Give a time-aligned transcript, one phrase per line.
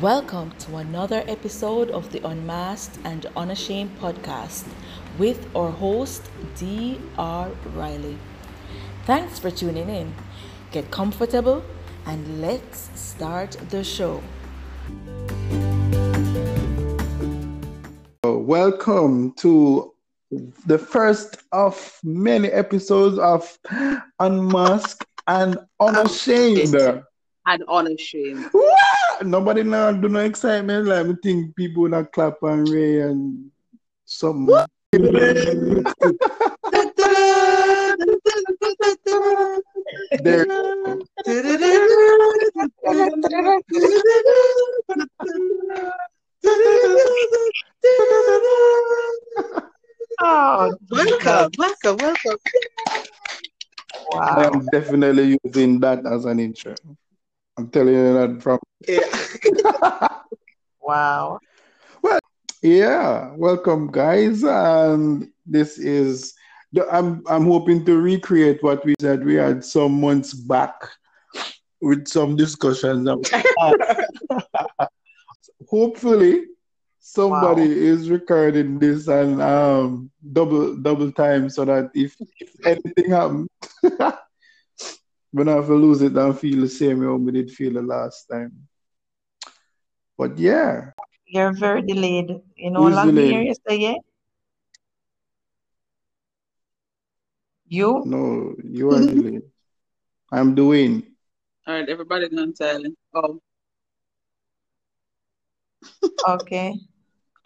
[0.00, 4.64] Welcome to another episode of the Unmasked and Unashamed podcast
[5.18, 7.50] with our host, D.R.
[7.74, 8.16] Riley.
[9.04, 10.14] Thanks for tuning in.
[10.72, 11.62] Get comfortable
[12.06, 14.22] and let's start the show.
[18.24, 19.92] Welcome to
[20.64, 23.58] the first of many episodes of
[24.18, 26.74] Unmasked and Unashamed.
[27.46, 28.50] And unashamed.
[29.20, 29.26] Wah!
[29.26, 30.86] Nobody now do no excitement.
[30.86, 33.50] Like me think people not clap and ray and
[34.04, 34.46] some.
[40.22, 40.46] there.
[50.22, 52.38] Oh, welcome, welcome, welcome.
[54.12, 56.74] I'm definitely using that as an intro.
[57.60, 58.58] I'm telling you that from
[58.88, 60.18] Yeah.
[60.80, 61.38] wow.
[62.00, 62.18] Well,
[62.62, 64.42] yeah, welcome guys.
[64.44, 66.32] And this is
[66.72, 70.72] the, I'm I'm hoping to recreate what we said we had some months back
[71.82, 73.04] with some discussions.
[73.04, 74.88] that we had.
[75.68, 76.46] Hopefully
[76.98, 83.48] somebody is recording this and um double double time so that if, if anything happens
[85.32, 87.82] we don't have to lose it and feel the same way we did feel the
[87.82, 88.52] last time.
[90.18, 90.90] But yeah.
[91.26, 92.30] You're very delayed.
[92.56, 93.32] You know Who's how long delayed?
[93.32, 93.96] here yesterday?
[97.68, 98.02] You?
[98.04, 99.42] No, you are delayed.
[100.32, 101.04] I'm doing.
[101.66, 102.96] All right, everybody gone silent.
[103.14, 103.40] Oh,
[106.28, 106.74] Okay.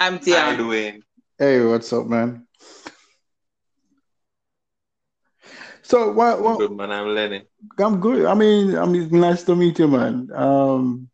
[0.00, 1.02] I'm How doing?
[1.38, 2.43] Hey, what's up, man?
[5.84, 6.42] So what?
[6.42, 6.58] What?
[6.58, 7.44] Good man, I'm Lenny.
[7.78, 8.24] I'm good.
[8.26, 10.30] I mean, I mean, it's nice to meet you, man.
[10.34, 11.08] Um,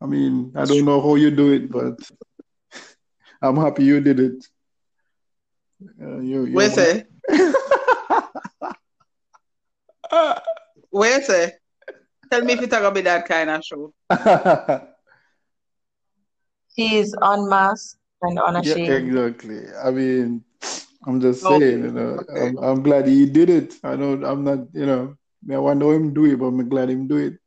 [0.00, 1.98] I mean, I don't know how you do it, but
[3.42, 4.44] I'm happy you did it.
[6.02, 7.08] Uh, you, you Where's it?
[10.90, 11.54] Where's it?
[12.30, 13.92] Tell me if you talk about that kind of show.
[16.76, 19.08] She's unmasked and on a Yeah, unashamed.
[19.08, 19.60] exactly.
[19.82, 20.44] I mean,
[21.08, 22.48] I'm just Okay, saying, you know, okay.
[22.48, 23.74] I'm, I'm glad he did it.
[23.82, 25.16] I know I'm not, you know,
[25.50, 27.38] I want to know him do it, but I'm glad him do it.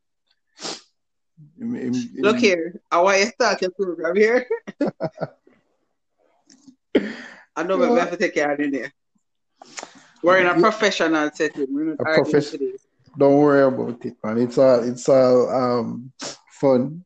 [1.59, 4.47] Him- him- him- Look here, I want you to start your program here.
[7.55, 8.91] I know, but we have to take care of it there.
[10.23, 11.67] We're in a professional setting.
[11.69, 12.73] We're not A arguing profes- today.
[13.17, 14.38] Don't worry about it, man.
[14.38, 16.11] It's all, it's all um
[16.59, 17.03] fun.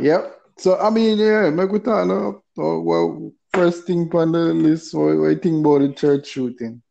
[0.00, 0.40] Yep.
[0.58, 2.42] So I mean, yeah, make we talk now.
[2.58, 6.82] Oh, well, first thing on the list, what, what you think about the church shooting?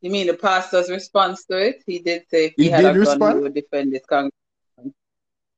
[0.00, 1.82] You mean the pastor's response to it?
[1.86, 4.94] He did say if he, He had a gun, he would defend his congregation.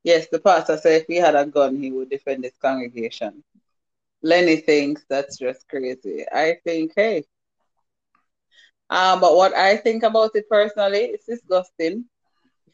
[0.02, 3.42] Yes, the pastor said if he had a gun, he would defend his congregation.
[4.22, 6.24] Lenny thinks that's just crazy.
[6.30, 7.24] I think, hey.
[8.90, 12.04] Um, but what I think about it personally, it's disgusting.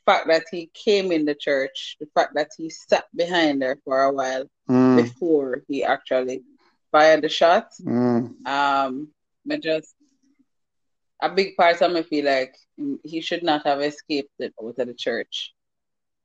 [0.07, 3.79] The fact that he came in the church, the fact that he sat behind her
[3.85, 6.43] for a while Mm, before he actually
[6.93, 7.69] fired the shot.
[7.85, 9.09] mm, Um,
[9.45, 9.95] but just
[11.23, 12.55] a big part of me feel like
[13.05, 15.53] he should not have escaped it out of the church.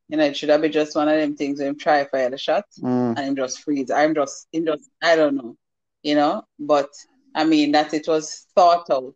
[0.09, 2.29] You know, it should have been just one of them things where him try fire
[2.29, 3.15] the shot mm.
[3.15, 3.91] and him just freeze.
[3.91, 5.55] I'm just, him just, I don't know,
[6.03, 6.43] you know.
[6.59, 6.89] But
[7.35, 9.15] I mean that it was thought out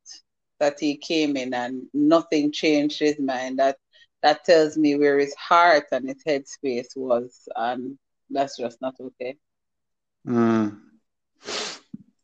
[0.59, 3.59] that he came in and nothing changed his mind.
[3.59, 3.77] That
[4.21, 7.97] that tells me where his heart and his headspace was, and
[8.29, 9.37] that's just not okay.
[10.27, 10.79] Mm.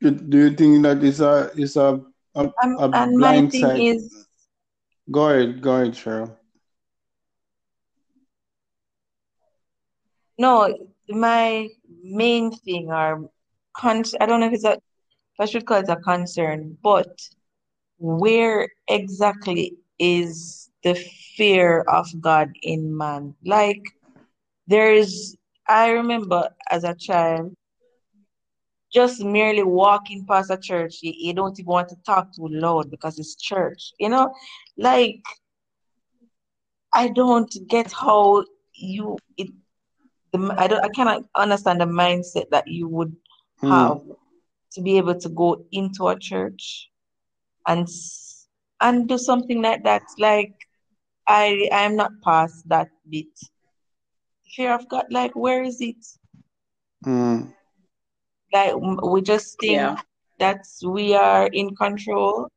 [0.02, 2.02] Do, do you think that is a is a
[2.36, 3.78] a, Um, a and my blind thing side?
[3.78, 4.28] is,
[5.12, 6.38] Go ahead, go ahead, Cheryl.
[10.38, 10.74] no,
[11.10, 11.68] my
[12.04, 13.30] main thing or
[13.76, 17.30] con I don't know if it's a, if I should call it a concern, but
[17.98, 20.96] where exactly is the
[21.38, 23.36] fear of God in man?
[23.46, 23.84] Like,
[24.68, 25.36] there's,
[25.68, 27.54] I remember as a child,
[28.94, 32.92] just merely walking past a church, you, you don't even want to talk too loud
[32.92, 33.94] because it's church.
[34.00, 34.34] You know,
[34.78, 35.24] like
[36.94, 38.46] I don't get how
[38.76, 39.50] you it
[40.34, 43.16] the I don't I cannot understand the mindset that you would
[43.62, 43.70] Hmm.
[43.70, 44.00] have
[44.74, 46.90] to be able to go into a church
[47.68, 47.88] and
[48.82, 50.04] and do something like that.
[50.20, 50.54] Like
[51.28, 53.28] I I'm not past that bit.
[54.56, 56.04] Fear of God, like where is it?
[57.06, 57.54] Mm.
[58.54, 59.96] Like we just think Yeah.
[60.40, 62.50] that we are in control,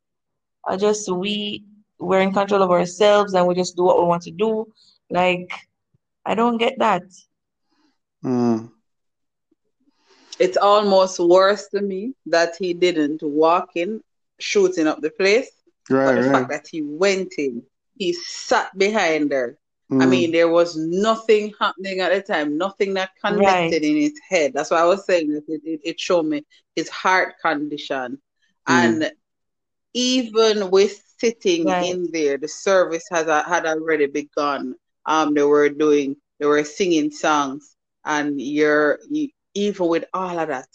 [0.64, 1.64] or just we
[1.98, 4.66] we're in control of ourselves and we just do what we want to do.
[5.10, 5.50] Like,
[6.24, 7.02] I don't get that.
[8.24, 8.70] Mm.
[10.38, 14.00] It's almost worse to me that he didn't walk in
[14.38, 15.50] shooting up the place.
[15.90, 16.32] Right, but the right.
[16.32, 17.62] fact that he went in,
[17.98, 19.58] he sat behind her.
[20.00, 20.10] I Mm.
[20.10, 23.82] mean, there was nothing happening at the time, nothing that connected Right.
[23.82, 24.52] in his head.
[24.54, 26.44] That's why I was saying that it, it, it showed me
[26.76, 28.18] his heart condition.
[28.68, 29.02] Mm.
[29.02, 29.12] And
[29.94, 31.84] even with sitting Right.
[31.84, 34.74] in there, the service has had already begun.
[35.06, 40.48] Um, they were doing, they were singing songs, and you're you, even with all of
[40.48, 40.68] that,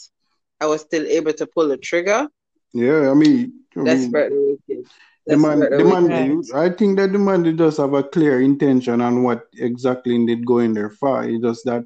[0.59, 2.27] I was still able to pull the trigger.
[2.73, 4.85] Yeah, I mean, I mean, Desperately wicked.
[5.25, 9.01] The man, the man, I think that the man did just have a clear intention
[9.01, 11.23] on what exactly he did go in there for.
[11.23, 11.85] It's just that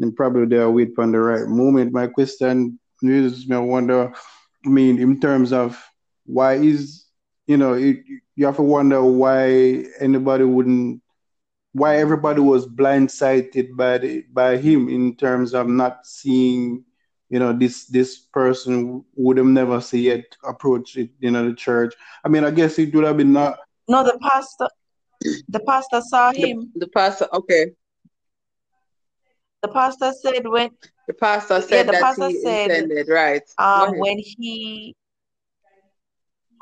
[0.00, 1.92] and probably they are wait for the right moment.
[1.92, 4.12] My question is, I wonder,
[4.64, 5.82] I mean, in terms of
[6.24, 7.06] why is,
[7.46, 7.98] you know, it,
[8.34, 11.02] you have to wonder why anybody wouldn't,
[11.72, 16.84] why everybody was blindsided by the, by him in terms of not seeing,
[17.28, 21.54] you know, this this person would have never see yet approach it, you know, the
[21.54, 21.94] church.
[22.24, 23.58] I mean, I guess it would have been not.
[23.88, 24.68] No, the pastor,
[25.48, 26.72] the pastor saw him.
[26.74, 27.72] the pastor, okay.
[29.62, 30.70] The pastor said when,
[31.08, 33.42] The pastor yeah, said the that pastor he said, intended, right?
[33.58, 34.94] Um, when he,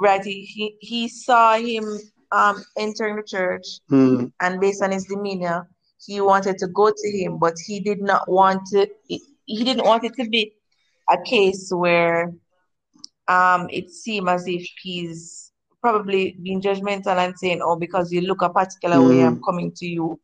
[0.00, 1.98] right, he, he, he saw him,
[2.32, 4.26] um, entering the church Hmm.
[4.40, 5.68] and based on his demeanor,
[6.04, 8.88] he wanted to go to him, but he did not want to,
[9.46, 10.52] he he didn't want it to be
[11.10, 12.32] a case where,
[13.28, 18.42] um, it seemed as if he's probably being judgmental and saying, oh, because you look
[18.42, 19.44] a particular way, I'm Mm.
[19.44, 20.18] coming to you.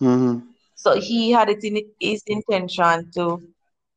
[0.00, 0.38] hmm
[0.76, 3.42] So he had it in his intention to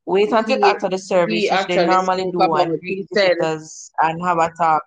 [0.06, 4.38] wait until He after the service, which they normally do, and greet visitors and have
[4.40, 4.84] a talk.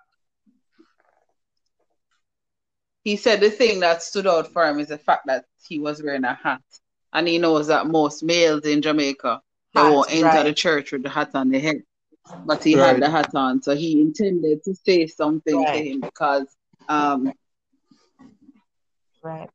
[3.02, 6.02] he said the thing that stood out for him is the fact that he was
[6.02, 6.62] wearing a hat,
[7.12, 9.40] and he knows that most males in Jamaica
[9.74, 11.82] they Hat, won't enter the church with the hat on the head,
[12.44, 16.46] but he had the hat on, so he intended to say something to him because
[16.88, 17.32] um
[19.22, 19.50] right.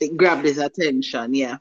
[0.00, 1.34] it grabbed his attention.
[1.34, 1.58] Yeah.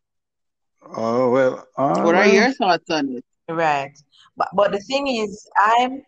[0.95, 1.68] Oh well.
[1.75, 3.25] What are your thoughts on it?
[3.50, 3.98] Right.
[4.36, 6.04] But but the thing is, I'm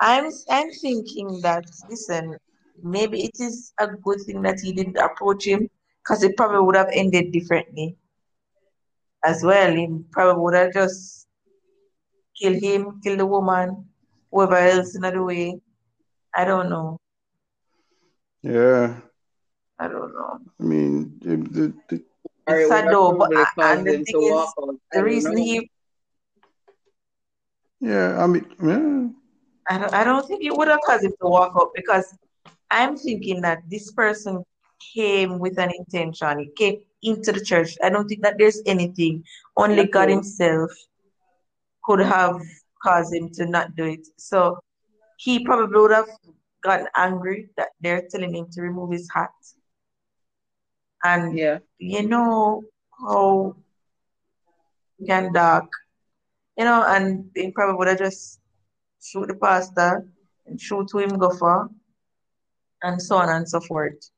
[0.00, 2.36] I'm I'm thinking that listen,
[2.82, 5.70] maybe it is a good thing that he didn't approach him
[6.02, 7.96] because it probably would have ended differently
[9.26, 9.74] as well.
[9.74, 11.26] He probably would have just
[12.40, 13.84] killed him, killed the woman,
[14.30, 15.60] whoever else in the way.
[16.34, 16.98] I don't know.
[18.42, 19.00] Yeah.
[19.78, 20.38] I don't know.
[20.60, 22.04] I mean, the, the, the,
[22.46, 24.74] Or It's sad though, but probably a- caused and the thing is, walk out.
[24.92, 25.42] I the reason know.
[25.42, 25.70] he
[27.80, 28.22] yeah.
[28.22, 29.08] I mean, yeah.
[29.68, 32.16] I don't I don't think it would have caused him to walk out because
[32.70, 34.44] I'm thinking that this person
[34.94, 36.38] came with an intention.
[36.38, 37.76] He came into the church.
[37.82, 39.24] I don't think that there's anything.
[39.56, 40.08] Only That's God.
[40.10, 40.70] Himself
[41.84, 42.40] could have
[42.82, 44.06] caused him to not do it.
[44.16, 44.58] So
[45.18, 46.08] he probably would have
[46.62, 49.30] gotten angry that they're telling him to remove his hat.
[51.04, 51.58] And Yeah.
[51.78, 52.62] you know
[52.98, 53.56] how
[55.06, 55.70] can dark,
[56.56, 58.40] you know, and he probably would have just
[59.00, 60.06] shoot the pastor
[60.46, 61.70] and shoot who him go for,
[62.82, 64.10] and so on and so forth.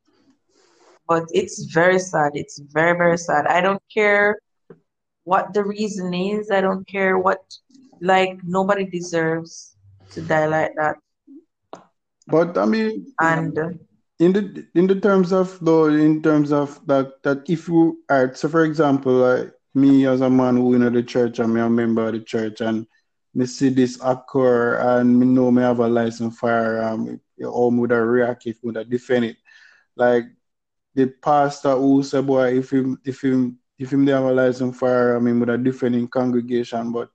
[1.08, 2.32] But it's very sad.
[2.34, 3.46] It's very, very sad.
[3.46, 4.38] I don't care
[5.24, 6.50] what the reason is.
[6.50, 7.40] I don't care what,
[8.00, 9.76] like, nobody deserves
[10.12, 10.96] to die like that.
[12.26, 13.70] But I mean, And uh,
[14.18, 18.34] in the in the terms of though, in terms of that that if you are
[18.34, 22.06] so for example, like me as a man who in the church, I'm a member
[22.06, 22.86] of the church, and
[23.34, 27.90] me see this occur, and me know me have a license firearm, or me would
[27.90, 29.36] have react if would have defend it.
[29.96, 30.24] Like
[30.98, 34.76] the pastor who said, boy, if him if him if him they have a license
[34.76, 37.08] firearm, him would have defend in congregation, but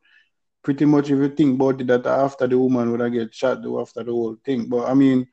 [0.64, 3.62] pretty much if you think about it, that after the woman would have get shot,
[3.62, 4.70] though after the whole thing.
[4.70, 5.28] But I mean,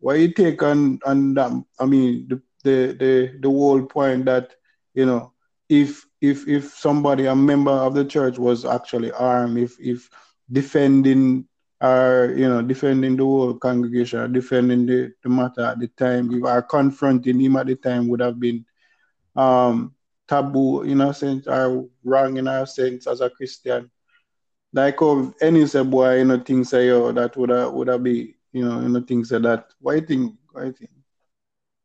[0.00, 1.64] what you take on on?
[1.78, 4.56] I mean, the the the the whole point that
[4.94, 5.32] you know,
[5.68, 10.10] if if if somebody a member of the church was actually armed, if if
[10.50, 11.46] defending
[11.84, 16.32] or you know defending the whole congregation, or defending the, the matter at the time,
[16.32, 18.64] if are confronting him at the time would have been
[19.36, 19.94] um
[20.28, 23.90] taboo in a sense or wrong in a sense as a Christian.
[24.72, 28.02] Like of any say boy, you know, things say yo that would have would have
[28.04, 29.66] be, you know, you know, things like that.
[29.80, 30.34] Why think?
[30.56, 30.90] You think?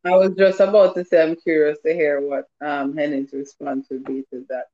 [0.05, 4.03] I was just about to say I'm curious to hear what um Henning's response would
[4.05, 4.67] be to that.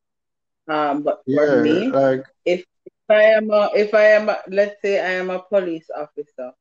[0.73, 2.65] Um, but for Yeah, me, like if
[3.09, 6.51] I am a if I am a, let's say I am a police officer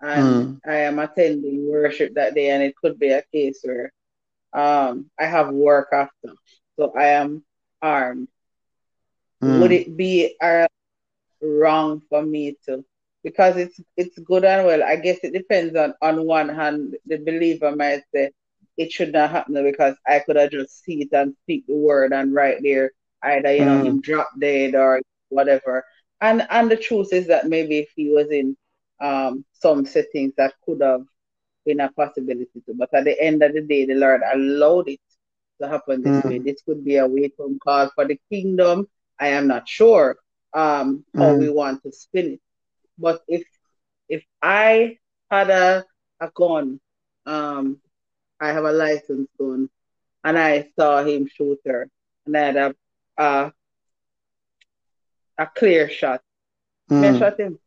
[0.00, 3.92] and I am attending worship that day, and it could be a case where
[4.52, 6.34] um, I have work after,
[6.76, 7.44] so I am
[7.82, 8.28] armed.
[9.44, 10.66] Would it be uh,
[11.42, 12.84] wrong for me to?
[13.22, 14.82] Because it's it's good and well.
[14.82, 18.30] I guess it depends on on one hand, the believer might say
[18.76, 22.12] it should not happen because I could have just see it and speak the word
[22.12, 22.92] and right there
[23.22, 25.84] either you know him drop dead or whatever.
[26.20, 28.56] And and the truth is that maybe if he was in
[29.00, 31.02] um, some settings that could have
[31.64, 35.00] been a possibility to, but at the end of the day, the Lord allowed it
[35.60, 36.38] to happen this way.
[36.38, 38.86] This could be a wake up call for the kingdom.
[39.18, 40.16] I am not sure
[40.54, 42.40] um, how we want to spin it,
[42.98, 43.44] but if
[44.08, 44.96] if I
[45.30, 45.84] had a
[46.20, 46.80] a gun,
[47.26, 47.80] um,
[48.40, 49.68] I have a license gun,
[50.24, 51.88] and I saw him shoot her,
[52.26, 52.74] and I had a
[53.18, 53.52] a,
[55.38, 56.20] a clear shot.
[56.90, 57.18] I mm.
[57.18, 57.58] shot him?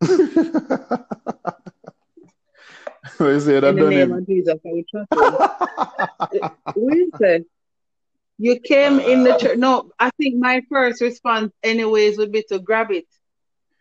[3.20, 4.12] we say that In the name him.
[4.12, 5.12] of Jesus, I will trust
[6.74, 7.10] him.
[7.18, 7.44] said
[8.38, 9.56] you came in the church.
[9.58, 13.06] No, I think my first response, anyways, would be to grab it.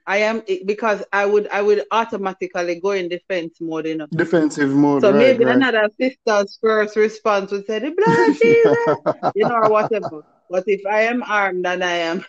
[0.08, 4.08] I am because I would I would automatically go in defense mode, you know.
[4.08, 5.56] Defensive mode, So right, maybe right.
[5.56, 10.22] another sister's first response would say the blood Jesus, you know, or whatever.
[10.50, 12.24] But if I am armed and I am,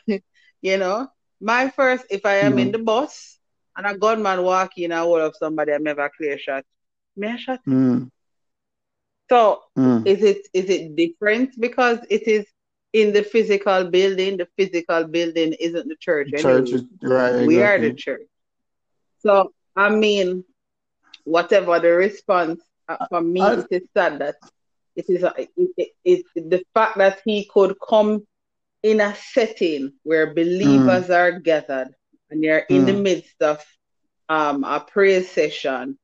[0.66, 1.08] you know,
[1.40, 3.38] my first, if I am in the bus
[3.76, 6.64] and a gunman walk in and hold up somebody, I never clear shot.
[7.16, 7.60] May I shot?
[7.66, 8.08] Mm,
[9.30, 10.04] So mm.
[10.04, 12.46] is it is it different because it is
[12.92, 14.38] in the physical building?
[14.38, 16.30] The physical building isn't the church.
[16.34, 16.72] Church, anyway.
[16.72, 18.26] is- right, we are the church.
[19.18, 20.44] So I mean,
[21.24, 24.36] whatever the response uh, for me, I- it is sad that
[24.96, 28.26] it is uh, it, it, it, the fact that he could come
[28.82, 31.88] in a setting where believers are gathered
[32.30, 33.02] and you're in the Mm.
[33.02, 33.64] midst of
[34.28, 35.98] um, a prayer session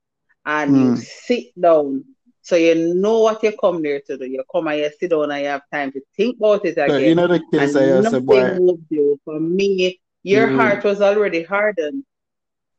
[0.45, 0.97] and you Mm.
[0.97, 2.03] sit down.
[2.41, 4.25] So you know what you come there to do.
[4.25, 7.17] You come and you sit down and you have time to think about it again
[7.17, 7.75] in other case,
[8.15, 9.19] I nothing boy, moved you.
[9.25, 10.49] For me, your Mm.
[10.49, 12.03] heart was already hardened.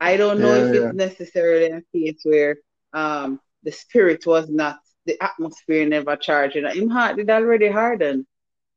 [0.01, 0.75] I don't know Yeah, if yeah.
[0.75, 2.57] it's necessarily a case where
[2.93, 6.55] um the spirit was not the atmosphere never charged.
[6.57, 8.27] You know, him heart did already harden.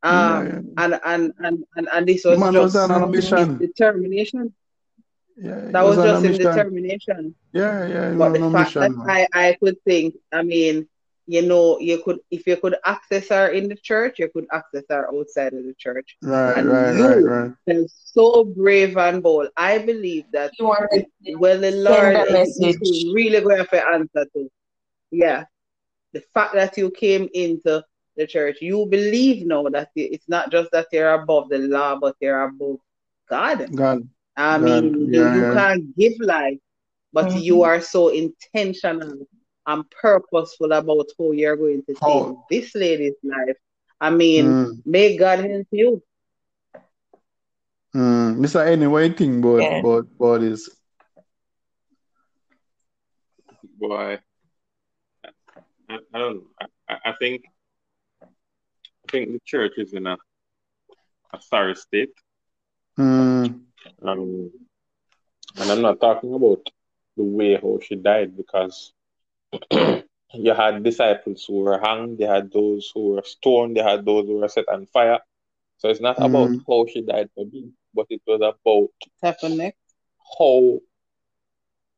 [0.03, 0.61] Um Yeah, yeah.
[0.77, 3.07] and, and and and and this was man just was on a
[3.59, 4.53] determination.
[5.37, 6.45] Yeah, That was, on a just his mission.
[6.45, 7.35] determination.
[7.53, 8.91] Yeah, yeah, But the fact that.
[9.07, 10.87] I, I could think, I mean,
[11.27, 14.83] you know, you could if you could access her in the church, you could access
[14.89, 16.17] her outside of the church.
[16.21, 17.77] Right, And right, you right, right.
[17.77, 19.49] are so brave and bold.
[19.57, 22.79] I believe that You want to well the Lord is, is message.
[22.81, 24.49] who really going to answer to.
[25.11, 25.45] Yeah.
[26.13, 27.83] The fact that you came into
[28.17, 32.15] the church, you believe now that it's not just that they're above the law, but
[32.21, 32.77] they're above
[33.29, 33.69] God.
[33.75, 35.53] God, I God, mean, you, yeah, you yeah.
[35.53, 36.59] can't give life,
[37.13, 37.41] but Mhm.
[37.43, 39.27] you are so intentional
[39.67, 43.57] and purposeful about how you're going to take How- this lady's life.
[43.99, 46.01] I mean, Mm, may God help you.
[47.95, 48.37] mm.
[48.37, 48.65] Mr.
[48.65, 49.79] Any, what you think about, Yeah.
[49.79, 50.69] about, about this?
[53.79, 54.17] boy,
[55.89, 56.43] I, I don't know.
[56.61, 57.43] I, I- I think
[59.07, 60.17] I think the church is in a,
[61.33, 62.13] a sorry state.
[62.97, 63.65] Mm,
[64.01, 64.51] Um,
[65.57, 66.61] and I'm not talking about
[67.17, 68.93] the way how she died because
[69.71, 74.27] you had disciples who were hanged, they had those who were stoned, they had those
[74.27, 75.19] who were set on fire.
[75.77, 76.65] So it's not about Mm.
[76.67, 78.89] how she died for me, but it was about
[79.21, 79.57] Happen
[80.39, 80.79] how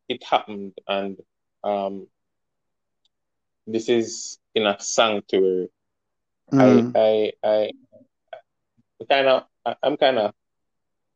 [0.10, 1.18] it happened and
[1.64, 2.08] um
[3.68, 5.70] this is in a sanctuary
[6.52, 7.72] mm, i i
[9.02, 9.44] i kind of
[9.84, 10.34] i'm kind of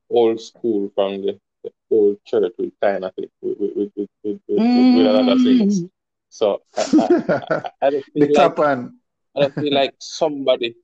[0.09, 4.39] old school from the, the old church with kind of with with with with, with,
[4.47, 5.83] with, with, with a lot of things
[6.29, 8.93] so I, I, I don't the feel like Japan.
[9.35, 10.75] I don't feel like somebody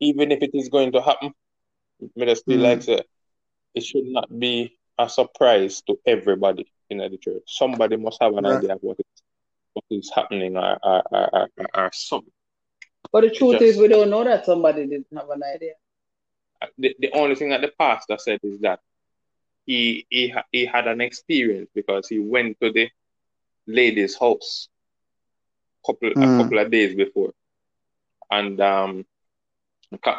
[0.00, 1.32] even if it is going to happen
[2.16, 2.62] me just feel Mm.
[2.62, 3.02] like say,
[3.74, 7.42] it should not be a surprise to everybody in the church.
[7.46, 8.54] Somebody must have an Right.
[8.54, 9.22] idea of what is
[9.74, 12.32] what is happening or or, or, or, or something.
[13.12, 15.74] But the truth Just- is, we don't know that somebody didn't have an idea.
[16.78, 18.80] The, the only thing that the pastor said is that
[19.66, 22.88] he he he had an experience because he went to the
[23.66, 24.68] lady's house
[25.84, 26.38] couple a Mm.
[26.40, 27.32] couple of days before,
[28.30, 29.04] and um,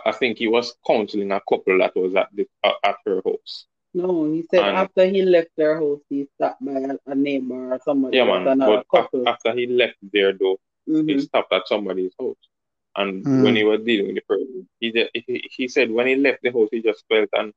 [0.05, 3.65] I think he was counseling a couple that was at the uh, at her house.
[3.93, 7.73] No, he said And- after he left their house, he stopped by a, a neighbor
[7.73, 8.17] or somebody.
[8.17, 8.59] Yeah, man.
[8.59, 9.27] But af- couple.
[9.29, 11.21] after he left there, though, he Mhm.
[11.21, 12.35] stopped at somebody's house.
[12.95, 13.43] And Mm.
[13.43, 16.41] when he was dealing with the person, he, just, he he said when he left
[16.43, 17.53] the house, he just felt an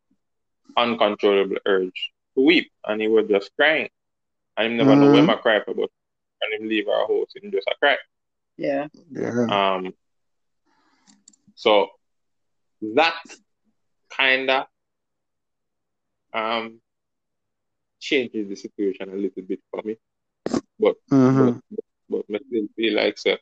[0.76, 3.88] uncontrollable urge to weep, and he was just crying.
[4.56, 5.90] And him never know when I cry for, but
[6.42, 7.96] and him leave our house and just a cry.
[8.56, 8.86] Yeah.
[9.10, 9.46] Yeah.
[9.48, 9.94] Um.
[11.54, 11.88] So
[12.94, 13.14] that
[14.10, 14.68] kinda
[16.32, 16.80] um
[18.00, 19.96] changes the situation a little bit for me,
[20.78, 21.60] but Mhm.
[21.70, 23.36] but, but I still feel like so.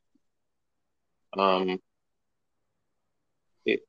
[1.39, 1.81] Um.
[3.67, 3.81] It,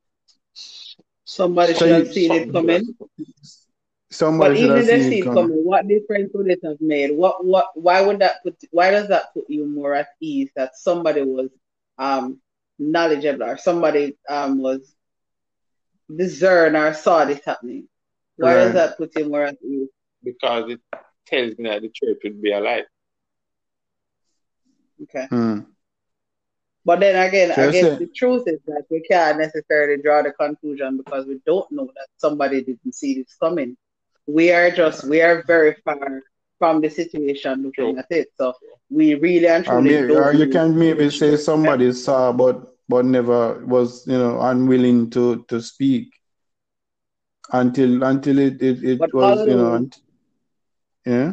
[1.24, 2.94] Somebody So should have seen it coming.
[4.10, 5.32] Somebody But should even have if they seen see it it coming.
[5.32, 7.10] coming, what difference would it have made?
[7.16, 10.76] What what why would that put why does that put you more at ease that
[10.76, 11.50] somebody was
[11.98, 12.40] um
[12.78, 14.94] knowledgeable or somebody um was
[16.14, 17.88] discern or saw this happening?
[18.36, 18.58] Why Right.
[18.58, 19.88] does that put you more at ease?
[20.22, 20.80] because it
[21.26, 22.84] tells me that the church would be alive.
[25.02, 25.28] Okay.
[25.30, 25.75] Mm.
[26.86, 30.98] But then again, I guess the truth is that we can't necessarily draw the conclusion
[30.98, 33.76] because we don't know that somebody didn't see this coming.
[34.26, 36.22] We are just we are very far
[36.58, 38.28] from the situation looking at it.
[38.38, 38.54] So
[38.90, 43.04] we really and Or, truly maybe, or you can maybe say somebody saw but but
[43.04, 46.08] never was you know unwilling to to speak
[47.52, 50.00] until until it it, it But was you know unt-
[51.06, 51.32] yeah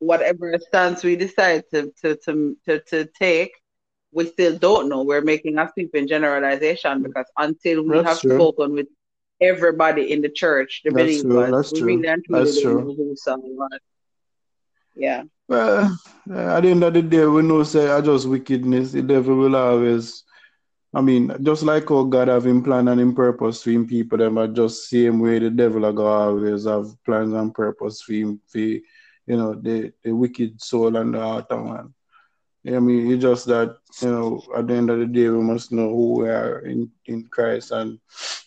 [0.00, 3.52] whatever stance we decide to, to, to, to, to take,
[4.12, 5.02] we still don't know.
[5.02, 7.04] We're making a sweeping generalization mm.
[7.04, 8.36] because until we That's have true.
[8.36, 8.88] spoken with
[9.40, 12.80] everybody in the church, the That's true, believers, that's we true, really truly that's true.
[12.80, 13.68] who.
[14.94, 15.22] Yeah.
[15.48, 15.96] well
[16.30, 19.36] uh, at the end of the day we know say I just wickedness the devil
[19.36, 20.24] will always
[20.92, 24.18] I mean just like how God have him plan and him purpose for him people
[24.18, 28.40] them are just same way the devil are always have plans and purpose for him
[28.46, 28.82] for you
[29.26, 31.94] know the the wicked soul and the heart of man.
[32.66, 35.72] I mean, it's just that you know, at the end of the day, we must
[35.72, 37.98] know who we are in, in Christ, and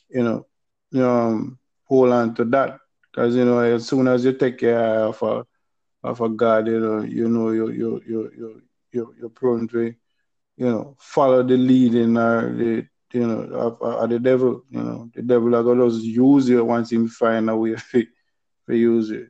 [0.10, 0.24] you
[0.93, 2.79] know, um, hold on to that.
[3.12, 5.46] Because you know, as soon as you take your eye off a
[6.03, 9.86] of a God, you know, you know, you you you you you you're prone to,
[10.58, 14.63] you know, follow the leading or the you know of, of the devil.
[14.69, 18.06] You know, the devil are gonna just use you once him find a way to,
[18.69, 19.30] to use it.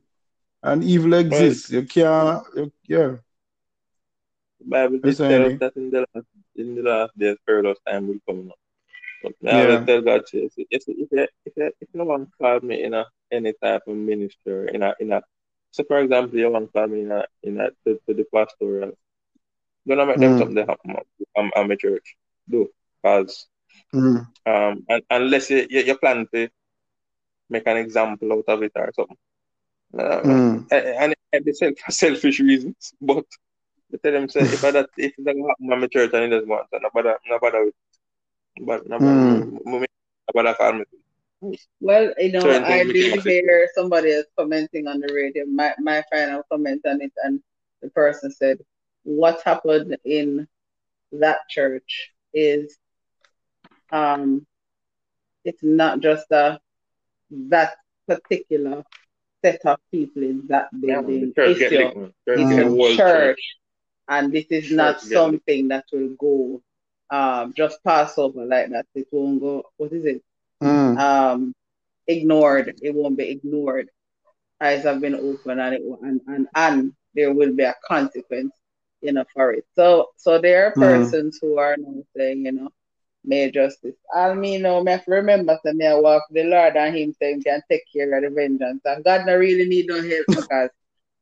[0.62, 1.69] And evil exists.
[1.69, 2.43] You can't.
[2.56, 3.15] You, yeah.
[4.63, 8.08] The Bible did tell us that in the last in the last days perilous time
[8.08, 8.60] will come now.
[9.23, 9.76] But now Yeah.
[9.76, 11.10] I tell God if if if
[11.45, 14.84] if you if you want to call me in a any type of ministry in
[14.84, 15.21] a in a
[15.71, 18.26] so for example you want to call me in a in a to, to the
[18.34, 18.91] pastoral
[19.88, 20.38] gonna make them Mm.
[20.38, 20.95] something happen
[21.38, 22.15] I'm, I'm a church
[22.49, 22.69] do
[23.02, 23.47] because
[23.93, 24.28] Mm.
[24.45, 26.49] um un, unless you, you you plan to
[27.49, 29.17] make an example out of it or something
[29.99, 30.65] uh, Mm.
[30.71, 33.26] and, and and self, selfish reasons but
[33.93, 36.29] I tell them say if I that if that happen at my church and it
[36.29, 37.75] doesn't want to nobody nobody with
[38.67, 39.60] but nobody Mm.
[40.27, 40.86] nobody call me
[41.82, 45.45] Well, you know, Certain I things we did hear somebody else commenting on the radio.
[45.45, 47.41] My my final comment on it, and
[47.82, 48.60] the person said,
[49.03, 50.47] "What happened in
[51.12, 52.77] that church is,
[53.91, 54.45] um,
[55.45, 56.60] it's not just a
[57.49, 57.75] that
[58.08, 58.84] particular
[59.43, 61.77] set of people in that Yeah, the building church get issue.
[61.77, 61.95] licked.
[62.27, 62.41] Church.
[62.41, 63.39] It's a church,
[64.08, 65.44] and this is not Church get licked.
[65.44, 66.62] something that will go,
[67.10, 68.86] um, just pass over like that.
[68.96, 69.63] It won't go.
[69.78, 70.22] What is it?
[70.62, 71.00] Mm.
[71.00, 71.54] um,
[72.08, 72.74] ignored.
[72.82, 73.89] It won't be ignored.
[74.62, 78.54] Eyes have been opened, and it will- and, and and there will be a consequence,
[79.02, 79.66] you know, for it.
[79.76, 80.80] So so there are Mm.
[80.80, 82.70] persons who are now saying, you know,
[83.24, 83.96] may justice.
[84.13, 87.13] I mean, no, me have to remember that me I walk the Lord and Him
[87.20, 90.70] saying can take care of the vengeance, and God not really need no help because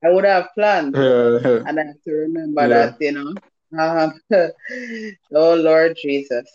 [0.04, 0.96] I would have planned.
[0.96, 1.60] Yeah, yeah.
[1.66, 2.68] And I have to remember Yeah.
[2.68, 3.34] that, you know.
[3.80, 4.20] Um,
[5.36, 6.48] oh Lord Jesus.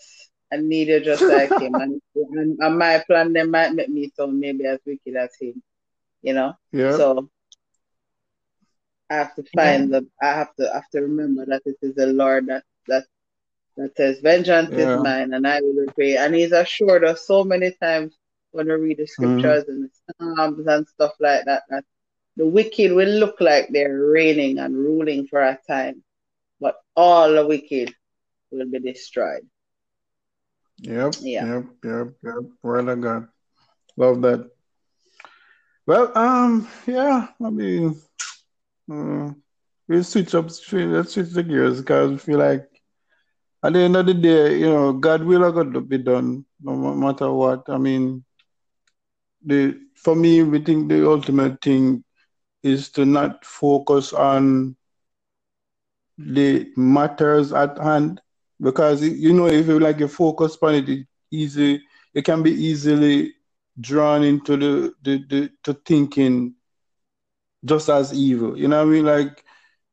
[0.51, 1.73] I need you just like him.
[1.79, 5.61] And, and, and my plan they might make me sound maybe as wicked as him.
[6.21, 6.53] You know?
[6.71, 6.97] Yeah.
[6.97, 7.29] So
[9.09, 11.95] I have to find the I have to I have to remember that it is
[11.95, 13.05] the Lord that that
[13.77, 14.77] that says vengeance Yeah.
[14.77, 16.17] is mine and I will repay.
[16.17, 18.15] And he's assured us so many times
[18.51, 21.83] when we read the scriptures and the Psalms and stuff like that that
[22.37, 26.03] the wicked will look like they're reigning and ruling for a time,
[26.61, 27.93] but all the wicked
[28.51, 29.47] will be destroyed.
[30.81, 31.47] Yep, Yeah.
[31.47, 32.43] yep, yep, yep.
[32.63, 33.27] Word of God.
[33.97, 34.49] Love that.
[35.87, 37.95] Well, um, yeah, I mean,
[38.91, 39.31] uh,
[39.87, 42.67] we'll switch up, let's switch the gears because I feel like
[43.63, 46.45] at the end of the day, you know, God will have got to be done
[46.61, 47.63] no matter what.
[47.69, 48.23] I mean,
[49.45, 52.03] the for me, we think the ultimate thing
[52.63, 54.75] is to not focus on
[56.17, 58.21] the matters at hand
[58.61, 61.81] because you know if you like you focus on it, it easy
[62.13, 63.33] it can be easily
[63.79, 66.53] drawn into the, the, the to thinking
[67.65, 68.57] just as evil.
[68.57, 69.05] You know what I mean?
[69.05, 69.43] Like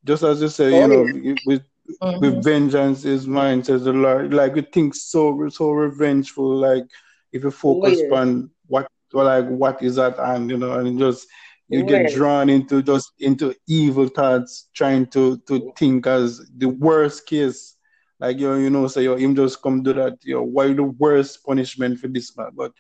[0.05, 1.63] just as you say, you know, with
[2.03, 2.21] Mhm.
[2.21, 4.33] with vengeance is mine, says the Lord.
[4.33, 6.57] Like we think so so revengeful.
[6.57, 6.85] Like
[7.33, 8.17] if you focus yeah.
[8.17, 11.27] on what like what is at hand, you know, and just
[11.69, 17.27] you get drawn into just into evil thoughts, trying to to think as the worst
[17.27, 17.77] case.
[18.21, 20.19] Like you, you know, say yo, him just come do that.
[20.25, 22.51] You know, why the worst punishment for this man?
[22.55, 22.73] But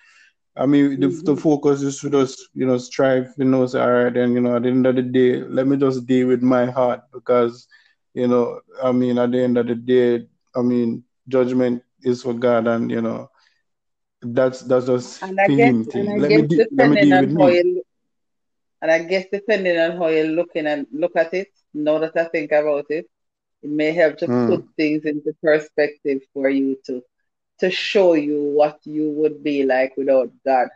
[0.57, 1.37] I mean, the, the Mhm.
[1.37, 4.57] focus is to just, you know, strive, you know, say, all right, then, you know,
[4.57, 7.67] at the end of the day, let me just deal with my heart because,
[8.15, 12.35] you know, I mean, at the end of the day, I mean, judgment is for
[12.35, 13.31] God and, you know,
[14.23, 16.15] that's that's just And I guess, him and thing.
[16.15, 17.49] I Let guess me de- let me depending deal on with how me.
[17.49, 17.84] you,
[18.85, 22.27] and I guess depending on how you're looking and look at it, now that I
[22.27, 23.07] think about it,
[23.63, 24.49] it may help to Mm.
[24.49, 27.03] put things into perspective for you to
[27.61, 30.69] to show you what you would be like without God.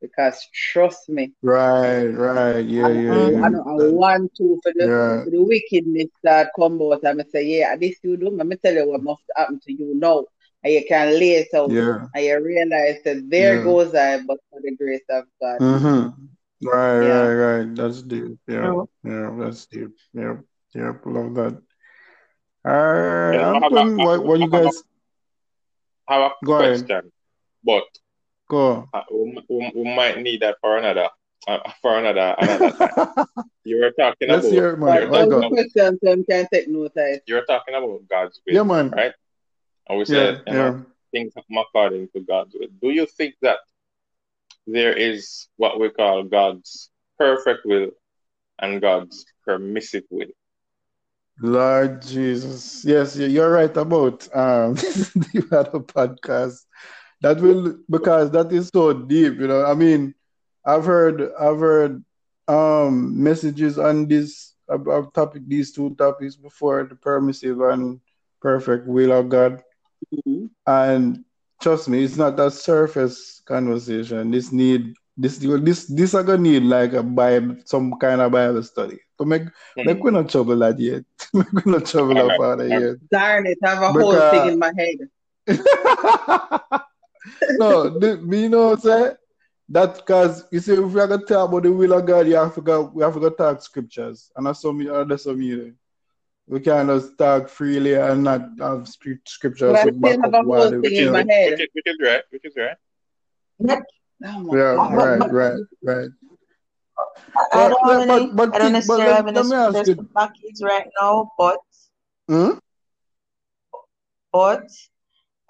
[0.00, 3.46] Because trust me, Right, right, yeah, and, yeah, and, yeah.
[3.46, 7.44] and, and one, two, for the, Yeah, for the wickedness that come out, I'm say,
[7.46, 10.24] yeah, this you do, let me tell you what must happen to you now.
[10.64, 13.64] And you can lay it out, yeah, and you realize that there yeah.
[13.64, 15.60] goes I, but for the grace of God.
[15.60, 16.24] Mm-hmm.
[16.62, 17.30] Right, Yeah.
[17.30, 17.74] right, right.
[17.76, 18.38] That's deep.
[18.48, 18.88] Yeah, True.
[19.04, 19.90] yeah, that's deep.
[20.14, 20.36] Yeah,
[20.74, 21.62] yeah, love that.
[22.64, 22.70] Uh,
[23.28, 24.84] Yeah, I I'm have a, going, I what, what you guys,
[26.08, 27.12] have a go ahead, question,
[27.64, 27.84] but
[28.48, 28.88] go.
[28.92, 31.08] uh, we, we, we might need that for another
[31.48, 32.94] uh, for another another time.
[33.64, 35.00] You were talking Let's about hear it, you man.
[35.00, 37.44] were But Why pose talking about question so you can take note of you were
[37.46, 38.94] talking about God's will, Yeah, man.
[38.94, 39.12] right?
[39.88, 40.82] And we Yeah, said, you know, yeah.
[41.12, 42.68] things happen according to God's will.
[42.80, 43.58] Do you think that
[44.66, 47.90] there is what we call God's perfect will
[48.60, 50.28] and God's permissive will?
[51.40, 52.84] Lord Jesus.
[52.84, 54.74] Yes, you- you're right about um
[55.34, 56.64] the other podcast.
[57.20, 59.64] That will because that is so deep, you know.
[59.64, 60.14] I mean,
[60.64, 62.04] I've heard I've heard
[62.48, 68.00] um messages on this about topic these two topics before, the permissive and
[68.40, 69.62] perfect will of God.
[70.14, 70.50] Mhm.
[70.66, 71.24] And
[71.62, 74.30] trust me, it's not a surface conversation.
[74.30, 78.62] This need this this this are gonna need like a Bible, some kind of Bible
[78.62, 78.98] study.
[79.18, 79.42] To make
[79.76, 80.04] make Hmm.
[80.04, 81.04] we not trouble that yet.
[81.32, 82.82] make we not trouble All up right, out of all right.
[82.82, 82.96] yet.
[83.10, 84.98] Darn it, I have a whole thing in my head.
[87.58, 89.12] no, the, me know say
[89.68, 92.36] that because you see if we are gonna talk about the will of God, you
[92.36, 94.30] have to go we have to go talk scriptures.
[94.36, 95.76] And that's some that's some meaning.
[96.46, 100.18] We can't just talk freely and not have script- But scriptures I to still back
[100.24, 101.26] have up a what whole we thing in Which, my feel.
[101.26, 101.50] which, head.
[101.50, 102.76] which, is, which is right, which is right.
[103.60, 103.82] But,
[104.24, 104.94] Oh Yeah, God.
[104.94, 106.10] right, right, right.
[107.52, 109.96] I don't let- really, but but I don't think, but necessarily have any let scriptures
[109.96, 110.08] to you.
[110.14, 111.58] back it right now, but
[112.28, 112.50] Hmm?
[114.32, 114.66] but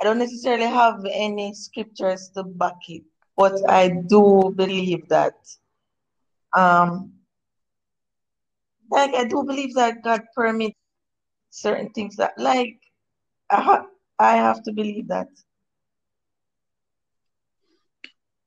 [0.00, 3.02] I don't necessarily have any scriptures to back it.
[3.36, 5.34] But I do believe that
[6.56, 7.12] um
[8.90, 10.76] like I do believe that God permits
[11.52, 12.80] certain things that like
[13.50, 13.86] I ha
[14.18, 15.28] I have to believe that.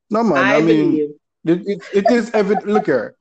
[0.09, 1.15] No man, I I mean
[1.45, 2.67] it, it, it is evident.
[2.75, 3.15] Look here,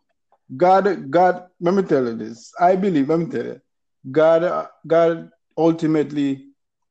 [0.57, 1.47] God, God.
[1.61, 2.53] Let me tell you this.
[2.59, 3.09] I believe.
[3.09, 3.61] Let me tell you,
[4.11, 6.49] God, God ultimately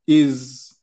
[0.08, 0.76] is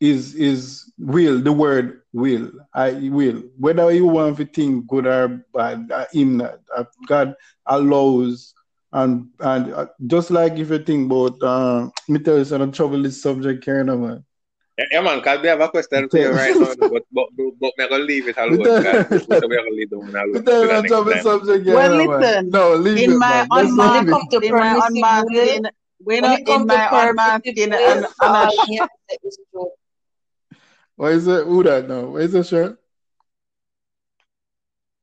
[0.00, 1.40] is is will.
[1.40, 2.50] The word will.
[2.74, 3.42] I will.
[3.58, 6.60] Whether you want to think good or bad, uh, him not.
[6.74, 7.34] Uh, God
[7.66, 8.54] allows.
[8.92, 13.02] And and uh, just like if you think about, uh, me tell you, some trouble
[13.02, 14.24] this subject here, no man.
[14.78, 17.44] Yeah, yeah, man, because we have a question for you right now, but but but,
[17.60, 20.14] but we're gonna leave it alone, tell- We, we say we're gonna leave the one
[20.14, 21.26] alone tell to you, the a next trouble time.
[21.26, 22.32] subject here, Well, no man.
[22.32, 23.48] listen, No, leave in it, my man.
[23.52, 24.18] Let's When it leave it.
[24.18, 25.64] comes to unmasked, in my permissive unmasking,
[26.04, 28.76] we when know it comes in my permissive unmasking will, and and all a me
[28.76, 29.70] have to say is true.
[30.96, 31.46] What is it?
[31.46, 32.06] Who that now?
[32.06, 32.78] What is it, shirt?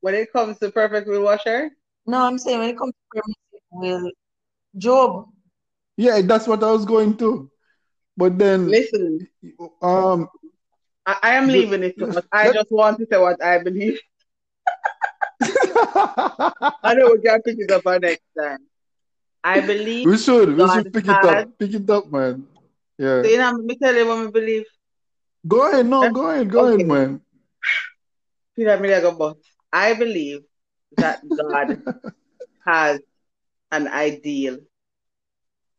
[0.01, 1.71] when it comes to perfect will washer,
[2.05, 3.35] No, I'm saying when it comes to permissive
[3.71, 4.11] will,
[4.77, 5.27] Job,
[5.97, 7.49] Yeah, that's what I was going to.
[8.17, 9.27] But then, listen,
[9.81, 10.29] um,
[11.05, 13.99] I, I am leaving it, but I just want to say what I believe.
[16.83, 18.59] I know we can pick it up for next time.
[19.43, 20.09] I believe.
[20.09, 22.47] we should, we God should pick it up, pick it up, man.
[22.97, 23.23] Yeah.
[23.23, 24.65] So, you know, me tell you what we believe.
[25.47, 26.83] Go ahead, no, go ahead, go Okay.
[26.83, 27.21] ahead, man.
[28.55, 29.37] Peter Milligan, but
[29.71, 30.41] I believe
[30.97, 31.77] that God
[32.65, 32.99] has
[33.71, 34.59] an ideal,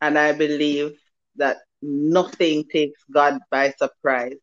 [0.00, 0.92] and I believe
[1.36, 4.36] that nothing takes God by surprise.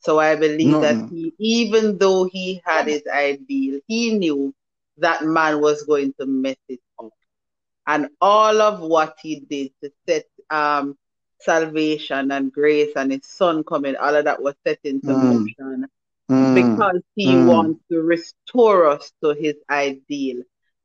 [0.00, 1.10] So I believe that Nothing.
[1.10, 4.54] he, even though he had his ideal, he knew
[4.98, 7.12] that man was going to mess it up,
[7.86, 10.96] and all of what he did to set um
[11.40, 15.16] salvation and grace and his son coming, all of that was set into Mm.
[15.16, 15.86] motion
[16.30, 17.38] Mm, because he Mm.
[17.38, 20.42] wants to restore us to his ideal.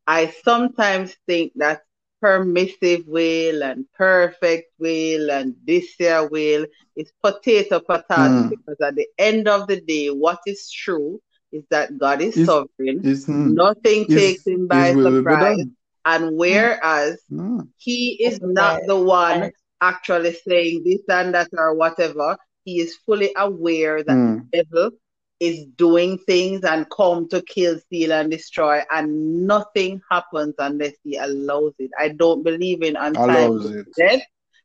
[0.07, 1.81] I sometimes think that
[2.25, 6.65] permissive will and perfect will and this year will.
[6.95, 8.49] It's potato potato Mm.
[8.49, 12.45] because at the end of the day, what is true is that God is Is
[12.45, 13.05] sovereign.
[13.05, 15.65] is mm, Nothing is takes him by his will will be surprise.
[16.05, 17.67] And whereas Mm.
[17.77, 23.31] he is not the one actually saying this and that or whatever, he is fully
[23.37, 24.51] aware that Mm.
[24.51, 24.91] the devil
[25.39, 31.17] is doing things and come to kill, steal, and destroy, and nothing happens unless he
[31.17, 31.91] allows it.
[31.99, 34.21] I don't believe in untimely death.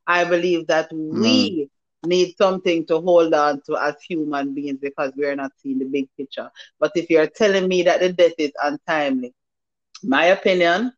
[0.07, 1.69] I believe that we
[2.03, 2.09] hmm.
[2.09, 5.85] need something to hold on to as human beings because we are not seeing the
[5.85, 6.51] big picture.
[6.79, 9.35] But if you're telling me that the death is untimely,
[10.03, 10.93] my opinion,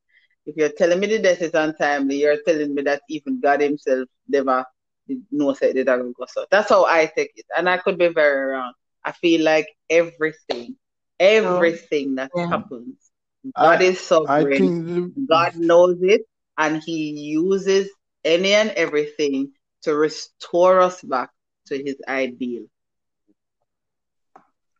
[0.46, 4.08] if you're telling me the death is untimely, you're telling me that even God Himself
[4.28, 4.64] never
[5.08, 6.46] did- knows that it doesn't go so.
[6.50, 8.72] That's how I take it, and I could be very wrong.
[9.04, 10.76] I feel like everything,
[11.18, 12.48] everything that Yeah.
[12.48, 13.10] happens,
[13.56, 14.56] I- God is sovereign.
[14.56, 16.22] think the, God knows it,
[16.56, 17.90] and He uses
[18.24, 21.30] any and everything to restore us back
[21.66, 22.66] to His ideal.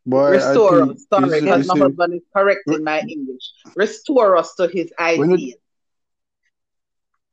[0.05, 1.05] boy, restore think us.
[1.09, 3.45] Sorry, you see- because you my see- husband is correcting my English.
[3.75, 5.57] Restore us to His When you- ideal,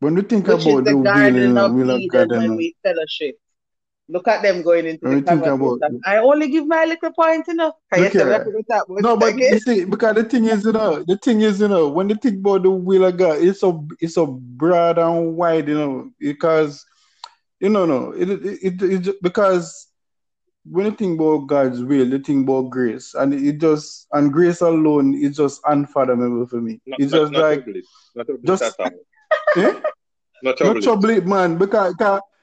[0.01, 2.75] when you think which is about the the Garden of will of Eden when we
[2.83, 3.39] fellowship.
[4.11, 6.01] Look at them going into When the you think about- conversation.
[6.05, 7.73] I only give my little point you know.
[7.95, 8.33] say we here.
[8.33, 11.05] have to go talk about No, but you see, because the thing is, you know,
[11.07, 13.87] the thing is, you know, when you think about the will of God, it's so
[14.01, 16.85] it's so broad and wide, you know, because
[17.61, 19.87] you know, no, it it, it, it because
[20.65, 24.61] when you think about God's will, you think about grace, and it just and grace
[24.61, 26.81] alone is just unfathomable for me.
[26.87, 27.81] Not, It's not, just not like, trouble.
[28.17, 28.75] Not trouble just- it
[29.57, 29.81] at eh?
[30.43, 30.83] Not no trouble it.
[30.83, 31.95] trouble man, because.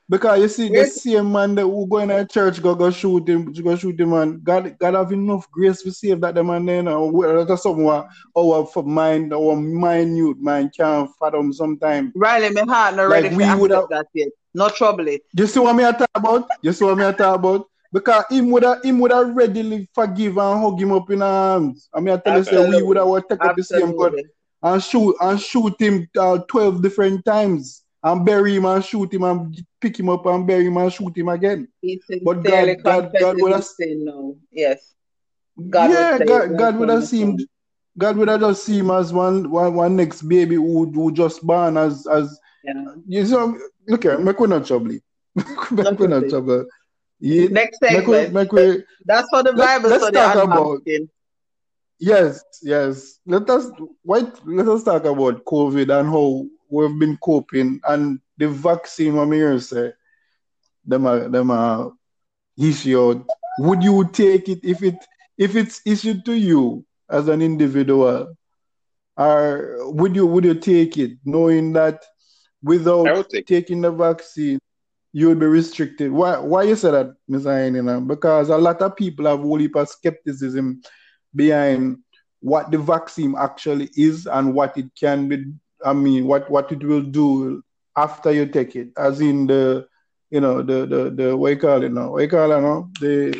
[0.09, 3.27] Because you see, the same man that who go in a church go go shoot
[3.27, 4.39] him, go shoot him, man.
[4.43, 6.85] God, God have enough grace to save that the man then.
[6.85, 12.11] Well, that's someone our for mind, our minute man can't fathom sometimes.
[12.15, 14.29] Riley, my heart not Like ready we would have- that yet.
[14.53, 15.21] No trouble it.
[15.37, 16.49] You see what me I talk about?
[16.63, 17.67] You see what me I talk about?
[17.93, 21.89] Because him would have him would have readily forgive and hug him up in arms.
[21.93, 24.23] I mean, I tell you, say we would have take up the same Absolutely.
[24.63, 29.23] and shoot and shoot him uh, twelve different times and bury him and shoot him
[29.23, 31.67] and pick him up and bury him and shoot him again.
[31.81, 34.35] He But God- God- God would have- sin now.
[34.51, 34.93] Yes.
[35.69, 37.37] God yeah, would God, God would have seen
[37.97, 41.41] God would have just seen him as one one, one next baby who, who just
[41.45, 42.93] born as as Yeah.
[43.07, 43.57] you know
[43.87, 44.97] look here, make we not trouble.
[45.71, 46.65] make we not trouble.
[47.19, 50.81] Yeah, Next make we, make we That's for the Bible let's talk about-
[51.99, 53.19] yes, yes.
[53.25, 53.71] Let us
[54.03, 59.27] wait let us talk about COVID and how we've been coping and the vaccine what
[59.27, 59.91] me hear say
[60.85, 61.91] them are them are
[62.57, 63.23] issued.
[63.59, 64.95] Would you take it if it
[65.37, 68.35] if it's issued to you as an individual?
[69.17, 72.03] Or would you would you take it knowing that
[72.63, 74.59] without taking the vaccine
[75.11, 76.11] you would be restricted?
[76.11, 77.45] Why why you say that, Ms.
[77.45, 78.05] Ainina?
[78.05, 80.81] Because a lot of people have whole heap of skepticism
[81.35, 81.97] behind
[82.39, 85.43] what the vaccine actually is and what it can be
[85.85, 87.63] I mean what, what it will do
[87.95, 88.89] after you take it.
[88.97, 89.87] As in the
[90.29, 92.11] you know the the, the what you call it now?
[92.11, 92.89] What you call it now?
[92.99, 93.33] The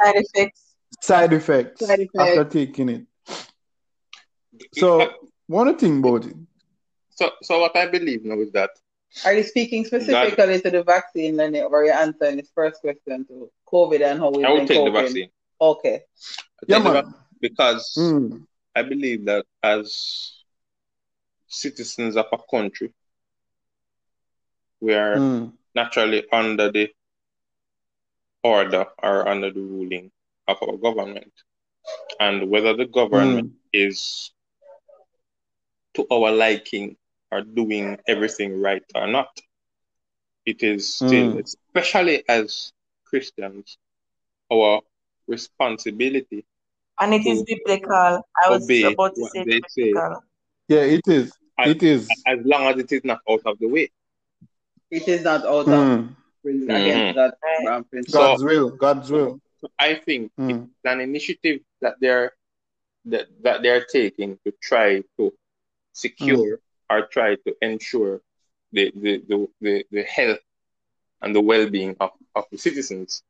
[0.00, 0.74] Side effects.
[1.00, 2.18] side effects Side effects.
[2.18, 3.06] after taking it.
[4.74, 5.10] So
[5.46, 6.36] one thing about it.
[7.10, 8.70] so, so what I believe now is that
[9.24, 13.24] Are you speaking specifically to the vaccine, Lenny, or are you answering this first question
[13.26, 15.28] to COVID and how we've I been would take the vaccine.
[15.60, 16.02] Okay.
[16.66, 17.14] Yeah man.
[17.40, 18.46] because Mm.
[18.74, 20.41] I believe that as
[21.52, 22.92] citizens of a country,
[24.80, 25.52] we are Mm.
[25.74, 26.90] naturally under the
[28.42, 30.10] order or under the ruling
[30.48, 31.32] of our government.
[32.20, 33.56] And whether the government Mm.
[33.72, 34.32] is
[35.94, 36.96] to our liking
[37.30, 39.40] or doing everything right or not,
[40.46, 41.44] it is still, Mm.
[41.44, 42.72] especially as
[43.04, 43.78] Christians,
[44.52, 44.82] our
[45.26, 46.44] responsibility.
[47.00, 48.24] And it is biblical.
[48.44, 49.92] I was obey about to say they say.
[49.92, 50.24] biblical.
[50.68, 51.32] Yeah, it is.
[51.62, 52.08] I- It is.
[52.26, 53.90] as long as it is not out of the way.
[54.90, 56.16] It is not out of Mm.
[56.44, 57.66] against that Right.
[57.74, 58.20] um, principle.
[58.20, 58.70] So- God's will.
[58.70, 59.40] God's will.
[59.60, 60.64] So I think Mm.
[60.64, 62.32] it's an initiative that they're
[63.04, 65.32] that, that they're taking to try to
[65.92, 68.20] secure or try to ensure
[68.72, 70.38] the the, the, the, the health
[71.20, 73.22] and the well being of, of the citizens.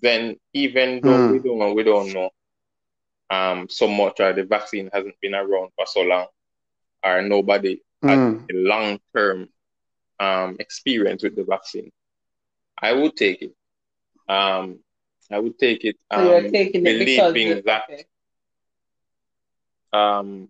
[0.00, 1.44] Then even though we Mm.
[1.44, 2.30] don't we don't know
[3.30, 6.26] um so much or the vaccine hasn't been around for so long
[7.04, 8.48] or nobody Mm.
[8.50, 9.48] a long term
[10.20, 11.90] um, experience with the vaccine,
[12.80, 13.52] I would take it.
[14.28, 14.80] Um,
[15.30, 18.06] I would take it, So you're um, taking it because believing that okay.
[19.92, 20.48] um,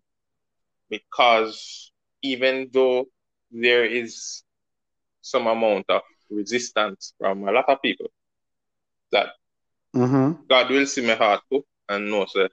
[0.88, 3.06] because even though
[3.50, 4.44] there is
[5.22, 8.06] some amount of resistance from a lot of people,
[9.12, 9.28] that
[9.94, 10.42] Mm-hmm.
[10.48, 12.48] God will see my heart too and know sir,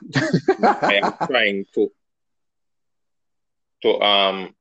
[0.88, 1.90] I am trying to
[3.82, 4.54] to um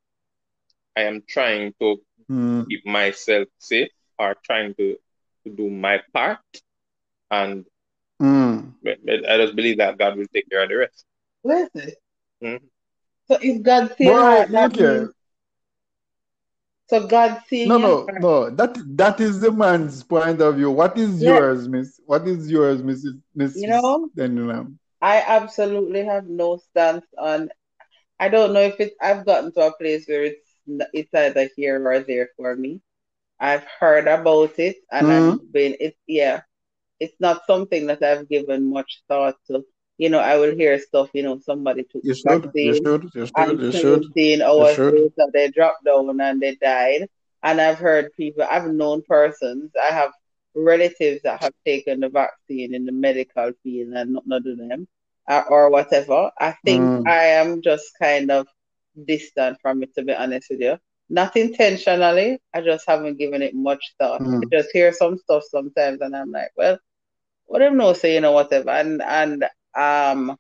[0.96, 1.98] I am trying to
[2.30, 2.68] Mm.
[2.70, 4.98] keep myself safe or trying to,
[5.46, 6.40] to do my part
[7.30, 7.66] and
[8.22, 8.74] Mm.
[8.84, 11.06] but- but I just believe that God will take care of the rest.
[11.44, 11.92] Listen.
[12.44, 12.62] Mhm.
[13.28, 15.00] So if God see your Boy, heart, that look here.
[15.02, 15.14] means
[16.88, 18.22] so God seeing No, no, heart.
[18.22, 18.50] no.
[18.50, 20.72] That that is the man's point of view.
[20.72, 21.38] What is Yeah.
[21.38, 22.00] yours, Miss?
[22.06, 23.22] What is yours, Mrs.
[23.38, 23.56] Mrs.
[23.56, 24.80] You know, Denham?
[25.02, 27.50] I absolutely have no stance on.
[28.22, 28.96] I don't know if it's.
[29.02, 30.48] I've gotten to a place where it's
[30.94, 32.82] it's either here or there for me.
[33.40, 35.34] I've heard about it, and Mm.
[35.34, 35.76] I've been.
[35.80, 36.42] It's yeah.
[37.00, 39.66] It's not something that I've given much thought to.
[39.98, 41.10] You know, I will hear stuff.
[41.14, 44.04] You know, somebody took You the should, you should, you should, and you should.
[44.04, 47.10] 17 hours later they dropped down and they died.
[47.44, 50.12] And I've heard people, I've known persons, I have
[50.56, 54.88] relatives that have taken the vaccine in the medical field and not none of them
[55.40, 56.32] or whatever.
[56.40, 57.04] I think Mm.
[57.06, 58.48] I am just kind of
[59.06, 60.78] distant from it, to be honest with you.
[61.10, 64.22] Not intentionally, I just haven't given it much thought.
[64.22, 64.42] Mm.
[64.42, 66.78] I just hear some stuff sometimes and I'm like, well,
[67.46, 68.70] what do know, say, you know, whatever.
[68.70, 69.46] And, and,
[69.78, 70.38] um,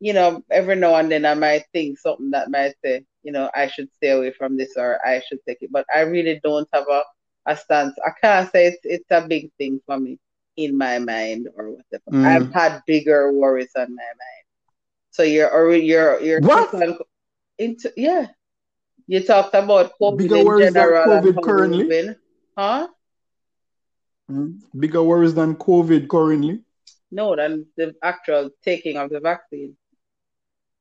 [0.00, 3.50] you know, every now and then I might think something that might say, you know,
[3.54, 5.70] I should stay away from this or I should take it.
[5.72, 7.02] But I really don't have a,
[7.46, 7.94] a stance.
[8.04, 10.18] I can't say it's, it's a big thing for me
[10.56, 12.10] in my mind or whatever.
[12.10, 12.24] Mm.
[12.26, 14.46] I've had bigger worries on my mind.
[15.10, 16.72] So you're already you're you're What?
[17.58, 18.28] into yeah.
[19.06, 22.16] You talked about COVID Bigger in worries than general and COVID currently?
[22.56, 22.88] Huh?
[24.30, 24.60] Mm.
[24.78, 26.60] Bigger worries than COVID currently.
[27.10, 29.76] No, than the actual taking of the vaccine.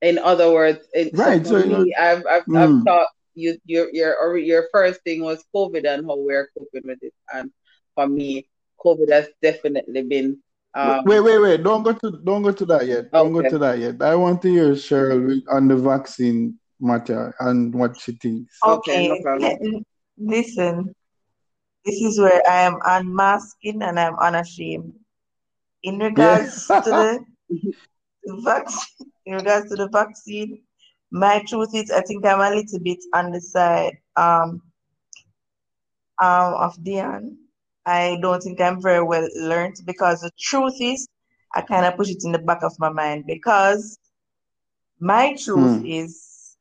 [0.01, 2.85] In other words, in, Right, so, know- me, I've I've, I've Mm.
[2.85, 7.13] thought you your your your first thing was COVID and how we're coping with it,
[7.33, 7.51] and
[7.95, 8.47] for me,
[8.83, 10.37] COVID has definitely been
[10.73, 11.63] um wait, wait, wait!
[11.63, 13.11] Don't go to don't go to that yet.
[13.11, 14.01] Don't go to that yet.
[14.01, 18.57] I want to hear Cheryl on the vaccine matter and what she thinks.
[18.65, 19.57] Okay, Okay, problem.
[19.61, 19.83] li-
[20.17, 20.95] listen,
[21.85, 24.93] this is where I am unmasking and I'm unashamed.
[25.83, 27.25] In regards to the
[28.25, 30.61] vaccine, in regards to the vaccine,
[31.11, 34.61] my truth is I think I'm a little bit on the side um,
[36.21, 37.37] um, of Dion.
[37.85, 41.07] I don't think I'm very well learned because the truth is
[41.55, 43.97] I kind of push it in the back of my mind because
[44.99, 45.85] my truth Hmm.
[45.85, 46.57] is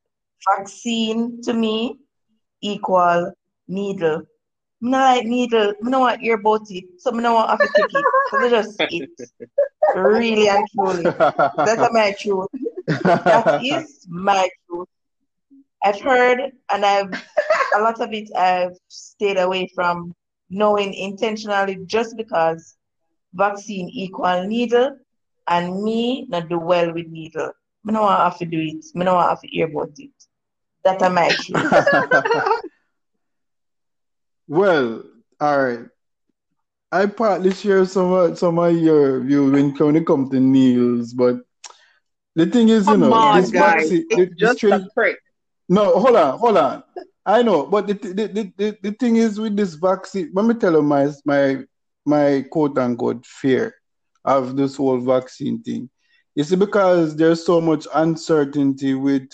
[0.57, 1.99] vaccine to me
[2.63, 3.33] equal
[3.69, 4.23] needle.
[4.81, 5.75] No like needle.
[5.83, 6.85] Me no want hear about it.
[6.99, 8.05] So want have to take it.
[8.31, 9.11] So they just it.
[9.95, 11.03] Really and truly.
[11.05, 12.49] That's my truth.
[12.87, 14.89] That is my truth.
[15.83, 16.41] I've heard
[16.73, 17.13] and I've
[17.77, 20.15] a lot of it I've stayed away from
[20.51, 22.77] knowing intentionally just because
[23.35, 24.97] vaccine equal needle
[25.49, 27.53] and me not do well with needle.
[27.85, 28.85] Me no want have to do it.
[28.95, 30.11] Me no want have to hear about it.
[30.85, 31.73] That are my truth.
[34.49, 35.05] Well,
[35.41, 35.87] all right.
[36.93, 41.13] I partly share some of, some of your view when when it comes to Niels,
[41.15, 41.37] but
[42.35, 43.91] the thing is, you Come know, on, this guys.
[43.91, 45.19] vaccine, It's the just strain, a prick.
[45.69, 46.83] no, hold on, hold on.
[47.27, 50.55] I know, but the, the, the, the, the thing is with this vaccine, let me
[50.55, 51.59] tell you my my
[52.07, 53.75] my quote unquote fear
[54.25, 55.91] of this whole vaccine thing.
[56.35, 59.29] It's because there's so much uncertainty with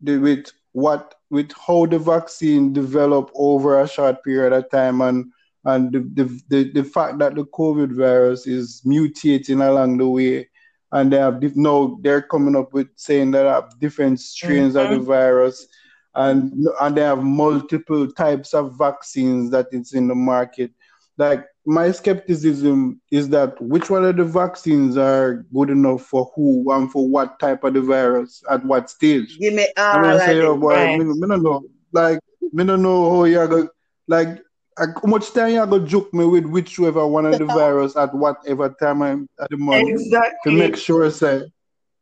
[0.00, 5.30] the with what with how the vaccine develop over a short period of time and
[5.64, 10.48] and the, the, the, the fact that the COVID virus is mutating along the way.
[10.90, 14.96] And they have now they're coming up with saying that have different strains of the
[14.96, 15.06] mm-hmm.
[15.06, 15.66] virus
[16.14, 20.70] and and they have multiple types of vaccines that it's in the market.
[21.16, 26.70] Like my skepticism is that which one of the vaccines are good enough for who
[26.72, 29.38] and for what type of the virus at what stage.
[29.38, 30.98] Give me I all mean, I say, oh boy, Right.
[30.98, 31.64] me, me don't know.
[31.92, 32.18] Like,
[32.52, 33.68] me don't know how you go.
[34.08, 34.42] Like,
[34.76, 38.70] how much time you go joke me with whichever one of the virus at whatever
[38.80, 40.00] time I'm at the month
[40.44, 41.42] to make sure say,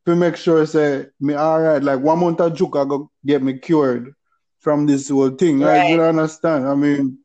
[0.05, 1.81] to make sure say me all right.
[1.83, 4.13] Like one month of joke I go get me cured
[4.59, 5.59] from this whole thing.
[5.59, 5.99] You Right.
[6.01, 6.67] understand?
[6.67, 7.19] I mean,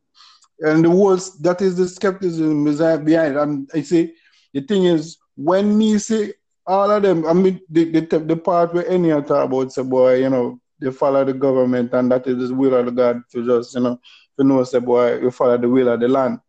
[0.61, 3.37] and the worst that is the skepticism behind.
[3.37, 3.37] it.
[3.41, 4.15] And I say
[4.53, 6.35] the thing is when me say
[6.67, 10.17] all of them, I mean the the, the part where any talk about say boy,
[10.21, 13.45] you know, they follow the government and that is the will of the God to
[13.47, 14.01] just, you know,
[14.39, 16.41] to know say boy, you follow the will of the land.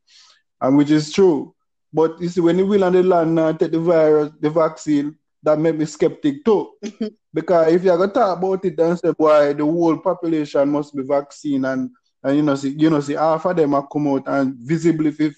[0.62, 1.54] And which is true.
[1.94, 5.18] But you see, when the will of the land now take the virus, the vaccine,
[5.44, 6.72] that make me skeptic too.
[7.34, 11.04] because if you're gonna talk about it and say, why the whole population must be
[11.04, 11.90] vaccine and
[12.24, 15.12] and you know see you know see half of them are come out and visibly
[15.12, 15.34] feel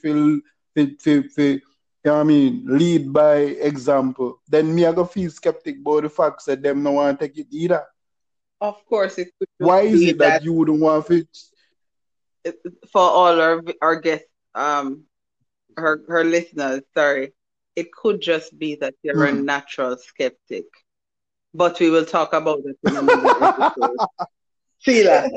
[2.03, 6.03] you know what I mean, lead by example, then me I go feel skeptic about
[6.03, 7.83] the fact that them no want to take it either.
[8.61, 11.25] Of course, it could Why is it that, you wouldn't want to
[12.91, 15.03] for all our our guests, um,
[15.77, 17.33] her her listeners, sorry,
[17.79, 19.45] it could just be that you're a Hmm.
[19.53, 20.65] natural skeptic.
[21.53, 24.01] But we will talk about it in another episode.
[24.79, 25.29] Sheila,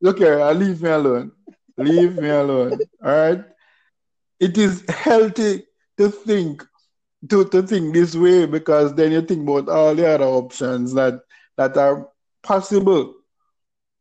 [0.00, 1.32] Look here, leave me alone.
[1.76, 2.86] Leave me alone.
[3.04, 3.44] All right.
[4.40, 5.64] It is healthy
[5.98, 6.64] to think
[7.30, 11.20] to, to think this way because then you think about all the other options that
[11.56, 12.08] that are
[12.42, 13.14] possible.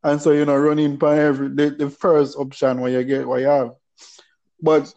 [0.03, 3.41] And so you know running by every the, the first option where you get what
[3.41, 3.71] you have.
[4.61, 4.93] But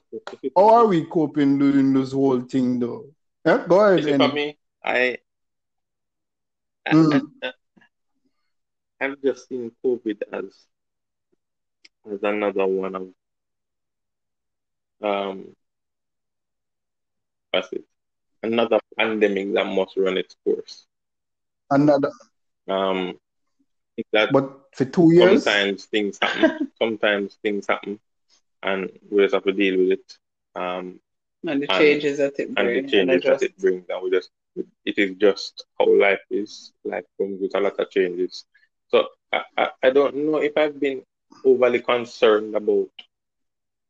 [0.56, 3.06] how are we coping during this whole thing though?
[3.44, 4.04] Yeah, go ahead.
[4.16, 5.18] For me, I,
[6.86, 7.30] I, Mm.
[7.42, 7.52] I
[9.00, 10.66] I've just seen COVID as
[12.10, 13.08] as another one of
[15.02, 15.54] um
[17.50, 17.84] what's it?
[18.42, 20.86] Another pandemic that must run its course.
[21.70, 22.10] Another
[22.68, 23.18] Um,
[24.12, 25.44] that but for two years.
[25.44, 26.70] sometimes things happen.
[26.78, 27.98] sometimes things happen,
[28.62, 30.18] and we just have to deal with it.
[30.54, 31.00] Um,
[31.46, 32.56] and the And- changes that it brings.
[32.56, 34.30] and the brings, and changes that it brings, and we just
[34.84, 36.72] it is just how life is.
[36.84, 38.44] Life comes with a lot of changes.
[38.88, 41.02] So I, I, I don't know if I've been
[41.44, 42.88] overly concerned about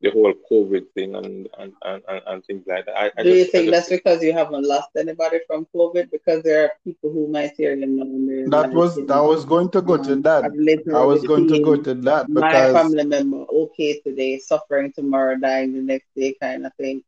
[0.01, 2.95] the whole COVID thing and and, and, and, and things like that.
[2.97, 5.67] I, I Do you just, I think just that's because you haven't lost anybody from
[5.75, 6.11] COVID?
[6.11, 9.69] Because there are people who might hear you now That was like, I was going
[9.71, 10.43] to go to that.
[10.45, 14.39] I've literally I was going to go to that because my family member okay today,
[14.39, 17.03] suffering tomorrow, dying the next day, kind of thing.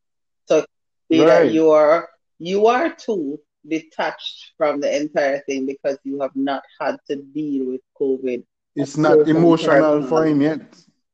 [0.48, 0.66] So
[1.12, 1.52] see that Right.
[1.52, 6.98] you are you are too detached from the entire thing because you have not had
[7.10, 8.44] to deal with COVID.
[8.76, 10.62] it's not emotional for him yet.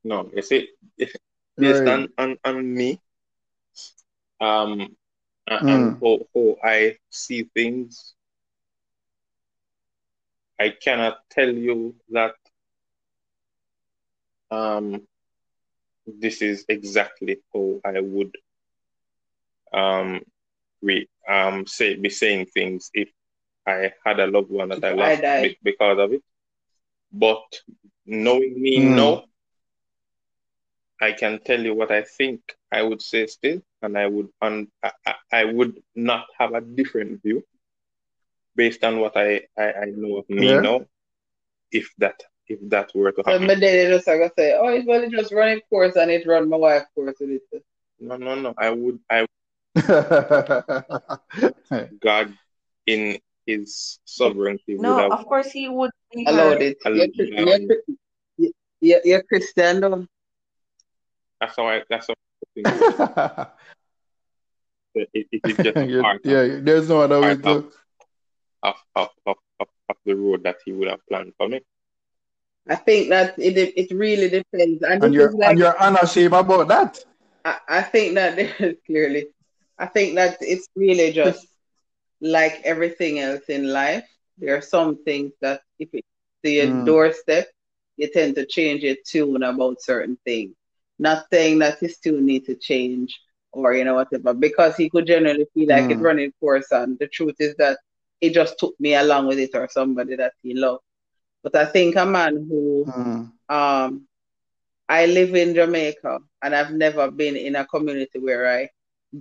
[0.03, 0.29] no.
[0.33, 0.67] You see,
[1.59, 1.87] based Right.
[1.87, 3.01] on, on on me,
[4.41, 4.95] um,
[5.47, 6.01] and, Mm.
[6.01, 8.15] how, how I see things,
[10.59, 12.35] I cannot tell you that
[14.51, 15.07] um
[16.07, 18.35] this is exactly how I would
[19.73, 20.21] um
[20.81, 23.09] re um say be saying things if
[23.67, 26.23] I had a loved one that I I lost be- because of it.
[27.11, 27.43] But
[28.05, 28.93] knowing me Mm.
[28.93, 29.23] now,
[31.01, 32.41] I can tell you what I think
[32.71, 36.61] I would say still, and I would and I, I- I would not have a
[36.61, 37.43] different view
[38.55, 40.59] based on what I, I, I know of me Yeah.
[40.61, 40.85] now,
[41.71, 43.47] if that if that were to So happen.
[43.47, 46.25] my daddy just like I say, oh, it's well, it just running course and it
[46.27, 47.63] run my wife course with it.
[47.99, 48.53] No, no, no.
[48.57, 49.25] I would I
[52.01, 52.33] God
[52.85, 56.77] in his sovereignty would No, have of course he would be Allowed it.
[56.85, 60.05] Al- You're, you're, Chri- you're, you're Christian, though.
[61.39, 62.69] That's how I that's how I think
[64.95, 65.87] it, it is just a
[66.23, 67.71] yeah, of, there's no other way of, to.
[68.63, 71.61] of, of, of, of, of the road that he would have planned for me.
[72.69, 74.81] I think that it it really depends.
[74.83, 76.99] And And this you're like and you're unashamed about that.
[77.45, 78.37] I, I think that
[78.85, 79.27] clearly,
[79.77, 81.47] I think that it's really just
[82.21, 84.07] like everything else in life.
[84.37, 86.07] There are some things that if it's
[86.43, 86.83] to your Mm.
[86.83, 87.47] doorstep,
[87.97, 90.53] you tend to change your tune about certain things.
[90.99, 93.19] Not saying that he still needs to change
[93.53, 96.03] or you know whatever, because he could generally feel like it's Mm.
[96.03, 96.71] running course.
[96.71, 97.79] And the truth is that
[98.21, 100.83] it just took me along with it or somebody that he loved.
[101.43, 103.31] But I think a man who Mm.
[103.49, 104.07] um,
[104.89, 108.69] I live in Jamaica and I've never been in a community where I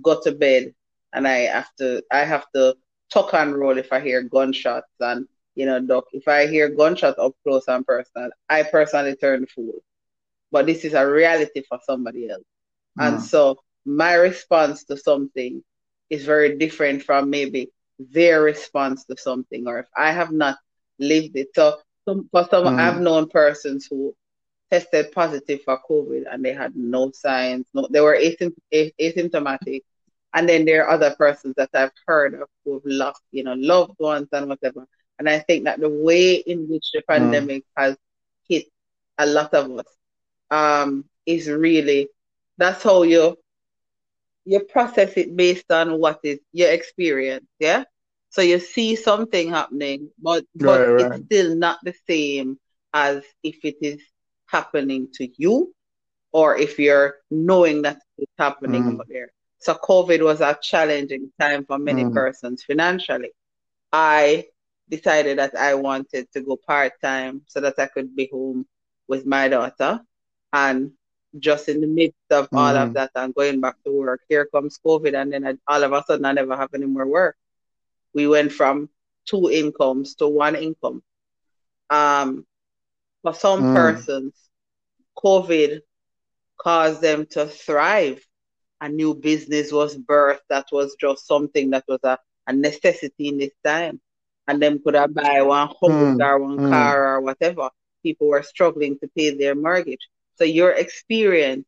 [0.01, 0.73] go to bed
[1.13, 2.75] and I have to I have to
[3.11, 7.17] tuck and roll if I hear gunshots and you know doc, If I hear gunshot
[7.19, 9.81] up close and personal, I personally turn fool.
[10.51, 12.43] But this is a reality for somebody else.
[12.97, 13.21] And Mm.
[13.21, 15.63] so my response to something
[16.09, 20.57] is very different from maybe their response to something, or if I have not
[20.99, 21.49] lived it.
[21.55, 22.79] So some, for some, Mm.
[22.79, 24.15] I've known persons who
[24.71, 29.81] tested positive for COVID and they had no signs, no, they were asympt- asymptomatic.
[30.33, 33.95] And then there are other persons that I've heard of who've lost, you know, loved
[33.99, 34.85] ones and whatever.
[35.17, 37.97] And I think that the way in which the pandemic has
[38.47, 38.65] hit
[39.17, 39.85] a lot of us
[40.51, 42.09] um, is really
[42.57, 43.37] that's how you
[44.45, 47.83] you process it based on what is your experience, yeah.
[48.29, 52.57] So you see something happening, but but Right, it's still not the same
[52.93, 54.01] as if it is
[54.47, 55.73] happening to you,
[56.31, 58.99] or if you're knowing that it's happening Mm.
[58.99, 59.31] out there.
[59.59, 62.13] So COVID was a challenging time for many Mm.
[62.13, 63.31] persons financially.
[63.91, 64.45] I
[64.89, 68.65] decided that I wanted to go part time so that I could be home
[69.07, 70.01] with my daughter.
[70.53, 70.91] And
[71.39, 72.93] just in the midst of all of Mm.
[72.93, 76.03] that and going back to work, here comes COVID, and then I, all of a
[76.05, 77.35] sudden I never have any more work.
[78.13, 78.89] We went from
[79.25, 81.03] two incomes to one income.
[81.89, 82.45] Um,
[83.21, 83.71] for some Mm.
[83.71, 84.33] persons,
[85.17, 85.81] COVID
[86.59, 88.25] caused them to thrive.
[88.81, 93.37] A new business was birthed that was just something that was a, a necessity in
[93.37, 93.99] this time.
[94.47, 96.19] And them could have buy one house Mm.
[96.19, 96.69] or one Mm.
[96.69, 97.69] car or whatever.
[98.03, 100.09] People were struggling to pay their mortgage.
[100.39, 101.65] So your experience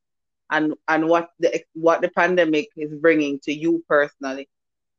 [0.52, 4.48] and and what the what the pandemic is bringing to you personally,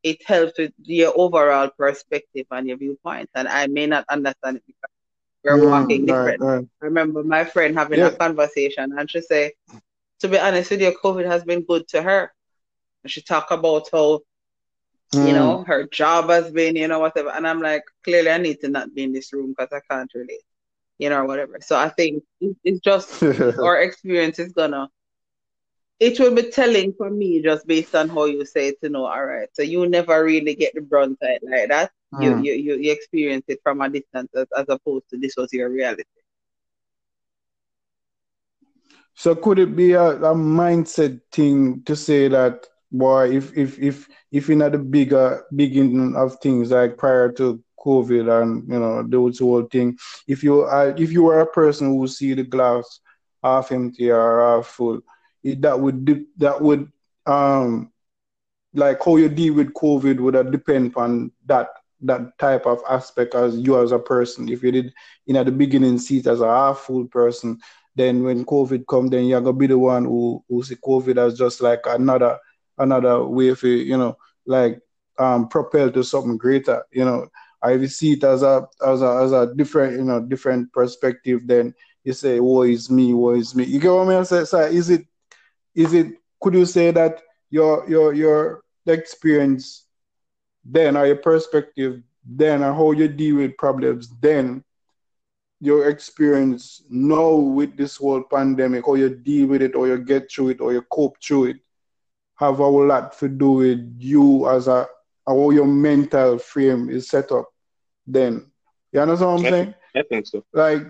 [0.02, 3.30] it helps with your overall perspective and your viewpoint.
[3.34, 4.90] And I may not understand it because
[5.44, 5.70] we're Mm.
[5.70, 6.40] walking Right, different.
[6.40, 6.66] right.
[6.82, 8.04] I remember my friend having Yeah.
[8.04, 9.52] a conversation and she say,
[10.20, 12.32] to be honest with you, COVID has been good to her.
[13.04, 14.20] And she talk about how,
[15.20, 15.34] you Mm.
[15.34, 17.30] know, her job has been, you know, whatever.
[17.30, 20.10] And I'm like, clearly I need to not be in this room because I can't
[20.14, 20.42] relate,
[21.02, 21.58] you know, or whatever.
[21.62, 22.24] So I think
[22.64, 23.20] it's just
[23.62, 24.88] our experience is gonna
[26.00, 29.06] it will be telling for me just based on how you say it to know,
[29.06, 29.48] all right.
[29.54, 31.92] So you never really get the brunt of it like that.
[32.16, 32.38] You, Mm.
[32.38, 35.70] you you you experience it from a distance as, as opposed to this was your
[35.70, 36.04] reality.
[39.14, 44.08] So could it be a, a mindset thing to say that boy, if if if
[44.30, 49.38] if in the bigger beginning of things like prior to COVID and you know those
[49.38, 53.00] whole thing, if you are if you are a person who see the glass
[53.42, 55.00] half empty or half full,
[55.42, 56.90] it, that would dip, that would
[57.26, 57.92] um
[58.74, 61.68] like how you deal with COVID would uh, depend on that
[62.00, 64.48] that type of aspect as you as a person.
[64.48, 64.92] If you did
[65.26, 67.60] in at the beginning see it as a half full person,
[67.94, 71.38] then when COVID come, then you're gonna be the one who who see COVID as
[71.38, 72.38] just like another
[72.78, 74.16] another way for you know
[74.46, 74.80] like
[75.18, 76.82] um propel to something greater.
[76.90, 77.28] You know,
[77.62, 81.74] I see it as a as a as a different you know different perspective, then
[82.04, 84.24] you say, "Woe is me, woe is me." You get what I mean?
[84.24, 85.06] So, is it
[85.74, 86.08] is it
[86.40, 89.86] could you say that your your your experience
[90.64, 94.62] then or your perspective then and how you deal with problems then
[95.60, 100.30] your experience now with this whole pandemic how you deal with it or you get
[100.30, 101.56] through it or you cope through it
[102.36, 104.86] have a lot to do with you as a
[105.26, 107.48] how your mental frame is set up
[108.06, 108.50] then
[108.92, 110.44] you understand what i'm I saying think, I think so.
[110.52, 110.82] like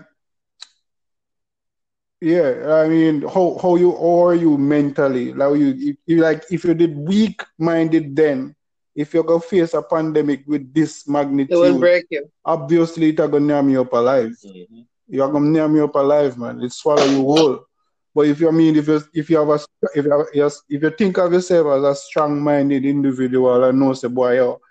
[2.21, 6.43] yeah i mean how how you how are you mentally like you, if, you like
[6.51, 8.55] if you did weak minded then
[8.95, 12.29] if you're gonna face a pandemic with this magnitude, It will magnitude break you.
[12.45, 14.85] obviously it's gonna name you up alive Mhm.
[15.07, 17.65] you're gonna name you up alive man it swallow you whole
[18.13, 19.59] but if you I mean if you if you have a
[19.95, 23.79] if you have, yes, if you think of yourself as a strong minded individual and
[23.79, 24.61] know say boy yo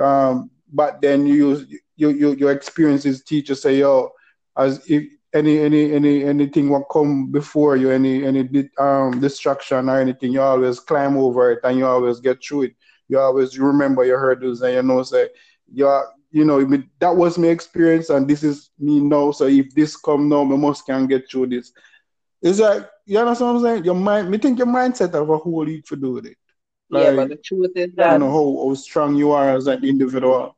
[0.00, 4.10] um but then you you, you your experiences teach you say yo
[4.56, 10.00] as if any any any anything will come before you any any um distraction or
[10.00, 12.72] anything you always climb over it and you always get through it.
[13.08, 15.28] You always remember your hurdles and you know say
[15.72, 16.64] you're you know
[16.98, 19.30] that was my experience and this is me now.
[19.32, 21.72] So if this come now I must can get through this
[22.42, 25.36] it's like you understand what I'm saying your mind me think your mindset of a
[25.38, 26.36] whole heap to do with it
[26.90, 29.66] yeah, but the truth is I that don't know how, how strong you are as
[29.66, 30.56] an individual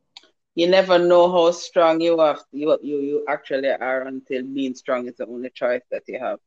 [0.55, 5.07] you never know how strong you are you you you actually are until being strong
[5.07, 6.39] is the only choice that you have.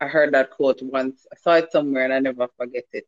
[0.00, 1.26] I heard that quote once.
[1.32, 3.06] I saw it somewhere and I never forget it.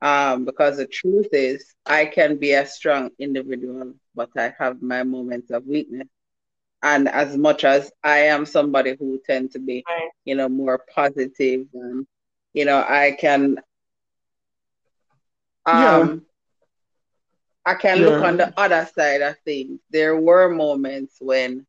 [0.00, 5.02] Um, because the truth is, I can be a strong individual, but I have my
[5.04, 6.08] moments of weakness.
[6.82, 10.10] And as much as I am somebody who tend to be, Right.
[10.24, 12.06] you know, more positive and,
[12.54, 13.58] you know, I can,
[15.72, 16.00] Yeah.
[16.00, 16.26] um,
[17.64, 19.80] I can look on the other side of things.
[19.90, 21.66] There were moments when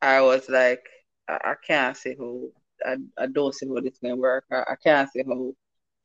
[0.00, 0.84] I was like,
[1.28, 2.40] I, I can't see how,
[2.84, 4.44] I, I don't see how this can work.
[4.50, 5.52] I, I can't see how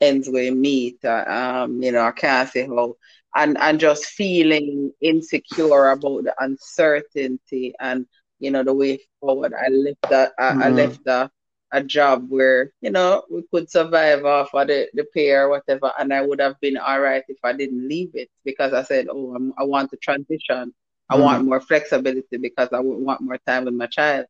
[0.01, 0.97] ends will meet.
[1.03, 2.95] Uh, um, you know, I can't see how,
[3.35, 8.05] and and just feeling insecure about the uncertainty and
[8.41, 9.53] you know the way forward.
[9.53, 10.69] I left a, I, I Mhm.
[10.69, 11.31] left a,
[11.71, 15.91] a job where you know we could survive off of the, the pay or whatever,
[15.99, 19.07] and I would have been all right if I didn't leave it because I said,
[19.11, 20.73] oh, I'm, I want to transition.
[21.09, 21.17] I Mhm.
[21.17, 24.25] want more flexibility because I would want more time with my child.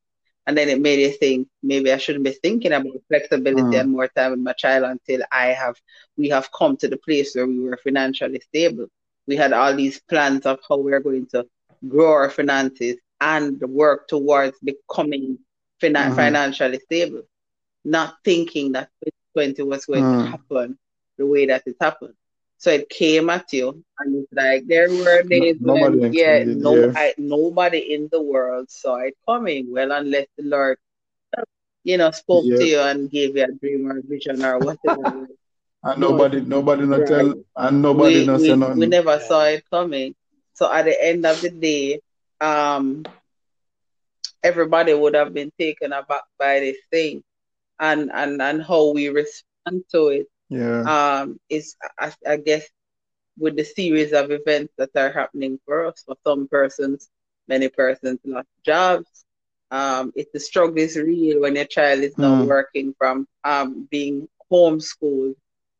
[0.47, 3.77] And then it made you think maybe I shouldn't be thinking about flexibility Mm.
[3.77, 5.75] and more time with my child until I have
[6.17, 8.87] we have come to the place where we were financially stable.
[9.27, 11.45] We had all these plans of how we're going to
[11.87, 15.39] grow our finances and work towards becoming
[15.79, 16.15] fina- Mhm.
[16.15, 17.23] financially stable,
[17.85, 20.31] not thinking that 2020 was going to Mm.
[20.31, 20.77] happen
[21.17, 22.15] the way that it happened.
[22.57, 26.87] So it came at you, and it's like there were days No, when, yeah, no,
[26.87, 26.93] yeah.
[26.95, 29.71] I, nobody in the world saw it coming.
[29.71, 30.77] Well, unless the Lord,
[31.83, 32.57] you know, spoke Yeah.
[32.57, 35.27] to you and gave you a dream or a vision or whatever.
[35.83, 39.19] And But nobody nobody not right, tell and nobody we not say we we never
[39.19, 40.15] saw it coming.
[40.53, 42.01] So at the end of the day,
[42.41, 43.05] um,
[44.43, 47.23] everybody would have been taken aback by this thing,
[47.79, 50.89] and and and how we respond to it Yeah.
[50.89, 52.67] um, is, I, I guess,
[53.37, 56.03] with the series of events that are happening for us.
[56.05, 57.09] For some persons,
[57.47, 59.25] many persons lost jobs.
[59.71, 62.45] Um, it, the struggle is real when your child is not Mm.
[62.45, 65.35] working from um, being homeschooled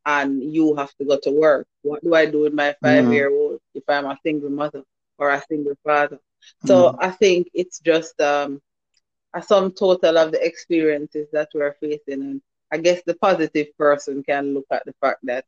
[0.06, 1.66] and you have to go to work.
[1.82, 3.12] What do I do with my five Mm.
[3.12, 4.82] year old if I'm a single mother
[5.18, 6.18] or a single father?
[6.64, 6.98] So Mm.
[7.00, 8.60] I think it's just um,
[9.34, 12.22] a sum total of the experiences that we're facing.
[12.22, 15.44] And I guess the positive person can look at the fact that,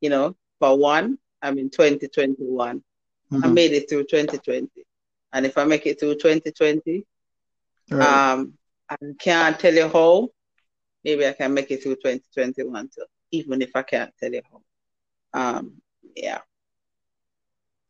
[0.00, 2.82] you know, for one, I'm in 2021.
[3.42, 3.54] I Mm.
[3.54, 4.84] made it through 2020.
[5.32, 7.04] And if I make it through 2020,
[7.90, 8.22] Right.
[8.32, 8.54] um,
[8.88, 10.28] I can't tell you how,
[11.04, 14.62] maybe I can make it through 2021 too, even if I can't tell you how.
[15.58, 15.82] Um,
[16.16, 16.40] yeah.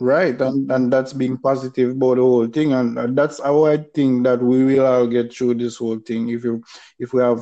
[0.00, 4.22] Right, and, and that's being positive about the whole thing, and, that's how I think
[4.24, 6.28] that we will all get through this whole thing.
[6.28, 6.62] If you,
[7.00, 7.40] if we have,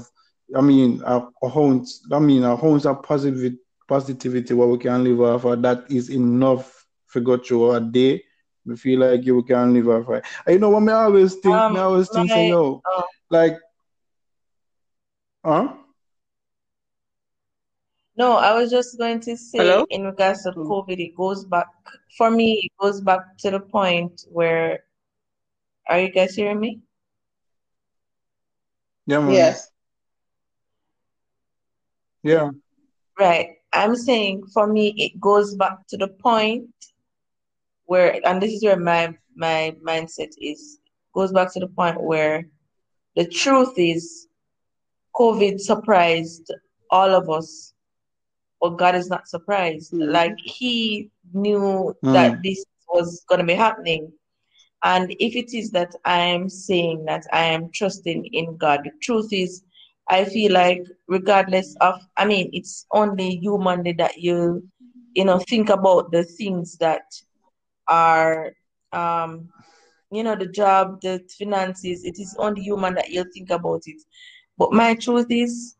[0.56, 5.04] I mean, a, a ounce, I mean, our homes of positivity, positivity, what we can
[5.04, 8.24] live off of, that is enough to go through a day.
[8.64, 10.08] We feel like you can live off.
[10.08, 10.24] of.
[10.48, 10.80] You know what?
[10.80, 13.58] Me always think, Um, always think, say, my yo, uh, like,
[15.44, 15.74] huh?
[18.16, 19.86] No, I was just going to say Hello?
[19.90, 20.62] in regards to Hmm.
[20.62, 21.68] COVID, it goes back
[22.16, 24.84] for me, it goes back to the point where
[25.88, 26.80] are you guys hearing me?
[29.06, 29.34] Yeah, man.
[29.34, 29.70] Yes.
[32.22, 32.50] Yeah.
[33.18, 33.50] Right.
[33.72, 36.70] I'm saying for me, it goes back to the point
[37.84, 40.78] where, and this is where my my mindset is,
[41.14, 42.48] goes back to the point where
[43.14, 44.26] the truth is
[45.14, 46.52] COVID surprised
[46.90, 47.72] all of us,
[48.60, 49.92] but God is not surprised.
[49.92, 50.12] Mhm.
[50.12, 52.42] Like He knew that Mm.
[52.42, 54.12] this was going to be happening.
[54.82, 58.92] And if it is that I am saying that I am trusting in God, the
[59.02, 59.62] truth is,
[60.08, 64.62] I feel like regardless of, I mean, it's only humanly that you,
[65.14, 67.02] you know, think about the things that
[67.88, 68.52] are,
[68.92, 69.48] um,
[70.10, 72.04] you know, the job, the finances.
[72.04, 74.00] It is only human that you'll think about it.
[74.58, 75.76] But my truth is,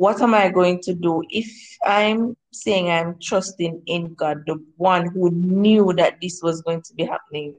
[0.00, 1.46] what am I going to do if
[1.84, 6.94] I'm saying I'm trusting in God, the one who knew that this was going to
[6.94, 7.56] be happening?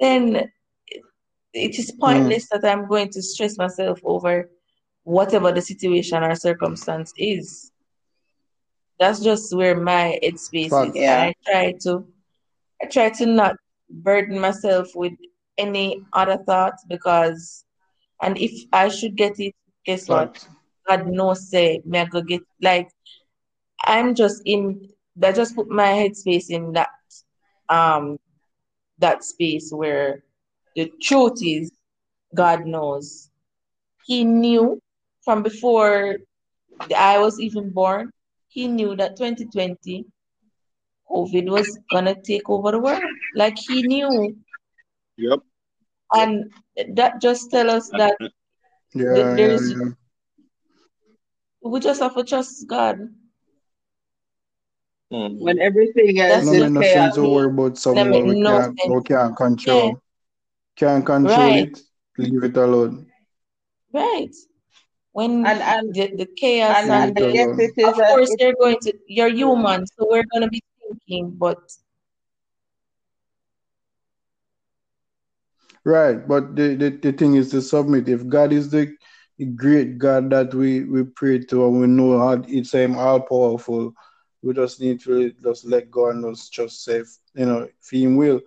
[0.00, 0.50] Then
[1.52, 2.00] it is Mm.
[2.00, 4.48] pointless that I'm going to stress myself over
[5.04, 7.70] whatever the situation or circumstance is.
[8.98, 10.96] That's just where my headspace Fact.
[10.96, 11.02] is.
[11.02, 11.20] Yeah.
[11.24, 11.92] I try to
[12.82, 13.56] I try to not
[13.90, 15.12] burden myself with
[15.58, 17.66] any other thoughts because
[18.22, 19.54] and if I should get it,
[19.84, 20.48] guess what?
[20.86, 21.04] Fact.
[21.04, 22.88] God knows say me I go get like
[23.84, 26.90] I'm just in that just put my headspace in that
[27.68, 28.18] um
[28.98, 30.22] that space where
[30.76, 31.70] the truth is
[32.34, 33.30] God knows.
[34.04, 34.80] He knew
[35.24, 36.16] from before
[36.96, 38.10] I was even born,
[38.48, 40.04] he knew that 2020
[41.10, 43.02] COVID was gonna take over the world.
[43.34, 44.36] Like he knew,
[45.16, 45.40] Yep.
[46.12, 46.50] and
[46.94, 48.16] that just tell us that
[48.94, 49.88] Yeah, th- yeah, there's yeah.
[51.62, 52.98] We just have to trust God.
[55.12, 55.38] Mm.
[55.40, 57.14] When everything else That's No is make no chaos.
[57.16, 59.36] to worry about something make what we no can't, what we can't
[59.66, 60.00] Yeah, control.
[60.76, 61.80] Can't control right, it,
[62.18, 63.06] leave it alone.
[63.92, 64.34] right.
[65.12, 67.96] When And and the the chaos and and and I the guess it is of
[67.96, 71.58] that course it you're going to you're human, so we're gonna be thinking, but
[75.84, 78.08] Right, but the, the, the thing is to submit.
[78.08, 78.96] If God is the, the
[79.46, 83.20] great God that we, we pray to and we know how it's um, him all
[83.20, 83.92] powerful,
[84.42, 87.02] we just need to just let go and just just say,
[87.34, 88.40] you know, if him will,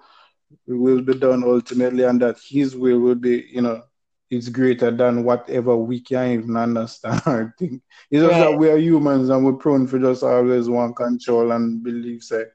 [0.67, 3.83] it will be done ultimately and that his will will be, you know,
[4.29, 7.81] it's greater than whatever we can even understand or think.
[8.09, 11.83] It's just that we are humans and we're prone for just always want control and
[11.83, 12.45] believe say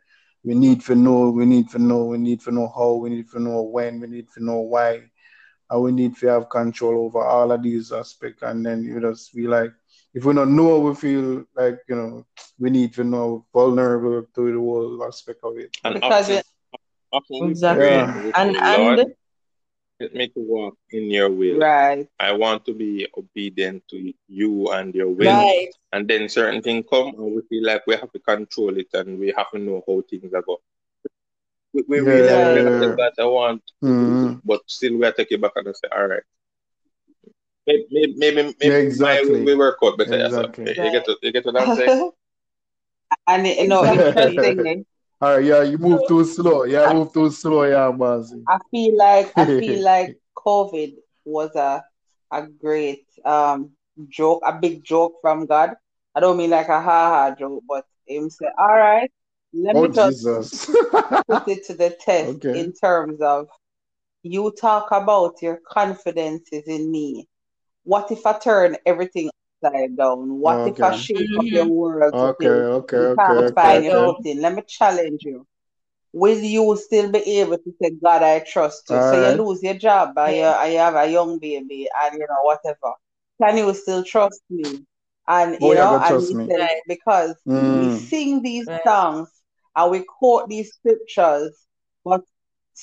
[0.45, 3.29] we need to know, we need to know, we need to know how, we need
[3.31, 5.03] to know when, we need to know why,
[5.71, 8.43] and we need to have control over all of these aspects.
[8.43, 9.73] And then you just feel like
[10.15, 12.25] if we don't know, we feel like you know
[12.59, 15.77] we need to know vulnerable to the whole aspect of it.
[15.85, 16.45] And because often, it,
[17.13, 17.87] often exactly.
[17.87, 19.15] Yeah, and we And say, Lord, and
[20.01, 21.59] Let me to walk in your will.
[21.59, 22.07] Right.
[22.19, 25.27] I want to be obedient to you and your will.
[25.27, 25.69] Right.
[25.93, 29.19] And then certain things come and we feel like we have to control it and
[29.19, 30.59] we have to know how things are going.
[31.73, 32.81] We, we Yeah, really yeah, we yeah.
[32.81, 34.41] have that I want, Mhm.
[34.45, 36.23] but still we are taking back and I say, all right.
[37.67, 39.45] Maybe maybe maybe, maybe Yeah, exactly.
[39.45, 40.17] we work out better.
[40.17, 40.65] Exactly.
[40.65, 40.85] Yourself.
[40.85, 41.91] You get to, you get what I'm saying?
[43.27, 44.85] and you know, interestingly,
[45.21, 46.65] All right, yeah, you move too slow.
[46.65, 48.45] Yeah, move too slow, yeah, Mazi.
[48.49, 50.95] I feel like I feel like COVID
[51.25, 51.83] was a
[52.33, 53.73] a great um
[54.09, 55.71] joke, a big joke from God.
[56.15, 59.11] I don't mean like a ha ha joke, but him say, All right,
[59.53, 60.67] let Oh me just Jesus.
[61.29, 62.53] put it to the test Okay.
[62.53, 63.49] in terms of
[64.23, 67.27] you talk about your confidences in me.
[67.85, 69.31] What if I turn everything
[69.65, 70.39] upside down?
[70.41, 70.99] What if I Okay.
[70.99, 74.17] shake up your world Okay, okay, you okay, can't okay, find your okay.
[74.17, 74.41] footing?
[74.41, 75.47] Let me challenge you.
[76.13, 78.97] Will you still be able to say, God, I trust you?
[78.97, 82.15] All So you lose your job I you, and you have a young baby and
[82.15, 82.95] you know, whatever.
[83.43, 84.85] Can you still trust me?
[85.27, 86.45] And Oh, you yeah, know, God and trust he me.
[86.49, 86.83] said, Right.
[86.87, 87.91] because we Mm.
[87.91, 88.81] sing these Right.
[88.85, 89.29] songs
[89.79, 91.67] and we quote these scriptures,
[92.05, 92.23] but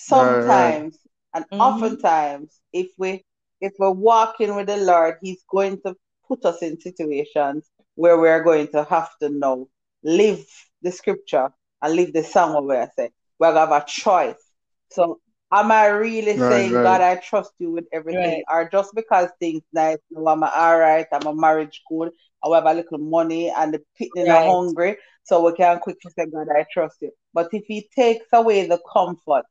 [0.09, 0.79] Right, right.
[0.79, 0.99] sometimes
[1.35, 2.03] and Mhm.
[2.03, 3.23] oftentimes if we
[3.61, 5.95] if we're walking with the Lord, He's going to
[6.27, 9.69] put us in situations where we're going to have to know,
[10.03, 10.45] live
[10.83, 11.49] the scripture
[11.83, 14.43] and live the song where I say we're gonna have a choice.
[14.91, 15.21] So
[15.55, 16.83] am I really Right, saying, right.
[16.83, 18.43] God, I trust you with everything?
[18.51, 22.11] Or just because things nice, no, I'm all right, I'm a marriage good,
[22.43, 26.27] I have a little money and the pitney are hungry, so we can quickly say,
[26.27, 27.11] God, I trust you.
[27.33, 29.45] But if he takes away the comfort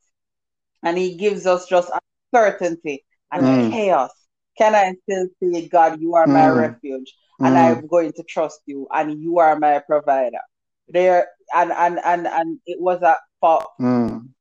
[0.83, 1.91] and he gives us just
[2.33, 3.71] uncertainty and Mm.
[3.71, 4.11] chaos,
[4.59, 6.57] can I still say, God, you are my Mm.
[6.57, 7.59] refuge and Mm.
[7.59, 10.41] I'm going to trust you and you are my provider.
[10.89, 14.34] There and and and and it was a for Mm.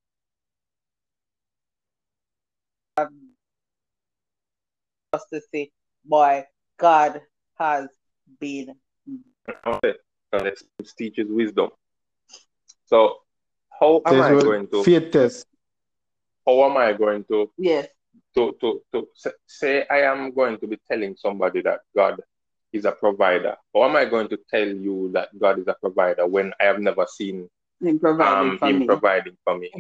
[5.14, 5.72] Us to say,
[6.06, 6.44] boy,
[6.78, 7.22] God
[7.58, 7.88] has
[8.40, 8.76] been
[9.66, 9.94] Okay.
[10.32, 10.60] And it
[10.98, 11.70] teaches wisdom.
[12.86, 13.18] So
[13.80, 15.46] how am Says I going to Faith test.
[16.46, 17.88] how am I going to yes.
[18.36, 22.22] to to, to say- say I am going to be telling somebody that God
[22.72, 23.56] is a provider?
[23.74, 26.80] How am I going to tell you that God is a provider when I have
[26.80, 27.50] never seen
[27.82, 28.86] Him providing um for him me.
[28.86, 29.72] providing for me?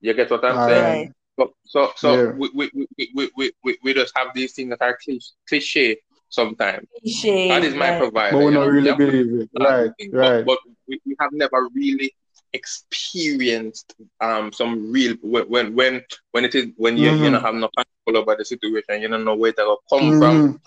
[0.00, 1.00] You get what I'm All saying?
[1.02, 1.12] right.
[1.38, 1.48] Right.
[1.48, 2.32] So so, so Yeah.
[2.36, 5.96] we, we, we, we, we, we, we just have these things that are cliche, cliche
[6.28, 6.86] sometimes.
[7.00, 7.48] Cliche.
[7.48, 7.98] God is my Right.
[7.98, 8.36] provider.
[8.36, 9.50] But we you don't really Yeah, believe it.
[9.60, 10.44] have Right, things, but, right.
[10.44, 10.58] but
[10.88, 12.14] we, we have never really
[12.52, 16.02] experienced um some real when when when
[16.32, 17.42] when it is when you you know Mhm.
[17.42, 20.60] have no control over the situation, you don't know where to come from, Mhm.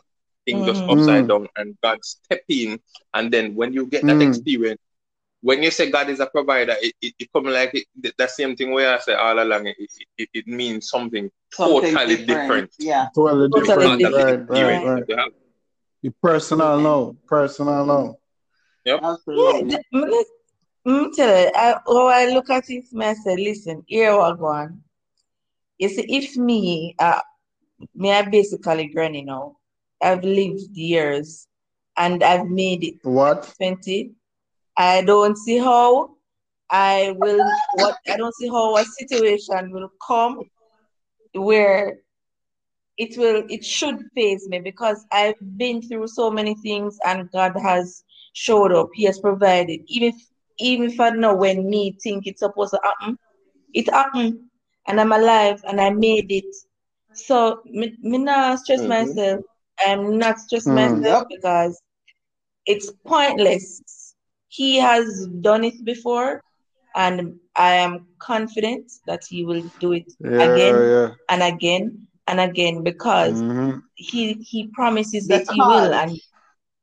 [0.45, 0.89] things just Mhm.
[0.89, 1.27] upside Mm.
[1.27, 2.79] down, and God step in,
[3.13, 4.21] and then when you get that Mm.
[4.21, 4.81] experience,
[5.45, 8.27] when you say God is a provider, it it, it come like it, the, the
[8.27, 9.75] same thing where I say all along, it,
[10.17, 12.27] it, it means something Something totally different.
[12.27, 13.07] different Yeah.
[13.15, 13.99] Totally Totally different.
[13.99, 15.05] because Right, right, right.
[15.07, 15.33] that you have.
[16.01, 17.15] You personal now.
[17.27, 18.17] Personal now.
[18.85, 18.99] Yep.
[19.03, 19.69] Yeah, Absolutely.
[19.69, 20.25] th- me let-
[20.87, 24.37] me tell you, I, how I look at it, me I say, listen, here what
[24.39, 24.81] go on.
[25.79, 27.21] You see, if me, uh,
[27.95, 29.57] me I basically granny now.
[30.01, 31.47] I've lived years
[31.97, 33.51] and I've made it What?
[33.57, 34.11] 20.
[34.77, 36.11] I don't see how
[36.69, 37.45] I will,
[37.75, 40.41] what, I don't see how a situation will come
[41.33, 41.97] where
[42.97, 47.53] it will, it should face me because I've been through so many things and God
[47.61, 48.03] has
[48.33, 48.89] showed up.
[48.93, 49.81] He has provided.
[49.87, 50.15] Even if,
[50.59, 53.17] even if I know when me think it's supposed to happen,
[53.73, 54.39] it happened
[54.87, 56.45] and I'm alive and I made it.
[57.13, 58.87] So me, me not stress Mhm.
[58.89, 59.45] myself.
[59.85, 60.75] I'm not stress Mm.
[60.75, 61.81] myself because
[62.65, 64.04] it's pointless.
[64.55, 66.41] He has done it before,
[66.95, 71.09] and I am confident that he will do it Yeah, again yeah.
[71.29, 76.19] and again and again because hmm he he promises that he will, and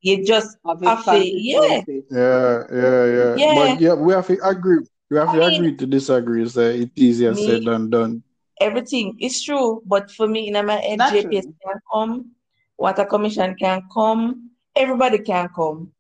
[0.01, 1.83] you just of have to, yeah.
[2.11, 3.35] Yeah, yeah, yeah.
[3.35, 3.47] yeah.
[3.49, 4.81] But yeah, we have to agree.
[5.11, 6.47] We have I to mean, agree to disagree.
[6.49, 8.23] So it's easier me, said than done.
[8.61, 12.33] everything is true, but for me, in my head, JPS can come,
[12.79, 15.93] Water Commission can come, everybody can come.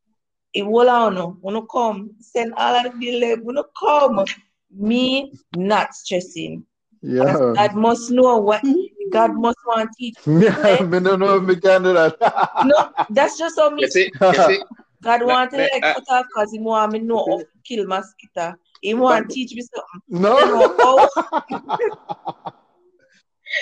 [0.54, 2.10] It will on wanna come.
[2.20, 4.24] Send all of the lab, wanna come.
[4.70, 6.64] Me not stressing.
[7.02, 7.54] Because Yeah.
[7.54, 8.62] God must know what
[9.10, 10.44] God must want to teach me.
[10.46, 12.16] Yeah, say, I don't know if we can do that.
[12.64, 14.62] No, that's just how me You see, you see,
[15.02, 17.46] God me, want to like uh, cut off because he want me know how to
[17.64, 18.54] kill mosquito.
[18.80, 20.22] He want to teach me something.
[20.22, 20.38] no.
[20.38, 21.08] You know how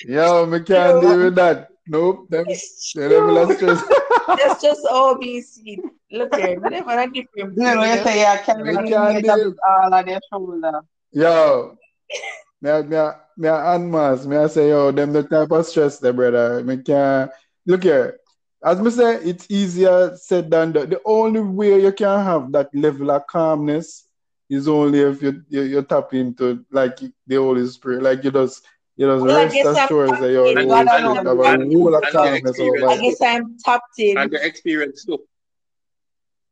[0.07, 1.69] Yo, me can't know, deal with that.
[1.87, 2.29] Nope.
[2.31, 3.57] Them, it's they never let true.
[3.57, 3.83] stress.
[4.37, 5.85] That's just how me see it.
[6.11, 7.85] Look here, me never a different You know, breed.
[7.85, 9.47] you say you carry me the can't weight of deal.
[9.47, 10.81] it all on your shoulder.
[11.13, 11.79] Yo,
[12.61, 14.27] me, me, me I unmask.
[14.29, 16.63] Me I say, yo, them the type of stress there, brother.
[16.63, 17.31] Me can
[17.67, 18.19] look here.
[18.65, 20.91] As me say, it's easier said than done.
[20.91, 24.07] The only way you can have that level of calmness
[24.49, 28.65] is only if you you, you tap into like the Holy Spirit, like you just
[29.01, 30.59] you know, Well, I rest guess I'm that you're the tapped Holy in.
[30.59, 32.83] And- have a and- whole of and the calmness experience.
[32.85, 34.19] over I guess I'm tapped in.
[34.19, 35.19] And the experience too.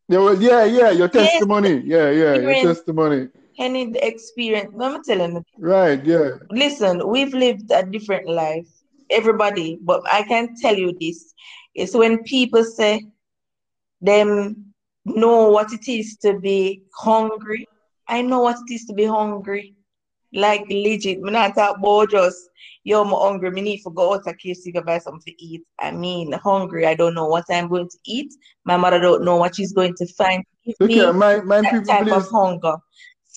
[0.08, 1.74] Yeah, well, yeah, yeah, your testimony.
[1.94, 2.78] Yeah, yeah, your Experience.
[2.78, 3.28] testimony.
[3.58, 3.82] Any
[4.12, 4.70] experience.
[4.74, 5.42] Let me tell you.
[5.58, 6.28] Right, yeah.
[6.50, 8.68] Listen, we've lived a different life,
[9.10, 11.34] everybody, but I can tell you this.
[11.74, 13.04] It's when people say
[14.00, 14.72] them
[15.04, 17.66] know what it is to be hungry.
[18.06, 19.74] I know what it is to be hungry.
[20.32, 21.20] Like legit.
[21.20, 22.50] Me not talk about just,
[22.84, 23.50] yo, I'm hungry.
[23.50, 25.62] Me need to go out to KFC to buy something to eat.
[25.78, 26.86] I mean, hungry.
[26.86, 28.32] I don't know what I'm going to eat.
[28.64, 30.44] My mother don't know what she's going to find.
[30.64, 32.12] Give here, my my people, type please.
[32.12, 32.76] of hunger.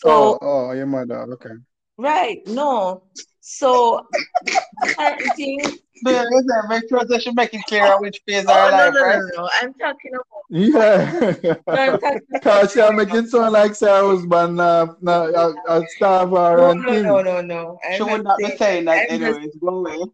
[0.04, 1.22] Oh, So, oh, your mother.
[1.34, 1.56] Okay.
[1.98, 3.04] right, no.
[3.40, 4.06] So,
[4.96, 8.72] certain things Yeah, listen, make sure that you make it clear which phase Oh, of
[8.72, 9.20] no, life, no, right?
[9.36, 9.50] no, no.
[9.62, 11.56] I'm talking about, Yeah.
[11.68, 15.54] no, I'm talking Cause she make it sound like say her husband uh, nah, a,
[15.68, 17.04] a starve her no, and no, thing.
[17.04, 17.80] no, no, no.
[17.96, 20.06] She I'm would not not be saying, saying that I'm just- Go away.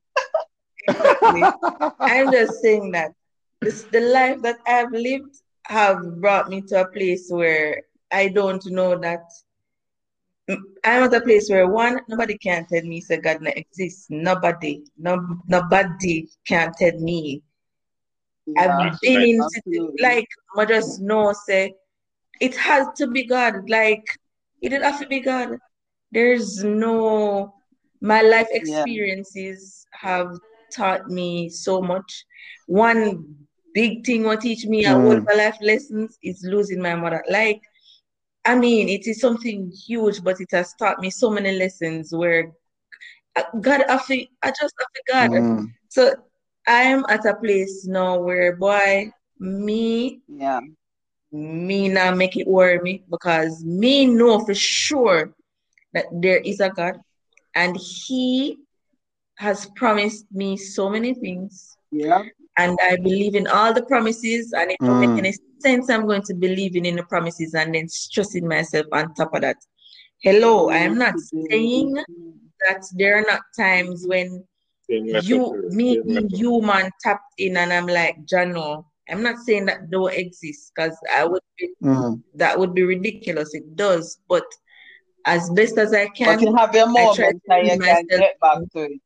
[0.87, 1.43] exactly.
[2.01, 3.11] I'm just saying that
[3.61, 5.35] this, the life that I've lived
[5.65, 7.81] have brought me to a place where
[8.11, 9.23] I don't know that
[10.49, 14.07] I'm at a place where one, nobody can tell me say God not exists.
[14.09, 17.41] Nobody, no, nobody can tell me.
[18.45, 20.03] Yeah, I've been in absolutely.
[20.03, 21.73] like I just know say
[22.39, 23.69] it has to be God.
[23.69, 24.05] Like
[24.61, 25.57] it didn't have to be God.
[26.11, 27.53] There's no
[28.01, 28.55] my life Yeah.
[28.55, 30.31] experiences have
[30.73, 32.25] taught me so much.
[32.67, 33.35] One
[33.73, 35.25] big thing what teach me a whole Mm.
[35.25, 37.23] my life lessons is losing my mother.
[37.29, 37.61] Like
[38.47, 42.53] I mean, it is something huge, but it has taught me so many lessons where
[43.35, 45.31] uh, God, I feel, I just I feel God.
[45.31, 45.73] Mm.
[45.89, 46.15] So
[46.65, 50.61] I'm at a place now where, boy, me, Yeah.
[51.31, 55.33] me not make it worry me because me know for sure
[55.91, 57.01] that there is a God
[57.53, 58.57] and He
[59.35, 61.75] has promised me so many things.
[61.91, 62.23] Yeah.
[62.57, 64.99] And I believe in all the promises, and it don't Mm.
[65.01, 65.89] make any sense.
[65.89, 69.41] I'm going to believing in in the promises and then stressing myself on top of
[69.41, 69.57] that.
[70.19, 71.13] Hello, I'm not
[71.49, 71.93] saying
[72.67, 74.43] that there are not times when
[74.89, 80.13] you me being human tapped in and I'm like, Jano, I'm not saying that don't
[80.13, 82.21] exist because I would be Mm.
[82.35, 83.53] that would be ridiculous.
[83.53, 84.43] It does, but
[85.25, 88.07] as best as I But can, you have your I try to and you can
[88.07, 89.01] get back to it.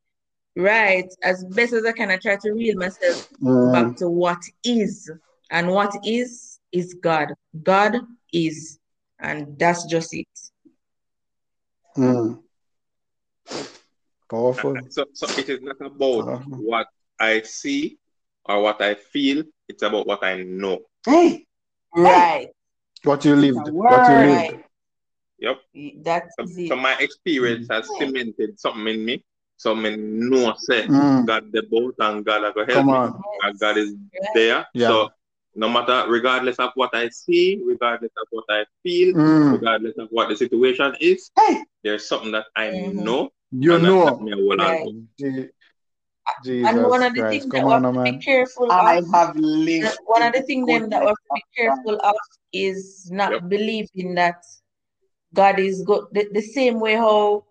[0.54, 3.72] Right, as best as I can, I try to reel myself Mm.
[3.72, 5.10] back to what is.
[5.50, 7.28] And what is is God.
[7.62, 7.96] God
[8.32, 8.78] is.
[9.18, 10.26] And that's just it.
[11.96, 12.42] Mm.
[14.28, 14.76] Powerful.
[14.90, 16.56] So, so it is not about Uh-huh.
[16.56, 16.86] what
[17.20, 17.98] I see
[18.44, 19.44] or what I feel.
[19.68, 20.80] It's about what I know.
[21.06, 21.46] Hey,
[21.94, 22.48] Right.
[23.04, 23.68] What you lived.
[23.68, 24.26] What you word.
[24.26, 24.64] lived.
[25.38, 25.56] Yep.
[26.02, 29.24] That's So, so my experience has cemented something in me.
[29.62, 31.24] So I know say Mm.
[31.24, 32.94] God the boat and God are gonna help Come me.
[32.94, 33.22] on.
[33.44, 33.94] And God is
[34.34, 34.66] there.
[34.74, 34.88] Yeah.
[34.88, 35.08] So
[35.54, 39.52] no matter regardless of what I see, regardless of what I feel, Mm.
[39.52, 41.62] regardless of what the situation is, Hey.
[41.84, 43.04] there's something that I Mhm.
[43.06, 44.04] know You and know.
[44.06, 44.84] that me hold Right.
[45.18, 45.48] to.
[46.42, 47.42] Je- And one of the Christ.
[47.42, 49.96] things Come that we on, have to be careful I of, have lived.
[50.06, 52.16] one of the the things them that we have to be careful of
[52.52, 53.48] is not Yep.
[53.48, 54.42] believing that
[55.34, 57.44] God is good the, the same way how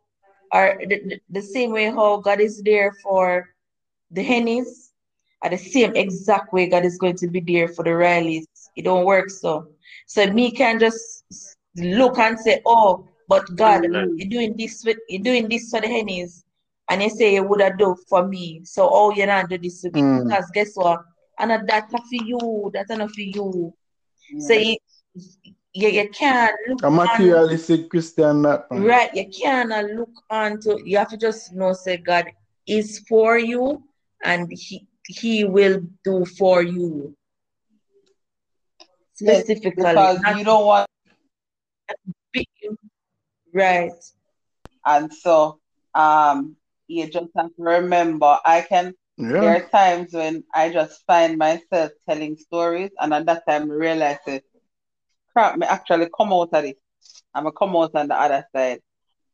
[0.53, 3.49] or the, the, same way how God is there for
[4.11, 4.89] the Hennies
[5.41, 8.45] are the same exact way God is going to be there for the Rileys.
[8.75, 9.67] It don't work so.
[10.07, 11.23] So me can just
[11.77, 14.07] look and say, oh, but God, Right.
[14.15, 16.43] you're doing this with you're doing this for the Hennies.
[16.89, 18.61] And you say you would have done for me.
[18.65, 20.01] So oh you not do this to me.
[20.01, 20.23] Mm.
[20.25, 20.99] Because guess what?
[21.39, 22.69] And that's not for you.
[22.73, 23.73] That's not for you.
[24.39, 24.75] So Yeah.
[25.73, 26.97] You, you, you can't look A on
[27.89, 28.83] Christian that man.
[28.83, 32.25] Right, you cannot look onto you have to just know say God
[32.67, 33.83] is for you
[34.23, 37.15] and he he will do for you
[39.13, 40.87] specifically because not you don't want,
[42.31, 42.47] be-
[43.53, 43.91] right
[44.85, 45.59] and so
[45.93, 46.55] um,
[46.87, 48.37] you just have to remember.
[48.45, 48.93] I can.
[49.17, 49.39] yeah.
[49.41, 53.75] There are times when I just find myself telling stories, and at that time I
[53.75, 54.43] realize that
[55.33, 56.77] crap, me actually come out of it.
[57.33, 58.79] I'm gonna come out on the other side.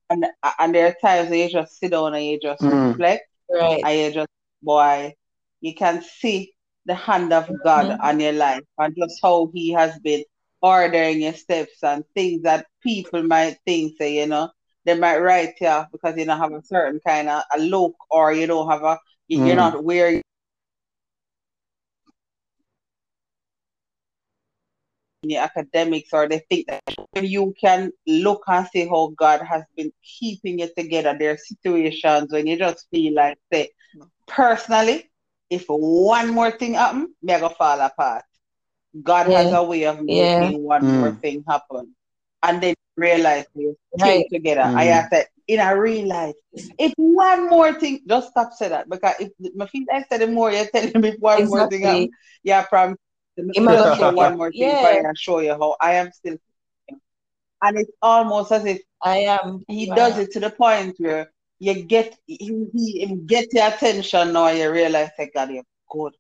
[0.10, 0.26] And
[0.60, 2.98] and there are times when you just sit down and you just Mm.
[2.98, 4.30] reflect, right and you just
[4.62, 5.14] boy,
[5.62, 6.54] you can see
[6.86, 8.00] the hand of God Mhm.
[8.02, 10.24] on your life and just how He has been
[10.62, 14.50] ordering your steps and things that people might think say, you know,
[14.86, 17.96] they might write you off because you don't have a certain kind of a look
[18.10, 19.56] or you don't have a you're Mm.
[19.56, 20.22] not where
[25.24, 26.82] in your academics or they think that
[27.24, 31.16] you can look and see how God has been keeping you together.
[31.18, 33.70] There are situations when you just feel like say
[34.28, 35.10] personally,
[35.50, 38.24] if one more thing happen, me I go fall apart.
[39.04, 40.08] God has a way of Yeah.
[40.08, 41.22] making one more Mm.
[41.22, 41.96] thing happen.
[42.44, 44.32] And then realize you stay Right.
[44.32, 44.72] together.
[44.76, 44.88] I Mm.
[44.88, 46.36] have said in a real life,
[46.78, 50.28] if one more thing, just stop say that because if my feel I said the
[50.28, 52.16] more you're telling me if one more thing happen, Exactly.
[52.44, 52.96] yeah, from
[53.38, 54.80] It might just go show one more thing Yeah.
[54.80, 56.38] for you and show you how I am still
[57.62, 59.66] and it's almost as if I am.
[59.68, 62.38] he I does it to the point where you get he,
[62.74, 66.14] he him get your attention now and you realize that God you're good.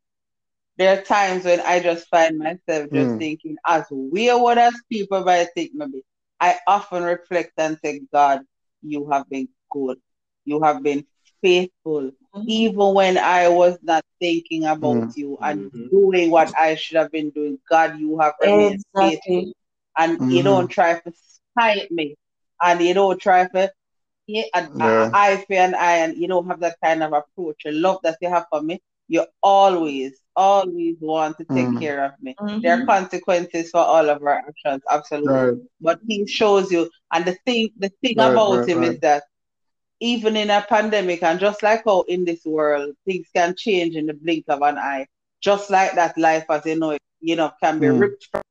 [0.77, 3.17] There are times when I just find myself just Mm.
[3.17, 6.03] thinking, as weird as people might think maybe,
[6.39, 8.41] I often reflect and say, God,
[8.81, 9.97] you have been good.
[10.45, 11.05] You have been
[11.41, 12.11] faithful.
[12.33, 12.47] Mhm.
[12.47, 15.15] Even when I was not thinking about Mm.
[15.15, 15.89] you and Mhm.
[15.89, 19.45] doing what I should have been doing, God, you have remained faithful
[19.97, 20.43] and you Mhm.
[20.43, 22.15] don't try to spite me
[22.61, 23.71] and you don't try to
[24.27, 25.11] yeah, and Yeah.
[25.13, 28.17] eye for an eye and you don't have that kind of approach the love that
[28.21, 31.77] you have for me you always always want to take Mm.
[31.77, 35.57] care of me there are consequences for all of our actions absolutely Right.
[35.81, 38.83] but he shows you and the thing the thing Right, about right, him right.
[38.83, 39.23] is that
[39.99, 44.05] even in a pandemic and just like how in this world things can change in
[44.07, 45.05] the blink of an eye
[45.41, 47.89] just like that life as you know it you know can be Mm.
[47.89, 48.41] ripped from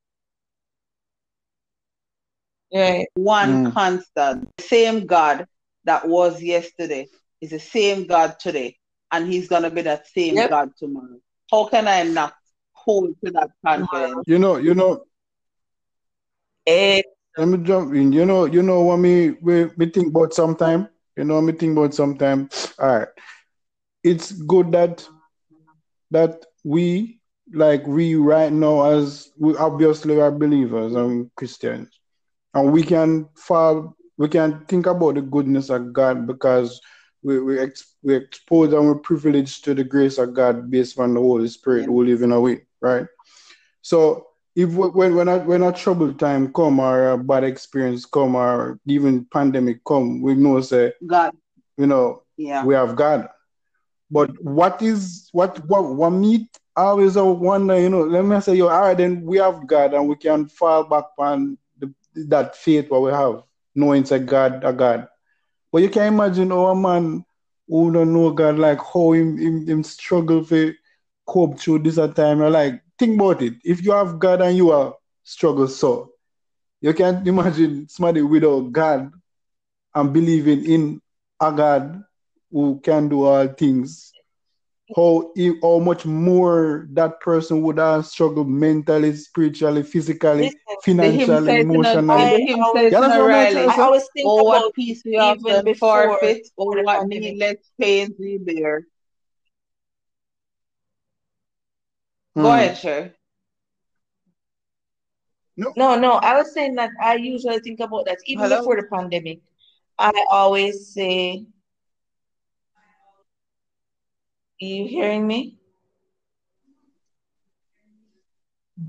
[2.73, 3.07] Right.
[3.15, 3.73] one Mm.
[3.73, 4.49] constant.
[4.57, 5.47] The same God
[5.85, 7.09] that was yesterday
[7.41, 8.77] is the same God today,
[9.13, 10.49] and He's gonna be that same Yep.
[10.49, 11.19] God tomorrow.
[11.51, 12.35] How can I not
[12.73, 14.27] hold to that confidence?
[14.27, 15.05] You know, you know,
[16.67, 17.03] Eh,
[17.37, 18.13] let me jump in.
[18.13, 20.89] You know, you know what me we, me think about sometime.
[21.17, 22.49] You know, me think about sometime.
[22.79, 23.09] All right.
[24.03, 25.07] It's good that
[26.11, 27.21] that we
[27.53, 31.89] like we right now as we obviously are believers and Christians.
[32.55, 36.81] And we can fall we can think about the goodness of God because
[37.23, 41.15] we we ex, we expose and we're privileged to the grace of God based on
[41.15, 43.07] the Holy Spirit who live in a way, right?
[43.83, 48.35] So if when when a when a troubled time come or a bad experience come
[48.35, 51.37] or even pandemic come, we know say God,
[51.77, 53.29] you know yeah, we have God.
[54.11, 58.57] But what is what what what me always I wonder, you know, let me say
[58.57, 62.57] you all right, then we have God and we can fall back on the, that
[62.57, 63.43] faith what we have,
[63.75, 65.09] knowing it's a God, a God.
[65.71, 67.25] But you can imagine oh, man
[67.69, 70.75] who don't know God, like how him, him, him struggle to
[71.27, 72.39] cope through this a time.
[72.41, 73.55] Like, think about it.
[73.65, 74.95] If you have God and you are
[75.25, 76.13] struggle so,
[76.81, 79.11] you can't imagine somebody without God
[79.95, 81.01] and believing in
[81.41, 82.03] a God
[82.51, 84.13] who can do all things.
[84.95, 91.37] How he- how much more that person would have struggled mentally, spiritually, physically, listen, financially,
[91.45, 92.31] says in a, emotionally.
[92.31, 93.85] the I him always says You in a understand what I'm trying Riley, to I
[93.85, 97.33] always think oh what about peace we even before forfeit, before oh the what pandemic.
[97.35, 98.81] needless pains we bear.
[98.81, 98.87] Go
[102.37, 102.45] Hmm.
[102.53, 103.15] ahead, Sher.
[105.57, 105.75] No.
[105.77, 108.57] No, no, I was saying that I usually think about that even Hello?
[108.57, 109.41] before the pandemic.
[109.99, 111.47] I always say,
[114.61, 115.57] you hearing me?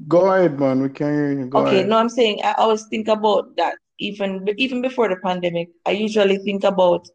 [0.08, 0.82] Go ahead, man.
[0.82, 1.45] We can't hear you.
[1.48, 1.89] Go Okay, ahead.
[1.89, 5.70] no, I'm saying I always think about that even even before the pandemic.
[5.86, 7.08] I usually think about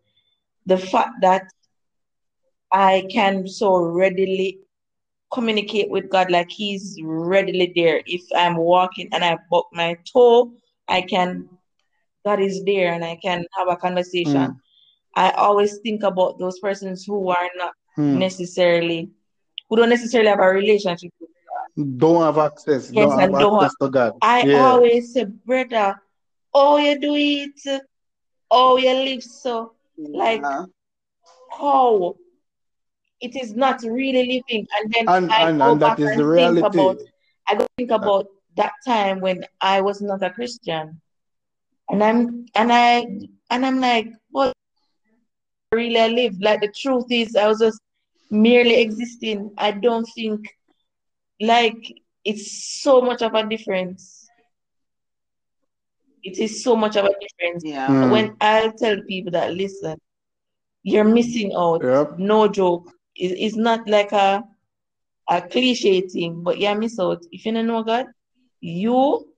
[0.66, 1.44] the fact that
[2.72, 4.58] I can so readily
[5.32, 8.02] communicate with God like He's readily there.
[8.06, 10.52] If I'm walking and I buck my toe,
[10.88, 11.48] I can,
[12.24, 14.44] God is there and I can have a conversation.
[14.44, 14.50] Hmm.
[15.14, 18.18] I always think about those persons who are not Hmm.
[18.18, 19.10] necessarily,
[19.68, 21.98] who don't necessarily have a relationship with God.
[21.98, 22.90] Don't have access.
[22.90, 24.12] Yes, Don't have and don't have, access to God.
[24.22, 24.70] I Yeah.
[24.70, 26.00] always say, brother,
[26.54, 27.82] oh, you do it,
[28.50, 30.64] oh, you live so, like, Yeah.
[31.50, 32.16] how?
[33.22, 34.66] It is not really living.
[34.76, 36.98] And then And I and go and that back is the and think about,
[37.48, 41.00] I go think Uh, about that time when I was not a Christian.
[41.90, 43.06] And I'm and I
[43.50, 44.52] and I'm like, what
[45.72, 46.34] really I live?
[46.40, 47.80] Like the truth is I was just
[48.30, 49.52] merely existing.
[49.56, 50.40] I don't think
[51.40, 51.82] like
[52.24, 54.26] it's so much of a difference.
[56.22, 57.64] It is so much of a difference.
[57.64, 57.86] Yeah.
[57.86, 58.10] Hmm.
[58.10, 59.96] When I tell people that listen,
[60.82, 61.82] you're missing out.
[61.84, 62.18] Yep.
[62.18, 62.90] No joke.
[63.16, 64.44] It, it's not like a
[65.28, 67.24] a cliche thing, but you miss out.
[67.30, 68.06] If you don't know God,
[68.60, 69.28] you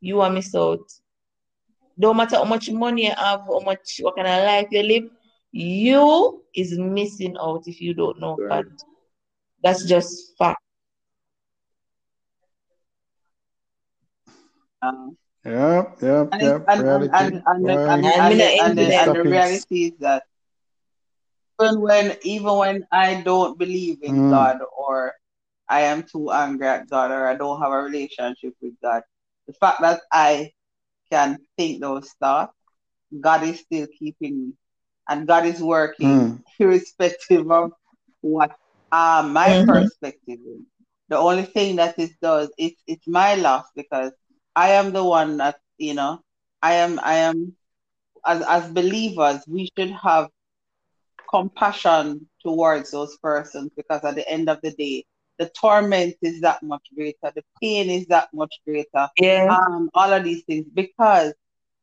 [0.00, 0.80] you are miss out.
[1.96, 5.04] no matter how much money you have, how much what kind of life you live,
[5.52, 8.64] you is missing out if you don't know Right.
[8.64, 8.72] God.
[9.62, 10.60] That's just fact.
[14.82, 16.64] Um, Yep, yep, and, yep.
[16.68, 17.10] and, and, Reality.
[17.18, 18.04] and, and, the, and, Right.
[18.04, 20.22] And and, me and, and the reality is that
[21.62, 24.28] even when even when I don't believe in Mm.
[24.28, 25.12] God or
[25.68, 29.02] I am too angry at God or I don't have a relationship with God,
[29.46, 30.52] the fact that I
[31.10, 32.52] can think those thoughts,
[33.20, 34.52] God is still keeping me.
[35.08, 36.42] And God is working Mm.
[36.58, 37.72] irrespective of
[38.20, 38.52] what
[38.92, 39.66] uh, my Mhm.
[39.66, 40.62] perspective is.
[41.08, 44.12] The only thing that it does, it's it's my loss because
[44.56, 46.20] I am the one that, you know,
[46.62, 47.56] I am I am
[48.26, 50.28] as as believers, we should have
[51.32, 55.04] compassion towards those persons because at the end of the day,
[55.38, 59.50] the torment is that much greater, the pain is that much greater, Yeah.
[59.50, 61.34] um, all of these things because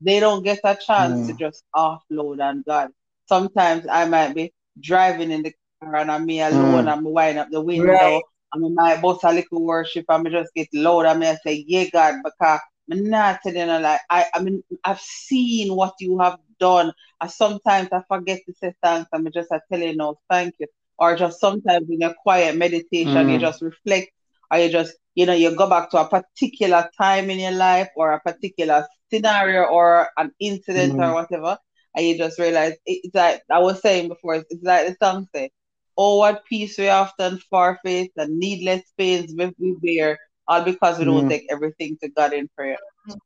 [0.02, 1.36] they don't get a chance to Mm.
[1.36, 2.92] just offload on God.
[3.28, 6.90] Sometimes I might be driving in the car and I'm me alone, Mm.
[6.90, 8.00] I'm winding up the Right.
[8.00, 8.24] window,
[8.54, 11.86] and I might bust a little worship I'm just get loud and I say, Yeah,
[11.92, 12.60] God, because
[12.92, 16.92] I'm not telling you like I, I mean I've seen what you have done.
[17.20, 20.56] I sometimes I forget to say thanks and I just I tell you no, thank
[20.60, 20.68] you.
[20.98, 23.40] Or just sometimes in a quiet meditation, you Mm.
[23.40, 24.10] just reflect
[24.52, 27.90] or you just, you know, you go back to a particular time in your life
[27.96, 31.16] or a particular scenario or an incident or Mm.
[31.16, 31.58] whatever,
[31.96, 35.28] and you just realize it's like I was saying before, it's, it's like the song
[35.34, 35.52] say,
[35.98, 40.18] Oh, what peace we often forfeit and needless pains we bear,
[40.50, 41.30] all because we don't Mm.
[41.30, 42.80] take everything to God in prayer.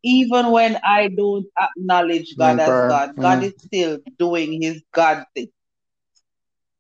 [0.04, 2.88] Even when I don't acknowledge God In as prayer.
[2.88, 3.50] God, God Mm.
[3.50, 5.50] is still doing his God thing.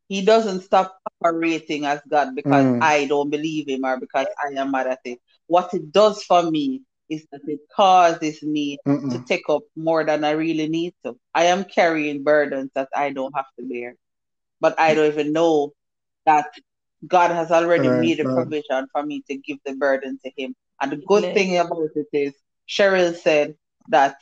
[0.10, 2.82] He doesn't stop operating as God because Mm.
[2.82, 5.18] I don't believe him or because I am mad at him.
[5.48, 8.80] What it does for me is that it causes me
[9.12, 9.28] to Mm-mm.
[9.28, 11.18] take up more than I really need to.
[11.34, 13.96] I am carrying burdens that I don't have to bear,
[14.62, 15.74] but I don't even know
[16.26, 16.48] that
[17.08, 18.30] God has already Right, made a right.
[18.30, 20.56] provision for me to give the burden to Him.
[20.82, 21.34] And the good Yes.
[21.34, 22.34] thing about it is,
[22.68, 23.56] Cheryl said
[23.89, 24.18] that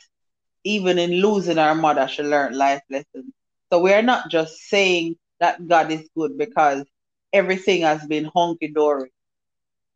[0.64, 3.32] even in losing our mother, she learned life lessons.
[3.72, 6.84] So we are not just saying that God is good because
[7.32, 9.10] everything has been hunky dory.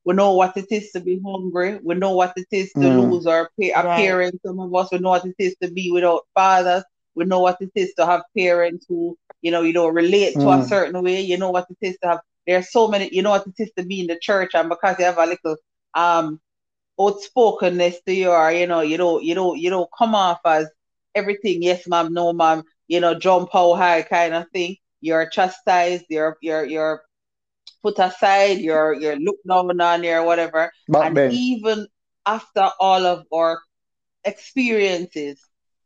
[0.05, 1.79] We know what it is to be hungry.
[1.83, 2.91] We know what it is to Mm.
[2.91, 3.95] lose our pa- a Right.
[3.95, 4.41] parent.
[4.45, 6.85] Some of us, we know what it is to be without fathers.
[7.15, 10.51] We know what it is to have parents who, you know, you don't relate to
[10.51, 10.63] a Mm.
[10.63, 11.21] certain way.
[11.23, 12.21] You know what it is to have.
[12.47, 13.09] There are so many.
[13.13, 15.27] You know what it is to be in the church, and because you have a
[15.27, 15.57] little
[15.95, 16.41] um
[16.99, 20.67] outspokenness to you, or you know, you don't, you don't, you don't come off as
[21.15, 21.63] everything.
[21.63, 22.13] Yes, ma'am.
[22.13, 22.63] No, ma'am.
[22.89, 24.77] You know, jump how high kind of thing.
[25.01, 26.07] You're chastised.
[26.09, 27.03] You're, you're, you're
[27.83, 28.59] put aside.
[28.59, 30.05] You're, you're looked down on.
[30.05, 30.73] You're whatever.
[30.89, 31.33] Back And then.
[31.33, 31.87] even
[32.25, 33.61] after all of our
[34.25, 35.41] experiences,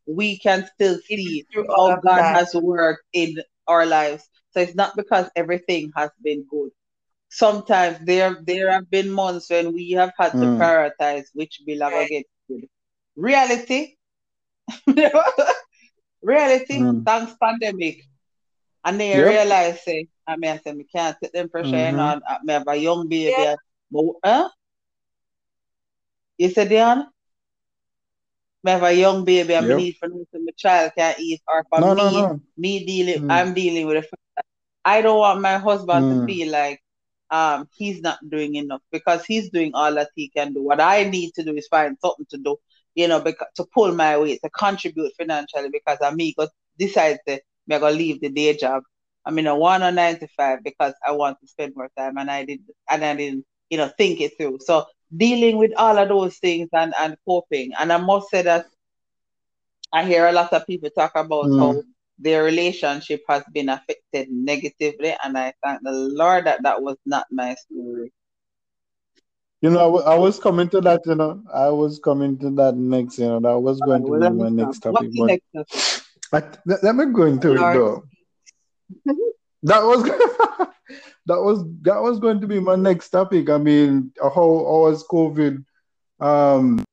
[0.06, 2.36] we can still see Through all how God that.
[2.36, 3.36] has worked in
[3.66, 4.28] our lives.
[4.50, 6.70] So it's not because everything has been good.
[7.30, 10.60] Sometimes there there have been months when we have had to Mm.
[10.60, 12.66] prioritize which bill are gonna get good.
[13.16, 13.96] Reality,
[16.22, 17.06] reality, Mm.
[17.06, 18.02] thanks pandemic.
[18.84, 19.26] And then you Yep.
[19.26, 22.38] realize say, I mean I say me can't take them pressure, you know, and, uh,
[22.42, 23.44] me have a young baby.
[23.44, 23.56] Yeah.
[23.90, 24.48] But huh?
[26.38, 27.06] You said Dion?
[28.64, 29.80] Me have a young baby and me Yep.
[29.80, 32.40] need for know say my child can't eat or for No, no, me, no.
[32.56, 33.28] me dealing Mm.
[33.28, 34.19] I'm dealing with the fact that
[34.84, 36.26] I don't want my husband to Mm.
[36.26, 36.80] feel like
[37.30, 40.62] um he's not doing enough because he's doing all that he can do.
[40.62, 42.56] What I need to do is find something to do,
[42.94, 46.48] you know, because to pull my weight, to contribute financially because I me go
[46.78, 48.82] decide that me gonna leave the day job.
[49.24, 52.16] I mean I want a nine to five because I want to spend more time
[52.18, 54.58] and I didn't and I didn't, you know, think it through.
[54.60, 54.84] So
[55.16, 57.72] dealing with all of those things and, and coping.
[57.78, 58.66] And I must say that
[59.92, 61.58] I hear a lot of people talk about Mm.
[61.58, 61.82] how
[62.20, 67.26] their relationship has been affected negatively, and I thank the Lord that that was not
[67.30, 68.12] my story.
[69.62, 72.76] You know, I I was coming to that, you know, I was coming to that
[72.76, 76.04] next, you know, that was going to be my next topic, but next topic?
[76.32, 78.04] I, let, let me go into it though.
[79.62, 80.04] That was
[81.26, 83.50] that was that was going to be my next topic.
[83.50, 85.64] I mean, how how was COVID
[86.20, 86.84] um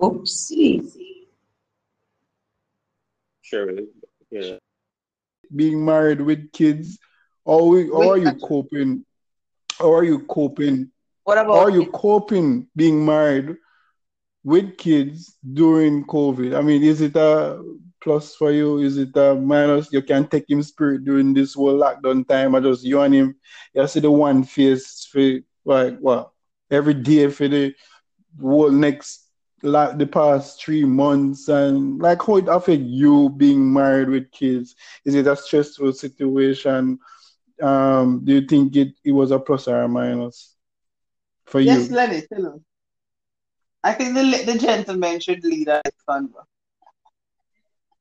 [0.00, 1.26] Oopsie.
[3.42, 3.72] Sure.
[4.30, 4.58] Yeah.
[5.54, 6.98] being married with kids?
[7.46, 9.04] How, we, how are you coping?
[9.78, 10.90] How are you coping?
[11.24, 13.56] What How are about you coping being married
[14.44, 16.56] with kids during COVID?
[16.56, 17.62] I mean, is it a
[18.02, 18.78] plus for you?
[18.78, 19.92] Is it a minus?
[19.92, 23.36] You can't take him spirit during this whole lockdown time, I just you and him,
[23.74, 26.32] you see the one face for like what
[26.70, 27.74] every day for the
[28.40, 29.27] whole next
[29.62, 34.74] like the past three months and like how it affect you being married with kids?
[35.04, 36.98] Is it a stressful situation?
[37.62, 40.56] Um, do you think it, it was a plus or a minus
[41.46, 41.90] for Yes, you?
[41.90, 42.60] Lenny, tell us.
[43.84, 46.44] I think the the gentleman should lead us convo.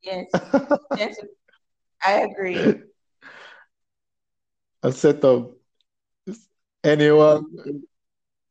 [0.01, 0.27] Yes,
[0.95, 1.17] yes,
[2.03, 2.81] I agree.
[4.83, 5.51] a setup.
[6.83, 7.45] Anyone?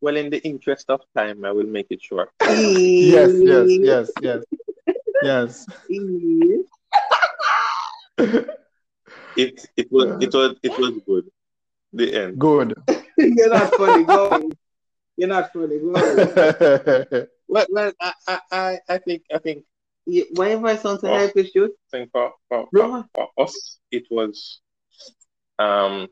[0.01, 2.31] Well, in the interest of time, I will make it short.
[2.47, 4.43] Yes, yes, yes, yes,
[5.23, 5.67] yes.
[9.37, 11.25] It it was it was it was good.
[11.93, 12.39] The end.
[12.39, 12.73] Good.
[13.19, 14.05] You're not funny.
[14.05, 14.51] Go.
[15.17, 15.79] You're not funny.
[15.79, 17.27] Go on.
[17.49, 19.65] Well, well I, I, I I think I think
[20.07, 21.15] You- Whenever I sound to Oh.
[21.19, 24.61] help you shoot, I think for, for, for, for us it was
[25.59, 26.09] um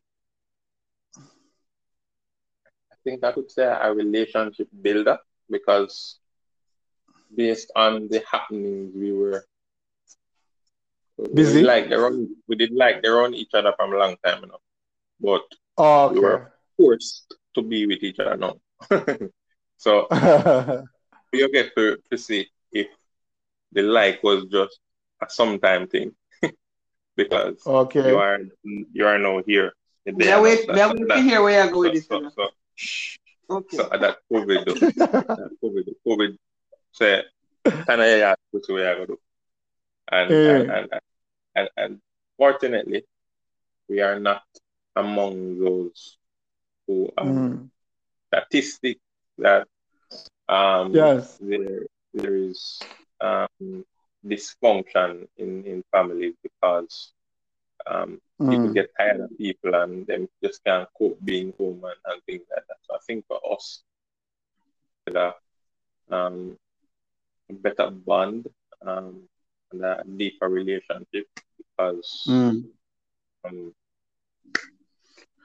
[1.16, 5.18] I think I could say a relationship builder
[5.50, 6.18] because
[7.34, 9.44] based on the happenings we were
[11.32, 11.60] Busy?
[11.60, 14.60] We like around we did like around each other from a long time enough.
[15.20, 15.42] But
[15.76, 18.56] Oh, we were forced to be with each other now.
[19.76, 20.82] so okay.
[21.32, 22.88] you get to, to see if
[23.72, 24.78] the like was just
[25.22, 26.12] a sometime thing
[27.16, 28.08] because okay.
[28.08, 29.72] you are you are now here.
[30.06, 32.06] may I wait, may I wait to hear where you go so, with this.
[32.06, 32.63] so, so, shh.
[33.50, 33.78] Okay.
[33.78, 34.78] so that COVID, though,
[35.36, 36.36] that COVID, COVID,
[36.92, 37.22] say,
[37.88, 39.18] kind of yeah, which way I go do,
[40.10, 40.64] and, Yeah.
[40.68, 40.88] and, and
[41.56, 41.98] and and
[42.38, 43.04] fortunately,
[43.88, 44.42] we are not
[44.96, 46.16] among those
[46.86, 47.70] who are Mm.
[48.28, 48.98] statistic
[49.38, 49.66] that
[50.48, 51.40] um Yes.
[51.40, 52.88] there there is
[53.20, 53.84] um
[54.26, 57.12] dysfunction in in families because
[57.86, 58.78] um people Mm.
[58.78, 62.64] get tired of people and them just can't cope being home and, and things like
[62.68, 62.78] that.
[62.86, 63.82] So I think for us
[65.12, 65.34] that
[66.10, 66.56] um
[67.50, 68.46] a better bond
[68.86, 69.28] um
[69.72, 71.26] and a deeper relationship
[71.58, 72.68] because Mm.
[73.44, 73.72] um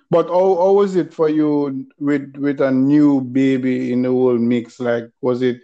[0.09, 4.37] But how, how was it for you with with a new baby in the whole
[4.37, 4.79] mix?
[4.79, 5.61] Like, was it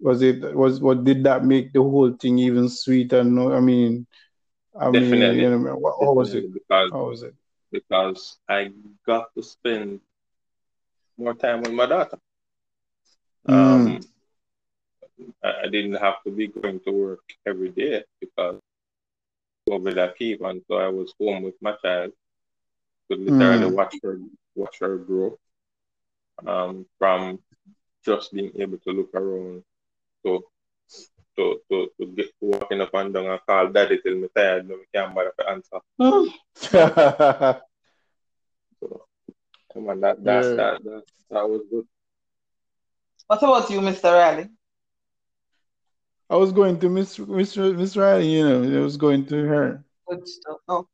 [0.00, 3.24] was it was what did that make the whole thing even sweeter?
[3.24, 4.06] No, I mean,
[4.78, 5.42] I mean, Definitely.
[5.42, 6.52] you know, what, how was it?
[6.52, 7.34] because How was it?
[7.70, 8.70] because I
[9.06, 10.00] got to spend
[11.18, 12.18] more time with my daughter.
[13.46, 14.00] Um,
[15.42, 18.60] I, didn't have to be going to work every day because
[19.68, 22.12] COVID that keep and so I was home with my child
[23.10, 23.72] to literally Mm.
[23.72, 24.18] watch her
[24.54, 25.38] watch her grow.
[26.46, 27.38] Um, from
[28.04, 29.62] just being able to look around
[30.24, 30.44] to
[31.36, 34.76] to to, to get walking up and down and call daddy till me tired, no,
[34.76, 35.80] me can't bother to answer.
[36.00, 36.26] Hmm.
[38.80, 39.06] So
[39.72, 40.54] come on, that that, Yeah.
[40.56, 41.86] that that that was good.
[43.26, 44.12] What about you, Mr.
[44.12, 44.48] Riley?
[46.30, 49.84] I was going to Miss Miss Miss Riley, you know, I was going to her.
[50.08, 50.58] Good stuff.
[50.68, 50.86] Oh.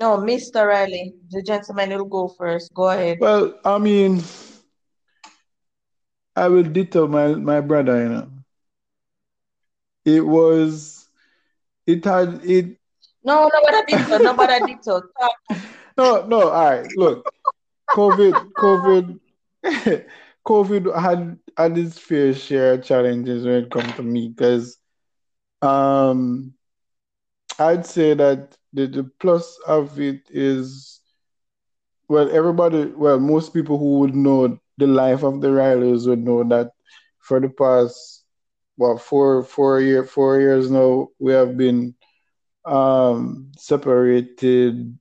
[0.00, 0.64] No, Mr.
[0.66, 2.72] Riley, the gentleman will go first.
[2.72, 3.18] Go ahead.
[3.20, 4.22] Well, I mean,
[6.38, 8.30] I will ditto my my brother, you know.
[10.04, 11.08] It was,
[11.86, 12.78] it had it.
[13.24, 14.18] No, nobody did so.
[14.18, 15.00] Nobody did so.
[15.20, 15.60] Talk.
[15.96, 16.48] No, no.
[16.48, 16.88] All right.
[16.96, 17.28] Look,
[17.90, 19.18] COVID, COVID,
[20.46, 24.78] COVID had had its fair share of challenges when it comes to me because,
[25.60, 26.54] um,
[27.58, 31.00] I'd say that the the plus of it is,
[32.08, 36.44] well, everybody, well, most people who would know the life of the Rileys would know
[36.44, 36.72] that
[37.20, 38.24] for the past,
[38.78, 41.94] well four four year four years now, we have been
[42.64, 44.96] um separated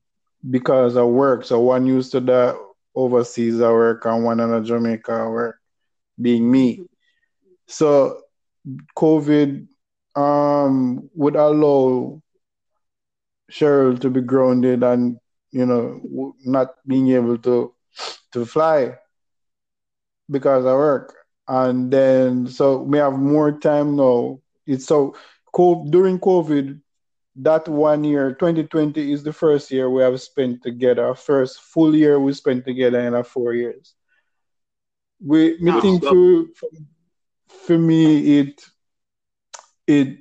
[0.50, 1.46] because of work.
[1.46, 2.58] So one used to the
[2.96, 5.58] overseas at work and one in Jamaica at work,
[6.22, 6.84] being me.
[7.68, 8.22] So
[8.98, 9.68] COVID
[10.16, 12.22] um would allow
[13.52, 15.20] Cheryl to be grounded and
[15.52, 17.74] you know not being able to
[18.34, 18.98] to fly
[20.30, 21.14] because I work.
[21.48, 24.40] And then so we have more time now.
[24.66, 25.16] It's so
[25.54, 26.82] co- during COVID,
[27.38, 31.14] that one year, 2020 is the first year we have spent together.
[31.16, 33.96] First full year we spent together in our four years.
[35.24, 36.46] We me think for,
[37.48, 38.64] for me it
[39.88, 40.18] it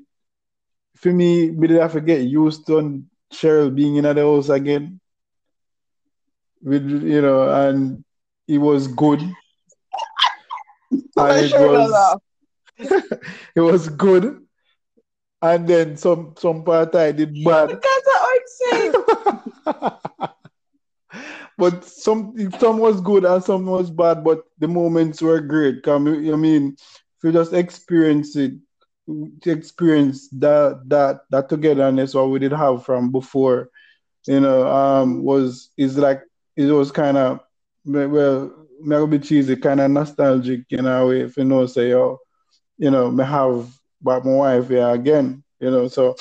[0.97, 3.03] for me we did have to get used to
[3.33, 5.01] Cheryl being in the house again.
[6.63, 8.05] With you know, and
[8.49, 9.21] it was good.
[11.17, 12.19] It was
[13.57, 14.47] it was good
[15.43, 17.69] and then some some part I did bad.
[17.69, 18.39] Because I
[19.65, 19.93] would
[21.59, 25.83] but some some was good and some was bad, but the moments were great.
[25.83, 28.55] Come, I mean, if you just experience it,
[29.07, 33.71] to experience that that that togetherness what we did have from before,
[34.27, 36.23] you know, um, was is like
[36.57, 37.41] it was kind of
[37.85, 41.23] well, maybe cheesy, kind of nostalgic in a way.
[41.23, 42.19] If you know, say, oh,
[42.79, 43.71] you know, me have
[44.01, 46.17] but my wife here again, you know, so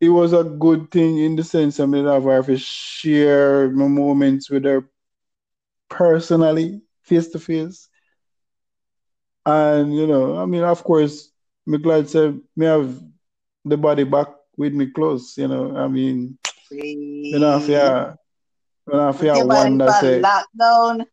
[0.00, 4.50] it was a good thing in the sense I mean I've to share my moments
[4.50, 4.84] with her
[5.88, 7.88] personally, face to face.
[9.44, 11.30] And you know, I mean, of course,
[11.66, 13.00] me glad said me have
[13.64, 15.76] the body back with me close, you know.
[15.76, 16.38] I mean,
[16.70, 18.16] you know, if you
[18.84, 21.06] when I feel one that say lockdown.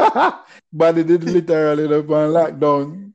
[0.72, 3.12] but it did literally up on lockdown.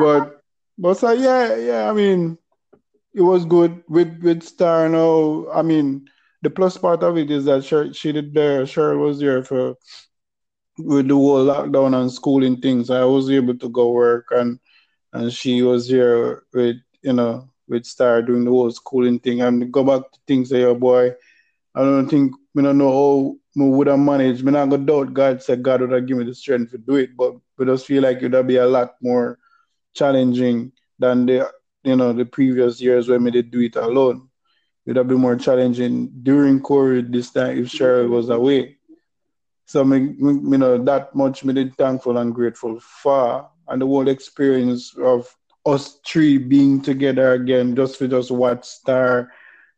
[0.00, 0.42] but
[0.78, 2.38] but so yeah, yeah, I mean
[3.14, 5.46] it was good with with Star now.
[5.52, 6.08] I mean,
[6.42, 8.62] the plus part of it is that she, she did there.
[8.62, 9.74] Cheryl was there for
[10.78, 12.90] with the whole lockdown and schooling things.
[12.90, 14.58] I was able to go work and
[15.12, 19.42] and she was here with you know with Star doing the whole schooling thing.
[19.42, 21.12] And go back to things say, oh boy,
[21.74, 24.44] I don't think we don't know we would have managed.
[24.44, 26.96] Me not go doubt God said God would have given me the strength to do
[26.96, 29.38] it, but we just feel like it would be a lot more
[29.94, 31.50] challenging than the
[31.82, 34.28] you know, the previous years when we did do it alone.
[34.84, 38.76] It would have been more challenging during COVID this time if Cheryl was away.
[39.66, 43.48] So, me, me, you know, that much me did thankful and grateful for.
[43.68, 49.30] And the whole experience of us three being together again, just for just watch Star,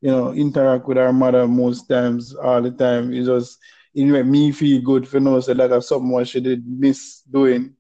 [0.03, 3.15] you know, interact with our mother most times, all the time.
[3.15, 3.59] It just,
[3.95, 7.77] it made me feel good for know so that something what she did miss doing.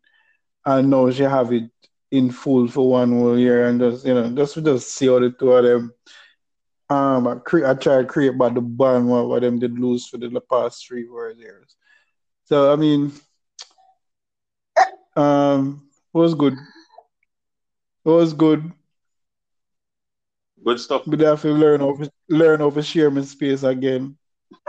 [0.66, 1.70] And now she have it
[2.12, 5.30] in full for one whole year and just you know just just see how the
[5.30, 5.92] two of them
[6.90, 10.06] um I, cre- I try to create about the band what, what them did lose
[10.06, 11.76] for the past three four years.
[12.44, 13.12] So I mean
[15.16, 16.54] um it was good.
[18.04, 18.72] It was good.
[20.64, 21.02] Good stuff.
[21.06, 24.16] But I have to learn over learn over share my space again.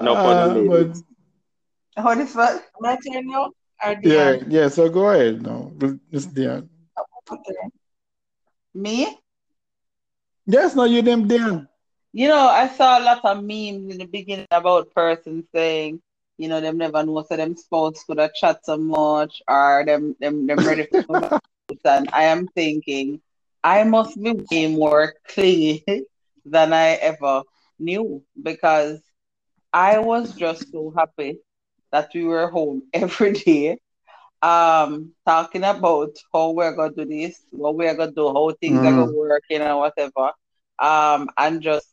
[0.00, 0.36] no fun.
[0.36, 0.96] Uh, but
[1.96, 2.62] How the fuck?
[2.80, 3.50] My turn now?
[3.84, 4.68] Or yeah, yeah.
[4.68, 5.42] So go ahead.
[5.42, 5.72] No,
[6.10, 6.68] it's Dion.
[7.30, 7.54] Okay.
[8.74, 9.18] Me?
[10.46, 11.68] Yes, no, you them Dion.
[12.12, 16.00] You know, I saw a lot of memes in the beginning about persons saying,
[16.36, 20.14] you know, them never know so them spouse could have chat so much or them
[20.20, 21.42] them them ready for come out.
[21.84, 23.20] And I am thinking
[23.62, 25.84] I must be way more clingy
[26.44, 27.42] than I ever
[27.78, 29.00] knew because
[29.72, 31.38] I was just so happy
[31.92, 33.78] that we were home every day.
[34.42, 38.92] Um talking about how we're gonna do this, what we're gonna do, how things are
[38.94, 40.32] gonna work, you know, whatever.
[40.78, 41.88] Um and just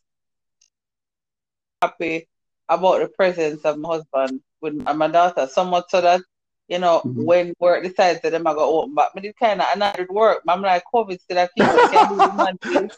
[1.81, 2.27] happy
[2.69, 6.21] about the presence of my husband with my daughter, so much so that
[6.69, 7.25] you know, Mhm.
[7.25, 10.43] when work decides that them I go open back, but it kind of another work.
[10.47, 12.91] I'm like, COVID still a keep us can do the man thing,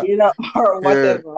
[0.00, 1.36] you know, or whatever.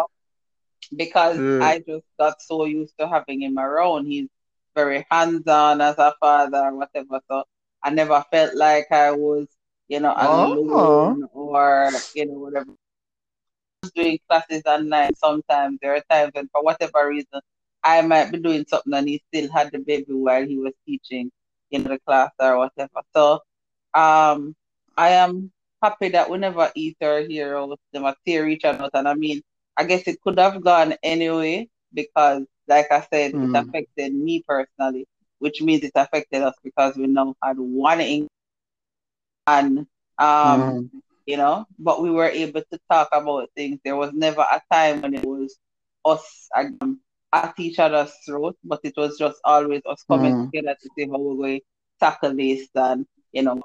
[0.97, 1.59] Because Yeah.
[1.61, 4.07] I just got so used to having him around.
[4.07, 4.29] He's
[4.75, 7.21] very hands on as a father or whatever.
[7.29, 7.45] So
[7.83, 9.49] I never felt like I was,
[9.89, 10.57] you know, Oh.
[10.57, 12.73] alone or, you know, whatever.
[13.53, 15.79] I doing classes online sometimes.
[15.81, 17.41] There are times when for whatever reason
[17.83, 21.31] I might be doing something and he still had the baby while he was teaching
[21.73, 23.01] in the class or whatever.
[23.15, 23.41] So
[23.95, 24.55] um
[24.97, 28.89] I am happy that we never either hear all of them or tear each other.
[28.95, 29.43] And I mean,
[29.77, 33.43] I guess it could have gone anyway because, like I said, Mm.
[33.43, 35.07] it affected me personally,
[35.39, 38.29] which means it affected us because we now had one in
[39.47, 39.87] and
[40.19, 41.03] um Mhm.
[41.27, 43.79] you know, but we were able to talk about things.
[43.85, 45.59] There was never a time when it was
[46.05, 47.01] us um,
[47.33, 50.51] at each other's throat, but it was just always us coming Mm.
[50.51, 51.65] together to see how we're going to
[52.01, 53.61] tackle this and you know,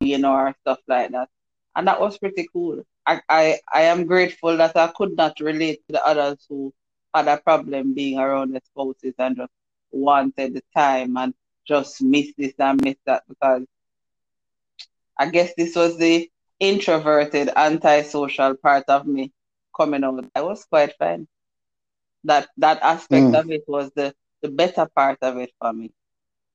[0.00, 1.28] you know, or stuff like that.
[1.76, 2.82] And that was pretty cool.
[3.06, 6.72] I, I, I am grateful that I could not relate to the others who
[7.14, 9.52] had a problem being around their spouses and just
[9.90, 11.34] wanted the time and
[11.66, 13.64] just miss this and miss that because
[15.18, 16.30] I guess this was the
[16.60, 19.32] introverted, antisocial part of me
[19.76, 20.24] coming out.
[20.34, 21.28] I was quite fine.
[22.24, 23.34] That that aspect Mm.
[23.34, 25.92] of it was the, the better part of it for me.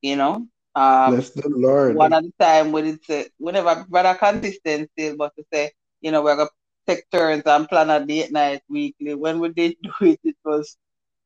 [0.02, 0.48] You know?
[0.76, 2.00] Um Bless the Lord.
[2.02, 5.72] one at a time when it's uh, whenever brother consistent still, but to say,
[6.02, 6.50] you know, we're gonna
[6.88, 9.14] take turns and plan a date night weekly.
[9.16, 10.78] When we did do it, it was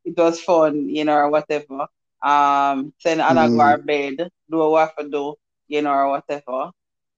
[0.05, 1.87] it was fun, you know, or whatever.
[2.23, 3.61] Um, send Anna go Mm.
[3.61, 4.17] our bed,
[4.49, 5.35] do what we do,
[5.67, 6.71] you know, or whatever.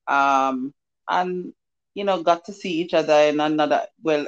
[0.07, 0.73] Um,
[1.09, 1.53] and
[1.93, 4.27] you know, got to see each other in another well,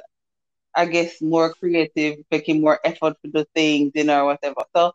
[0.76, 4.64] I guess more creative, making more effort to do things, you know, or whatever.
[4.76, 4.94] So,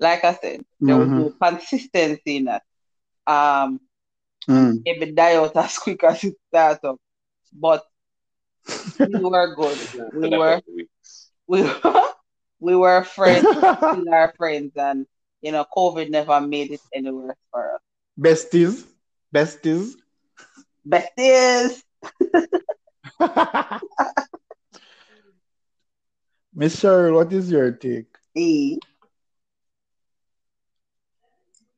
[0.00, 1.16] like I said, there was Mhm.
[1.16, 2.62] no consistency in that.
[3.26, 3.80] Um,
[4.48, 4.84] Mm.
[4.84, 6.96] maybe die out as quick as it starts up,
[7.52, 7.82] but
[9.04, 9.80] we were good.
[10.12, 11.30] We were couple weeks.
[11.46, 11.62] we
[12.60, 13.48] we were friends,
[13.86, 15.06] still are friends, and
[15.40, 17.80] you know, COVID never made it any worse for us.
[18.16, 18.84] Besties.
[19.32, 19.96] Besties.
[20.84, 21.82] Besties.
[26.58, 28.18] Miss Cheryl, what is your take?
[28.34, 28.78] E.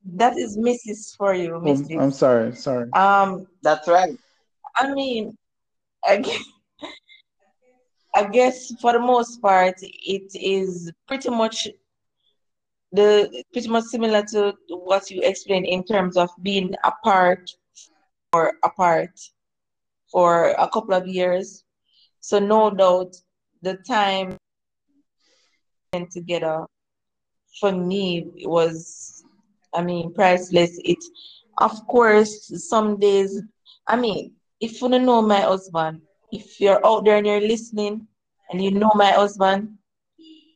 [0.06, 1.14] That is Mrs.
[1.18, 2.90] for you, Oh, I'm sorry, sorry.
[2.94, 4.16] Um, That's right.
[4.76, 5.36] I mean,
[6.08, 6.44] I guess,
[8.14, 11.68] I guess for the most part, it is pretty much
[12.90, 17.50] the pretty much similar to what you explained in terms of being apart
[18.32, 19.20] or apart
[20.10, 21.64] for a couple of years.
[22.20, 23.14] So no doubt
[23.60, 24.39] the time spent
[25.92, 26.66] together
[27.58, 29.24] for me it was,
[29.74, 30.78] I mean, priceless.
[30.84, 30.98] It,
[31.58, 33.42] of course, some days,
[33.86, 36.02] I mean, if you don't know my husband,
[36.32, 38.06] if you're out there and you're listening
[38.50, 39.76] and you know my husband,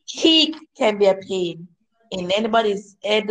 [0.05, 1.67] he can be a pain
[2.11, 3.29] in anybody's head,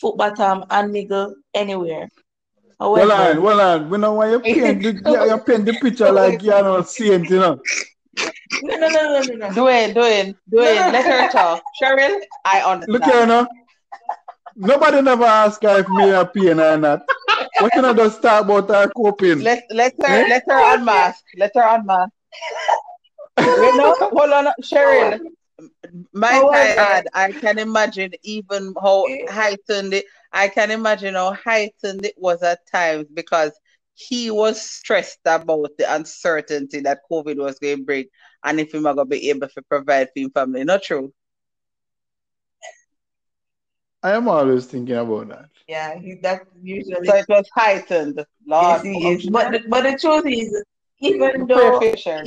[0.00, 2.08] foot bottom, and niggle, anywhere.
[2.80, 3.90] Well on, well on.
[3.90, 7.24] We know why you paint the you, you paint the picture like you're not seeing,
[7.24, 7.60] you know.
[8.62, 9.54] No, no, no, no, no, no.
[9.54, 10.74] Doing, doing, doing.
[10.76, 11.62] Let her talk.
[11.80, 12.92] Cheryl, I understand.
[12.92, 13.46] Look here now.
[14.56, 17.02] Nobody never ask her if me a pain or not.
[17.60, 19.40] What can I just start about her coping?
[19.40, 20.26] Let let her Eh?
[20.28, 21.22] let her unmask.
[21.36, 22.10] Let her unmask.
[23.38, 25.20] You know, hold on, Cheryl.
[26.12, 30.04] My However- add, I can imagine even how heightened it.
[30.32, 33.52] I can imagine how heightened it was at times because
[33.94, 38.04] he was stressed about the uncertainty that COVID was going to bring,
[38.44, 40.64] and if he not gonna be able to provide for his family.
[40.64, 41.12] Not true.
[44.02, 45.48] I am always thinking about that.
[45.66, 47.06] Yeah, he, that usually.
[47.06, 48.24] So it was heightened.
[48.46, 49.28] Lord, Yes, he is.
[49.28, 50.62] But the, but the truth is,
[51.00, 52.24] even though, Pray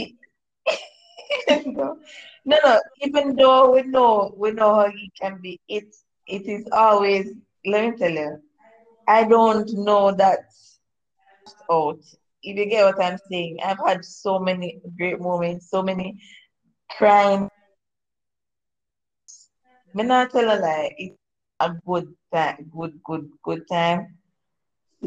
[1.47, 1.97] even though-
[2.45, 5.95] no, no, even though we know we know how he can be, it
[6.27, 7.31] it is always.
[7.65, 8.41] Let me tell you,
[9.07, 10.39] I don't know that
[11.69, 11.99] out.
[12.43, 16.19] If you get what I'm saying, I've had so many great moments, so many
[16.89, 17.49] crying.
[19.93, 20.95] Me not tell a lie.
[20.97, 21.17] It's
[21.59, 24.17] a good time, good, good, good time.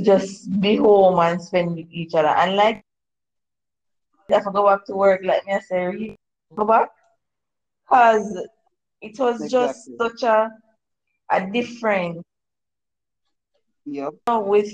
[0.01, 2.29] Just be home and spend with each other.
[2.29, 2.85] And like
[4.29, 6.17] if I go back to work, like me I say,
[6.55, 6.91] go back.
[7.85, 8.47] Because
[9.01, 10.51] it was just such a
[11.31, 12.23] a different
[13.87, 14.15] Yep.
[14.27, 14.73] know, with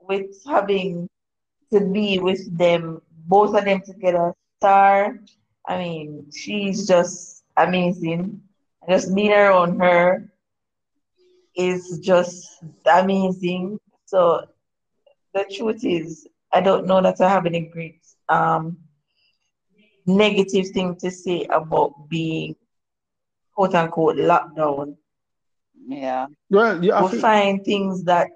[0.00, 1.08] with having
[1.72, 4.34] to be with them, both of them together.
[4.58, 5.18] Star,
[5.66, 8.42] I mean, she's just amazing.
[8.88, 10.30] Just being around her
[11.56, 13.78] is just amazing.
[14.06, 14.46] So
[15.34, 18.78] the truth is, I don't know that I have any great um
[20.06, 22.56] negative thing to say about being
[23.54, 24.96] quote unquote locked down
[25.86, 26.26] Yeah.
[26.50, 28.28] Well, have we to, find things that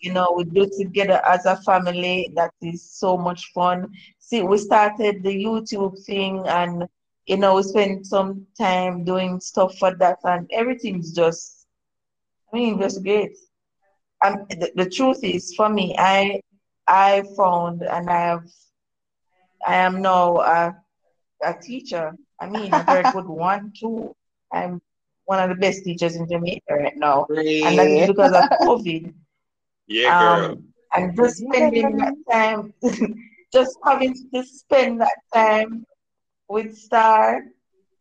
[0.00, 3.92] you know we do together as a family that is so much fun.
[4.18, 6.86] See we started the youtube thing and
[7.26, 11.66] you know we spent some time doing stuff for that and everything's just
[12.52, 13.36] i mean just great.
[14.22, 16.40] And the, the truth is for me i
[16.86, 18.44] i found and i have
[19.66, 20.76] i am now a,
[21.44, 22.12] a teacher.
[22.40, 24.14] I mean a very good one too.
[24.52, 24.80] I'm
[25.26, 27.26] one of the best teachers in jamaica right now
[27.62, 29.12] and that is because of COVID.
[29.86, 30.54] Yeah, girl.
[30.54, 32.72] Um, and just spending that time,
[33.52, 35.84] just having to spend that time
[36.48, 37.42] with Star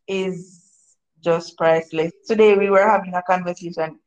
[0.07, 2.11] is just priceless.
[2.27, 3.99] Today we were having a conversation.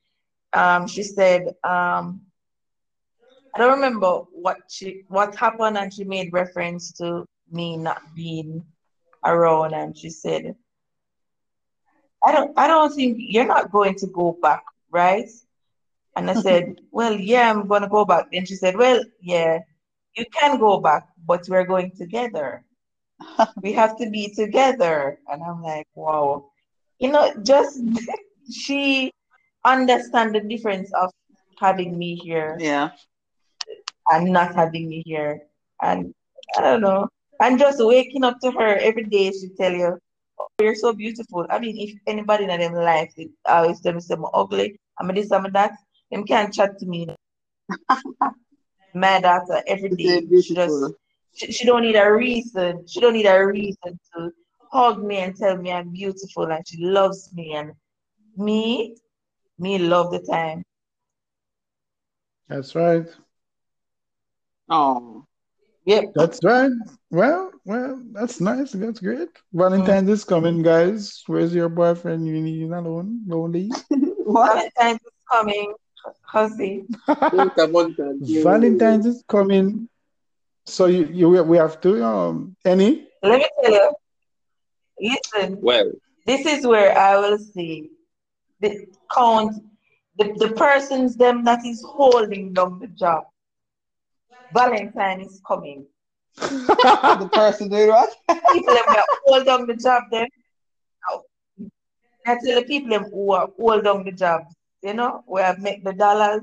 [0.53, 2.21] Um, she said, um,
[3.55, 8.65] I don't remember what she what happened, and she made reference to me not being
[9.25, 10.55] around, and she said,
[12.25, 15.29] I don't I don't think you're not going to go back, right?
[16.17, 18.31] And I said, Well, yeah, I'm gonna go back.
[18.33, 19.61] Then she said, Well, yeah,
[20.17, 22.65] you can go back, but we're going together.
[23.63, 25.19] We have to be together.
[25.29, 26.51] And I'm like, wow.
[26.99, 27.81] You know, just
[28.53, 29.13] she
[29.65, 31.11] understand the difference of
[31.61, 32.91] having me here Yeah.
[34.11, 35.41] and not having me here.
[35.83, 36.13] And
[36.57, 37.09] I don't know.
[37.41, 39.99] And just waking up to her every day, she tell you,
[40.39, 41.47] oh, you're so beautiful.
[41.51, 45.09] I mean, if anybody in them life, it always tell me say I'm ugly, I'm
[45.15, 45.73] this, I'm that,
[46.11, 47.09] them can't chat to me.
[48.95, 50.43] mad at her every It's day.
[50.43, 50.95] She just
[51.35, 52.87] she, she don't need a reason.
[52.87, 54.31] She don't need a reason to
[54.71, 57.73] hug me and tell me I'm beautiful and she loves me and
[58.37, 58.97] me,
[59.59, 60.65] me love the time.
[62.49, 63.07] That's right.
[64.69, 65.27] Oh.
[65.87, 66.05] Yep.
[66.15, 66.71] That's right.
[67.11, 68.73] Well, well, that's nice.
[68.73, 69.29] That's great.
[69.53, 71.23] Valentine's is coming, guys.
[71.27, 72.27] Where's your boyfriend?
[72.27, 73.71] You need alone, lonely.
[73.91, 75.75] Valentine's is coming,
[76.23, 76.85] hussy.
[78.21, 79.89] Valentine's is coming.
[80.67, 83.95] So you, you we have to um any Let me tell you,
[85.01, 85.93] listen, Well,
[86.27, 87.91] this is where I will see
[88.61, 89.53] the count
[90.17, 93.25] the, the persons them that is holding down the job.
[94.55, 95.85] Valentine is coming.
[96.49, 98.11] The person doing what?
[98.29, 100.29] People them that hold down the job them.
[102.27, 104.43] I tell the people them who are hold down the job,
[104.83, 106.43] you know, we have make the dollars.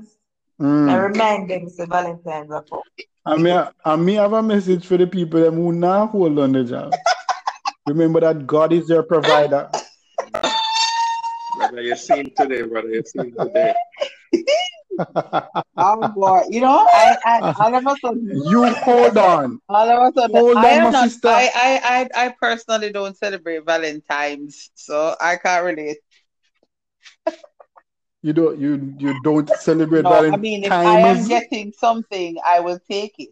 [0.60, 1.10] I Mm.
[1.10, 2.82] remind them say Valentine's are coming.
[3.26, 6.52] I mean, I me have a message for the people them who now hold on
[6.52, 6.94] the job.
[7.86, 9.68] Remember that God is your provider.
[11.56, 12.90] brother, you seen today, brother.
[12.90, 13.74] You seen today.
[15.76, 16.42] Oh boy.
[16.50, 19.60] You know, I, I all of a sudden you hold on.
[19.68, 21.28] all of a sudden Hold I on, am not sister.
[21.28, 25.98] I, I I I personally don't celebrate Valentine's, so I can't relate.
[28.22, 32.60] You don't you you don't celebrate No, I mean if I am getting something, I
[32.60, 33.30] will take it.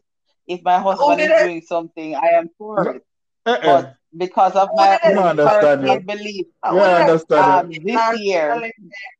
[0.49, 1.45] If my husband oh, did is it?
[1.45, 2.91] doing something, I am for No.
[2.93, 3.07] it.
[3.47, 3.83] Uh-uh.
[3.83, 5.15] But because of my did it?
[5.15, 6.01] No, understand personal you.
[6.01, 7.81] belief, I Yeah, wanna- I understand um, you.
[7.81, 8.71] this year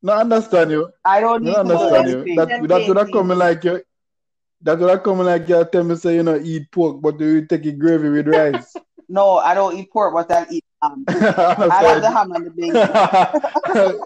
[0.03, 0.91] No, understand you.
[1.05, 2.17] I don't need No, to understand you.
[2.19, 2.37] anything.
[2.37, 3.83] That Champagne, that would have come like you.
[4.63, 7.47] That would have come like you tell me say you know eat pork, but you
[7.47, 8.75] take it gravy with rice.
[9.13, 11.05] No, I don't eat pork, but I'll eat ham.
[11.09, 13.99] I love the ham and the bacon.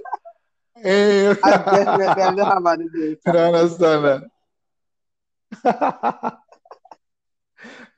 [0.83, 3.37] hey, I definitely have the ham and the bacon.
[3.37, 4.23] I understand
[5.63, 6.39] that.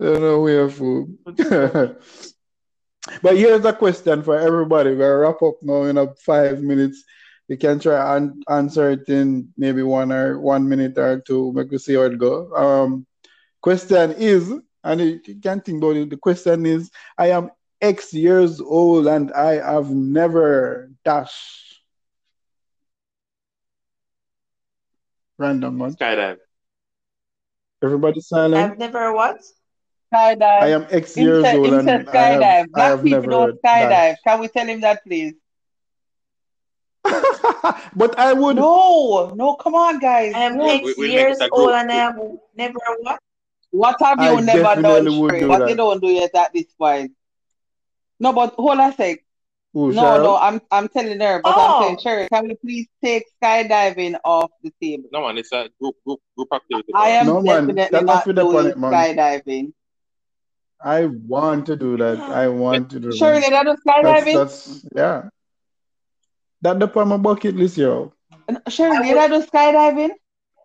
[0.01, 1.19] I don't know where food.
[3.23, 4.95] but here's a question for everybody.
[4.95, 7.05] We'll wrap up now in a five minutes.
[7.49, 11.53] We can try and answer it in maybe one or one minute or two.
[11.53, 12.53] Make we see how it go.
[12.55, 13.07] Um,
[13.63, 14.53] question is,
[14.85, 16.11] and you you can think about it.
[16.11, 17.51] The question is, I am
[17.81, 21.63] X years old and I have never dash.
[25.39, 25.95] Random one.
[25.95, 26.39] Skydive.
[27.83, 28.73] Everybody silent.
[28.73, 29.41] I've never what?
[30.13, 30.63] Skydive.
[30.63, 32.67] I am X Him years said, old him and said I have, skydive.
[32.75, 33.91] I have people never don't skydive.
[33.91, 34.21] dashed.
[34.25, 35.35] Can we tell him that, please?
[37.05, 38.57] but I would.
[38.57, 40.35] No, no, come on, guys.
[40.35, 40.67] I am No.
[40.71, 42.17] X we- we'll years it a old and I have
[42.57, 43.21] never what?
[43.71, 45.71] What have you I never done, would do What that.
[45.71, 47.13] you don't do yet at this point?
[48.19, 49.19] No, but hold on a sec.
[49.77, 50.23] Ooh, No, Cheryl?
[50.23, 51.83] no, I'm I'm telling her, but I'm oh.
[51.83, 52.03] saying, Oh.
[52.03, 55.09] Sherry, can we please take skydiving off the table?
[55.13, 56.93] No man, it's a group group group activity.
[56.95, 58.93] I am No, man, definitely that not must be the doing point, man.
[58.93, 59.73] skydiving.
[60.83, 62.19] I want to do that.
[62.21, 63.51] I want to do Sherry, that.
[63.51, 64.35] did I do That's, skydiving?
[64.35, 65.23] that's yeah.
[66.63, 68.13] That the on my bucket list, yo.
[68.69, 70.11] Sherry, I did I do skydiving?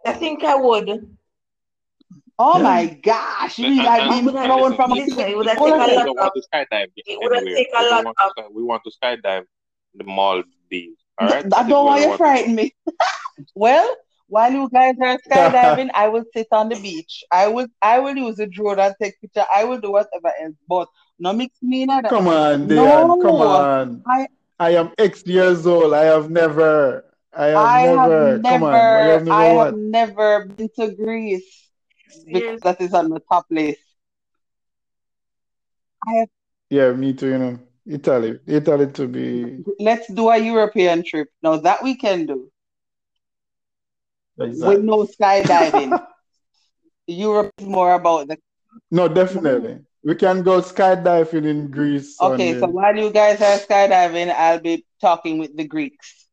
[0.06, 1.18] I think I would.
[2.40, 2.64] Oh Yeah.
[2.64, 5.20] my gosh, you And- mean and- I've and- been and thrown listen, from a Listen,
[5.20, 5.48] it would cliff?
[5.48, 7.42] have Hold taken on a a we lot of want to skydive it would have
[7.44, 7.56] anywhere.
[7.56, 9.46] taken a We lot want of to, we want to skydive
[9.96, 11.06] the Maldives.
[11.20, 11.46] All right.
[11.54, 12.74] I don't where want you to frighten me.
[13.56, 13.96] Well,
[14.32, 17.24] while you guys are skydiving, I will sit on the beach.
[17.32, 19.46] I will I will use a drone and take picture.
[19.56, 20.88] I will do whatever else, but
[21.20, 22.06] no mix me in that.
[22.10, 22.86] Come on, No.
[22.86, 23.20] Diane.
[23.22, 24.04] Come on.
[24.08, 24.28] I-
[24.60, 25.94] I am X years old.
[25.94, 27.06] I have never.
[27.36, 28.00] I have I never.
[28.00, 28.74] have Come on.
[28.74, 31.70] never, I have never I have never been to Greece
[32.32, 33.80] because that is on the top list.
[36.70, 37.28] Yeah, me too.
[37.28, 38.40] You know, Italy.
[38.48, 41.28] Italy to be Let's do a European trip.
[41.44, 42.52] Now that we can do
[44.38, 46.00] with no skydiving.
[47.08, 48.38] Europe is more about the.
[48.90, 49.80] No, definitely.
[50.04, 52.20] We can go skydiving in Greece.
[52.20, 56.28] on Okay, so the- while you guys are skydiving, I'll be talking with the Greeks.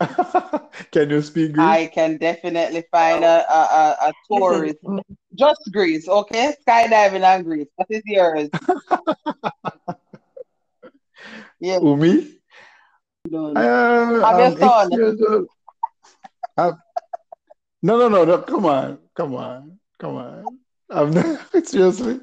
[0.90, 1.64] can you speak Greek?
[1.64, 4.78] I can definitely find a a, a, a tourist.
[5.34, 6.54] Just Greece, okay?
[6.66, 7.68] Skydiving on Greece.
[7.76, 8.48] What is yours?
[11.60, 11.78] yeah.
[11.78, 12.38] Who, me?
[13.30, 15.46] don't- Uh, Have your I'm
[16.56, 16.66] son.
[16.66, 16.74] eight years old.
[16.74, 16.82] I'm-
[17.82, 18.38] no, no, no, no.
[18.42, 18.98] Come on.
[19.14, 19.78] Come on.
[19.98, 20.58] Come on.
[20.90, 22.20] I'm not, seriously.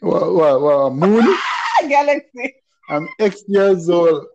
[0.00, 1.36] well, well, well, Moon,
[1.88, 2.54] Galaxy.
[2.88, 4.26] I'm X years old.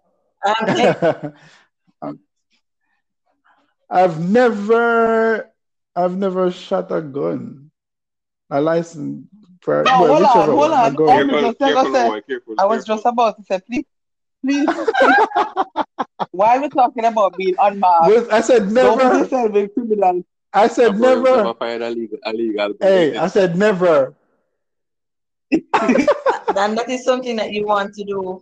[0.44, 1.02] I'm X
[2.02, 2.20] I'm-
[3.90, 5.50] I've never,
[5.96, 7.70] I've never shot a gun.
[8.50, 9.28] A license
[9.62, 10.96] for No, well, hold on, hold on.
[10.96, 11.30] gun.
[11.30, 12.96] Careful, I careful, said, boy, careful, I was careful.
[12.96, 13.86] just about to say, please,
[14.44, 14.68] please,
[16.32, 18.08] Why are we talking about being unmasked?
[18.08, 19.18] Well, I said Don't put never.
[19.20, 20.24] yourself in criminal.
[20.54, 21.24] I said I've never.
[21.24, 24.14] never fired a legal, a legal Hey, I said never.
[26.56, 28.42] And that is something that you want to do.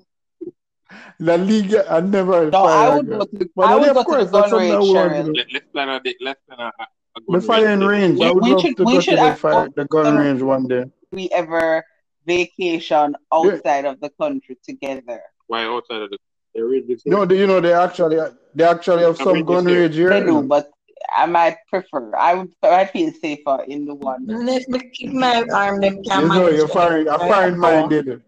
[1.19, 2.51] La Liga, I never.
[2.51, 3.27] No, I would a go gun.
[3.27, 3.49] to.
[3.55, 5.25] But I would of go to course, the gun range, want to Sharon.
[5.25, 5.33] do.
[5.33, 6.17] Let, let's plan a date.
[6.21, 6.87] Let's plan a, a,
[7.17, 7.85] a The firing date.
[7.85, 8.21] range.
[8.21, 10.41] I would we love should to we go should to the fire, the gun range
[10.41, 10.85] one day.
[11.11, 11.83] we ever
[12.25, 15.21] vacation outside of the country together.
[15.47, 16.17] Why outside of the
[16.53, 17.01] the range?
[17.05, 18.17] No, they, you know they actually
[18.53, 19.81] they actually have some gun is there?
[19.81, 20.09] range here.
[20.09, 20.41] They do, know.
[20.43, 20.69] but
[21.15, 22.15] I might prefer.
[22.15, 22.53] I would.
[22.63, 24.25] I feel safer in the one.
[24.30, 26.71] And if me keep my arm, them You can know, you're it.
[26.71, 27.27] firing, a Right?
[27.30, 28.21] firing minded,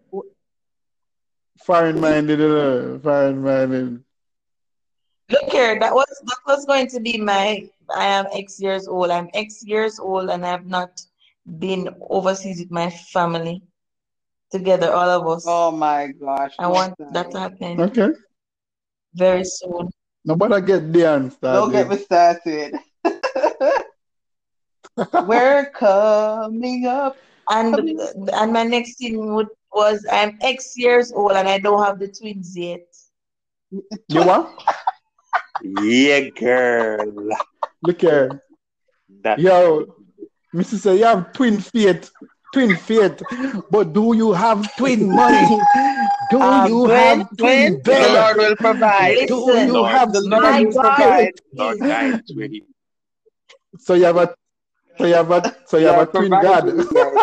[1.64, 4.02] firing minded, uh, firing minded.
[5.30, 7.68] Look here, that was that was going to be my.
[7.94, 9.10] I am X years old.
[9.10, 11.00] I'm X years old, and I have not
[11.58, 13.62] been overseas with my family
[14.50, 15.44] together, all of us.
[15.46, 16.54] Oh my gosh!
[16.58, 17.10] I want sorry.
[17.12, 18.08] that to happen Okay,
[19.14, 19.90] very soon.
[20.24, 22.74] nobody get Dion Don't get me started.
[25.26, 27.16] We're coming up.
[27.48, 27.98] And Coming.
[28.32, 32.08] and my next thing would was I'm X years old, and I don't have the
[32.08, 32.86] twins yet.
[33.70, 34.50] You what?
[35.62, 37.28] Yeah, girl.
[37.82, 38.42] Look here,
[39.22, 39.86] That yo,
[40.54, 40.80] Mrs.
[40.80, 42.10] Say you have twin feet,
[42.56, 43.22] twin feet,
[43.70, 45.60] but do you have twin money?
[46.30, 48.08] Do Um, you twin, have twin, twin the?
[48.14, 49.28] Lord will provide.
[49.28, 51.32] Do Listen, you Lord, have The Lord will twin God provide.
[51.52, 52.48] Lord is guides where
[53.78, 54.34] So you have a,
[54.96, 56.62] so you have a, so you have a twin god.
[56.62, 57.20] for you guys.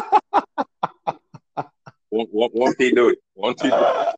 [2.11, 3.17] won't, won't, won't he do it?
[3.35, 4.15] Won't he do it?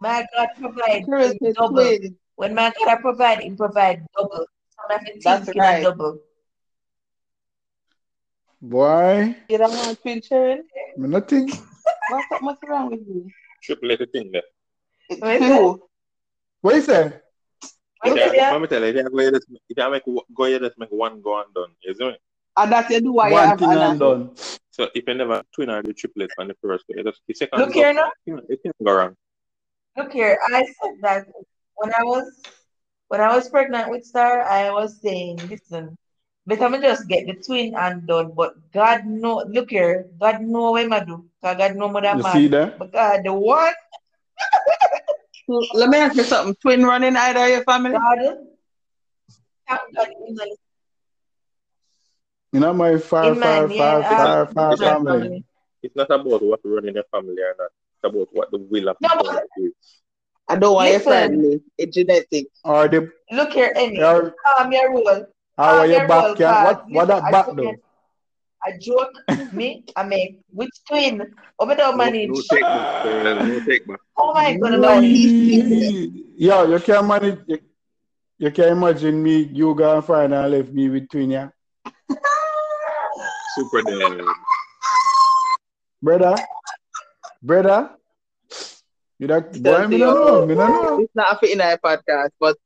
[0.00, 1.74] my God provide Chris double.
[1.74, 2.16] twin.
[2.36, 4.46] When my God provide, he provide double.
[4.70, 5.82] So I think That's a right.
[5.82, 6.20] double.
[8.66, 10.64] Boy, You don't want twin, Sharon?
[10.96, 11.46] me nothing.
[12.10, 12.42] What's up?
[12.42, 13.30] What's wrong with you?
[13.62, 14.42] Triple little thing there.
[15.08, 15.80] It's Wait, two.
[16.62, 17.12] What you say?
[18.02, 18.50] What Yeah, is that?
[18.50, 20.02] let me tell you, if you go here, just, if you make
[20.34, 21.70] go here, just make one go and done.
[21.84, 22.16] You see me?
[22.56, 24.30] Ah, and that you do why you One have and done.
[24.72, 27.34] So if you never twin or the triplet on the first go, you just the
[27.34, 28.10] second Look here now.
[28.24, 29.14] you know, it can go wrong.
[29.96, 30.40] Look here.
[30.48, 31.26] I said that
[31.76, 32.26] when I was
[33.06, 35.96] when I was pregnant with Star, I was saying, listen,
[36.46, 38.32] better me just get the twin and done.
[38.36, 41.24] But God know, look here, God know what I do.
[41.42, 42.32] Cause God know more than You man.
[42.32, 42.78] see that?
[42.78, 43.72] But God, the one
[45.74, 46.56] Let me ask you something.
[46.56, 47.92] Twin running either of your family?
[47.92, 48.18] God,
[49.68, 50.46] thank God in my,
[52.52, 55.44] You know my far, in my far, name, far, uh, far, far It's not- family.
[55.82, 57.70] It's not about what run in your family or not.
[57.70, 59.72] It's about what the will of the No, but- family is.
[60.48, 61.60] I don't want your family.
[61.78, 62.46] It's genetic.
[62.64, 64.02] Or the Look here, Emmy.
[64.02, 65.26] or Calm your roll.
[65.56, 66.26] How are Calm your your back?
[66.26, 67.80] roll, Yeah, what what listen, that I back joke, though?
[68.64, 69.12] I joke,
[69.50, 71.22] me, I make which twin?
[71.58, 72.30] Oh, me don't No, manage.
[72.30, 72.88] no take back.
[73.44, 74.00] No uh, take back.
[74.16, 75.04] Oh my God, No, Lord.
[75.04, 75.32] he's
[76.38, 77.38] Yo, you can't manage.
[77.46, 77.58] You,
[78.38, 79.42] you can imagine me.
[79.42, 81.48] You go and find and left me with twin, yeah,
[83.54, 84.34] Super dead.
[86.02, 86.36] brother,
[87.42, 87.96] brother.
[89.18, 89.86] You that boy?
[89.88, 90.14] Me Tell no you.
[90.14, 90.46] know.
[90.46, 91.02] Me no know.
[91.02, 92.56] It's not a fit in our podcast, but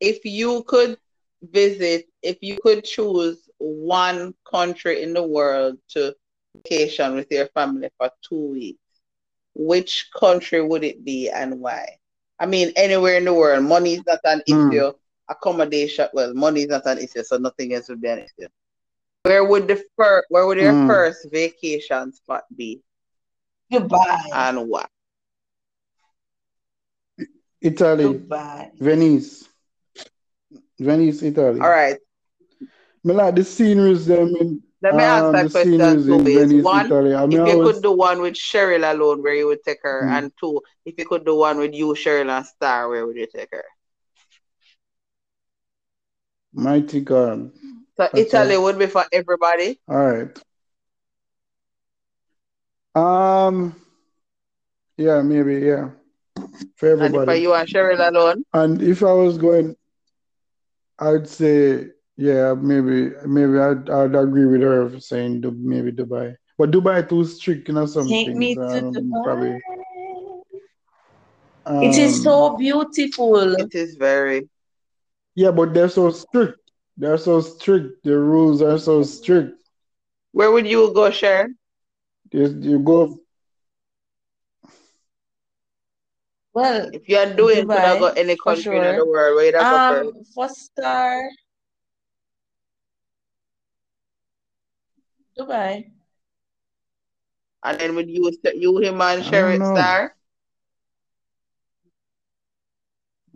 [0.00, 0.96] if you could
[1.42, 6.14] visit, if you could choose one country in the world to
[6.54, 8.78] vacation with your family for two weeks,
[9.54, 11.98] which country would it be and why?
[12.38, 13.64] I mean, anywhere in the world.
[13.64, 14.70] Money is not an Hmm.
[14.70, 14.92] issue.
[15.28, 18.48] Accommodation, well, money is not an issue, so nothing else would be an issue.
[19.22, 20.86] Where would the first, where would your Hmm.
[20.86, 22.80] first vacation spot be
[23.70, 24.32] Goodbye.
[24.32, 24.86] and why?
[27.60, 28.72] Italy, Goodbye.
[28.78, 29.48] Venice,
[30.78, 31.60] Venice, Italy.
[31.60, 31.98] All right.
[33.04, 36.52] Me like the sceneries them in Let me ask um, that question two in ways.
[36.52, 37.14] Venice, One, Italy.
[37.14, 39.78] I if mean, you always, could do one with Cheryl alone, where you would take
[39.82, 40.12] her, Mm.
[40.12, 43.26] and two, if you could do one with you, Cheryl and Star, where would you
[43.26, 43.64] take her?
[46.52, 47.50] mighty God.
[47.96, 48.20] So Okay.
[48.22, 49.80] Italy would be for everybody.
[49.88, 50.38] All right.
[52.94, 53.74] Um.
[54.96, 55.56] Yeah, maybe.
[55.66, 55.90] Yeah,
[56.76, 57.16] for everybody.
[57.16, 59.76] And for you and Cheryl alone, And if I was going,
[60.98, 66.36] I'd say, yeah, maybe, maybe I'd, I'd agree with her saying Dub- maybe Dubai.
[66.58, 68.36] But Dubai too strict, you know, some Take things.
[68.36, 69.22] me to um, Dubai.
[69.22, 69.58] probably.
[71.80, 73.54] It is Um, so beautiful.
[73.54, 74.48] it is very.
[75.34, 76.58] Yeah, but they're so strict.
[76.96, 78.04] They're so strict.
[78.04, 79.54] The rules are so strict.
[80.32, 81.54] Where would you go, Cheryl?
[82.32, 83.18] You, you go.
[86.56, 89.36] Well, If you are doing, could I go any for country in the world?
[89.36, 90.16] Where you go first?
[90.16, 91.28] Um, for Star,
[95.38, 95.92] Dubai.
[97.62, 100.16] And then with you, you him and I don't Star.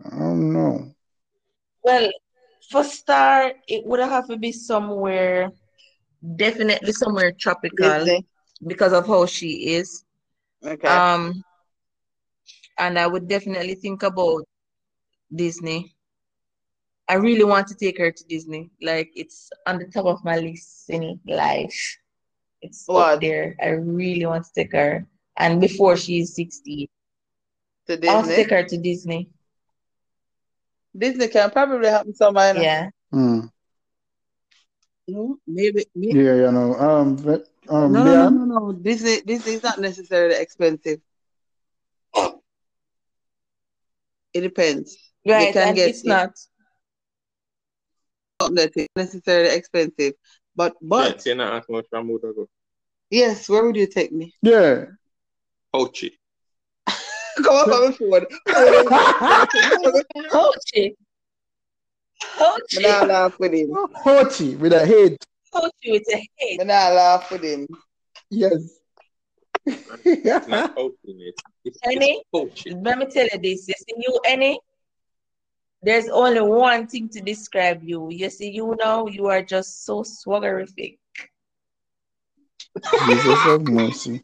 [0.03, 0.95] I don't know.
[1.83, 2.09] Well,
[2.71, 5.51] for Star, it would have to be somewhere,
[6.37, 8.25] definitely somewhere tropical Disney.
[8.65, 10.05] because of how she is.
[10.65, 10.87] Okay.
[10.87, 11.43] Um,
[12.81, 14.43] and I would definitely think about
[15.33, 15.95] Disney.
[17.07, 18.71] I really want to take her to Disney.
[18.81, 21.97] Like it's on the top of my list in life.
[22.61, 23.15] It's What?
[23.15, 23.55] up there.
[23.61, 25.05] I really want to take her.
[25.37, 26.87] And before she's 16,
[27.87, 28.43] to I want to Disney.
[28.43, 29.29] take her to Disney.
[30.97, 32.55] Disney can probably happen somewhere.
[32.55, 32.89] Yeah.
[33.11, 33.39] Hmm.
[35.07, 35.85] No, maybe.
[35.95, 36.19] maybe.
[36.19, 36.75] Yeah, you know.
[36.75, 38.71] Um, but, um, No, no, no, no, no.
[38.73, 40.99] Disney, Disney is not necessarily expensive.
[44.33, 44.97] It depends.
[45.25, 45.53] Right.
[45.53, 46.07] can And get it's it.
[46.07, 46.31] not.
[48.41, 50.13] Not necessarily expensive,
[50.55, 52.47] but but Right, you're not much from go.
[53.11, 54.33] yes, where would you take me?
[54.41, 54.85] Yeah.
[55.73, 56.13] Hochi.
[57.43, 58.25] Come on my phone.
[60.29, 60.95] Hochi.
[62.73, 63.07] Me not Hochi.
[63.07, 63.69] laugh with him.
[63.93, 65.17] Hoti with a head.
[65.53, 66.57] Hochi with a head.
[66.59, 67.67] Me not laugh with him.
[68.29, 68.79] Yes.
[70.05, 71.35] It's not Hochi, mate.
[71.65, 72.23] It's, Any?
[72.33, 73.67] it's Let me tell you this.
[73.67, 74.59] You see, you any?
[75.83, 78.09] There's only one thing to describe you.
[78.11, 80.97] You see, you now, you are just so swaggerific.
[83.05, 84.23] Jesus have mercy.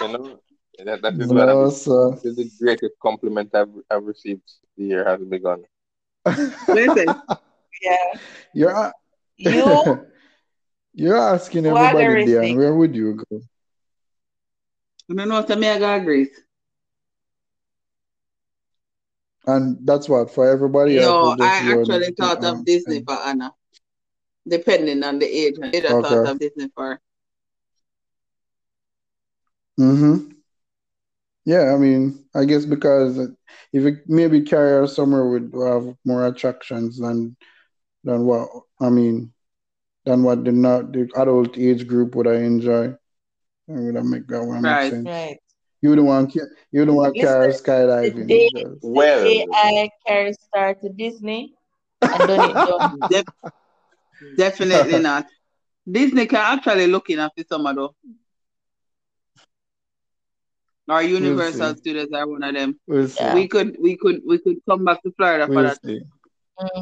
[0.00, 0.40] You know,
[0.84, 2.10] that, that is No, I'm, sir.
[2.12, 4.50] this is the greatest compliment I've, I've received.
[4.76, 5.62] The year has begun.
[6.68, 7.14] Listen,
[7.82, 7.96] Yeah.
[8.54, 8.92] You're a-
[9.36, 10.06] You,
[10.94, 12.26] you're asking everybody, Swaggerific.
[12.26, 13.40] Leanne, where would you go?
[15.08, 16.40] you don't know what me I got Greece.
[19.46, 20.96] And that's what for everybody.
[20.96, 23.52] No, I actually thought of Disney for Anna,
[24.46, 25.56] depending on the age.
[25.60, 27.00] I thought of Disney for.
[29.78, 30.30] Mm-hmm.
[31.46, 36.26] Yeah, I mean, I guess because if it maybe carry her somewhere would have more
[36.26, 37.36] attractions than
[38.04, 38.48] than what
[38.80, 39.32] I mean
[40.04, 42.94] than what the not the adult age group would I enjoy.
[43.68, 45.06] And would that make that one make sense?
[45.06, 45.38] right.
[45.82, 48.26] You don't want you don't want Yes, carry The skydiving.
[48.26, 49.24] day, because- the Well.
[49.24, 51.54] day I carry Star to Disney,
[52.12, 53.00] and done it done.
[53.10, 53.26] Def-
[54.36, 55.26] definitely not.
[55.90, 57.94] Disney can actually looking after summer though.
[60.88, 61.80] Or Universal see.
[61.80, 62.78] Studios are one of them.
[62.86, 63.32] We'll see.
[63.34, 65.78] We could we could we could come back to Florida for We'll that.
[65.84, 66.00] see.
[66.60, 66.80] Mm-hmm.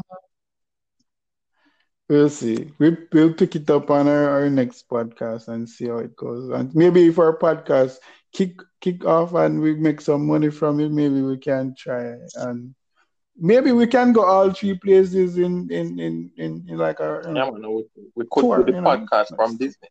[2.09, 2.73] We'll see.
[2.79, 6.49] We we'll pick it up on our, our next podcast and see how it goes.
[6.51, 7.99] And maybe if our podcast
[8.33, 12.75] kick kick off and we make some money from it, maybe we can try and
[13.37, 17.33] maybe we can go all three places in in in in, in like our you
[17.35, 17.85] know, Yeah, we,
[18.17, 18.91] we could Tour, do the you know.
[18.97, 19.89] podcast from Disney.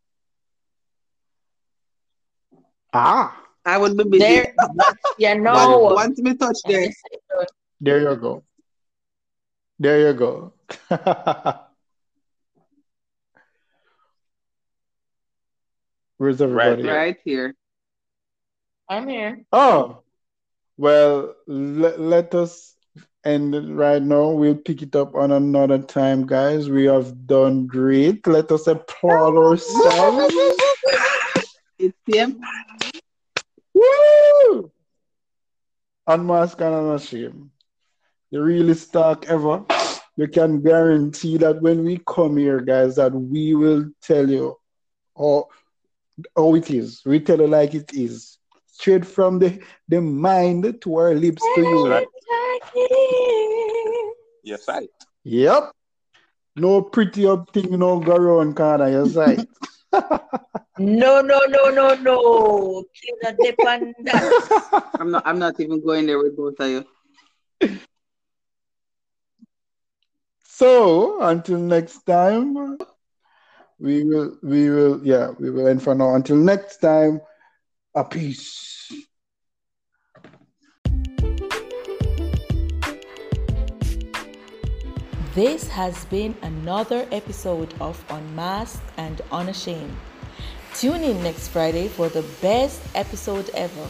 [2.94, 4.24] ah I would be busy.
[4.24, 4.54] There,
[5.18, 5.92] yeah, no.
[5.94, 6.90] once me touch there,
[7.82, 8.44] there you go.
[9.78, 10.54] There you go.
[16.18, 16.84] Where's everybody?
[16.84, 16.96] here.
[16.96, 17.56] right here.
[18.90, 19.46] I'm here.
[19.52, 20.04] Oh,
[20.78, 22.76] well, let, let us
[23.24, 24.30] end it right now.
[24.30, 26.70] We'll pick it up on another time, guys.
[26.70, 28.26] We have done great.
[28.26, 30.34] Let us applaud ourselves.
[31.80, 32.42] It's him.
[33.76, 34.72] Woo!
[36.08, 37.52] Unmask and unashamed.
[38.32, 39.64] The realest talk ever.
[40.16, 44.58] You can guarantee that when we come here, guys, that we will tell you
[45.16, 45.50] how,
[46.36, 47.02] how it is.
[47.06, 48.38] We tell you like it is.
[48.68, 51.90] Straight from the, the mind to our lips to you.
[51.90, 52.08] Right.
[54.44, 54.88] Yes, I.
[55.24, 55.72] Yep.
[56.56, 59.38] No pretty up thing, no go around corner, you say.
[60.80, 62.86] No, no, no, no, no.
[63.00, 64.92] Clean the dip on that.
[65.00, 66.86] I'm not I'm not even going there with both of you.
[70.44, 72.78] So until next time,
[73.80, 76.16] we will we will yeah, we will end for now.
[76.16, 77.22] Until next time,
[77.96, 78.92] a peace.
[85.36, 89.96] This has been another episode of Unmasked and Unashamed.
[90.74, 93.88] Tune in next Friday for the best episode ever.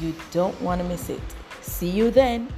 [0.00, 1.22] You don't want to miss it.
[1.60, 2.48] See you then.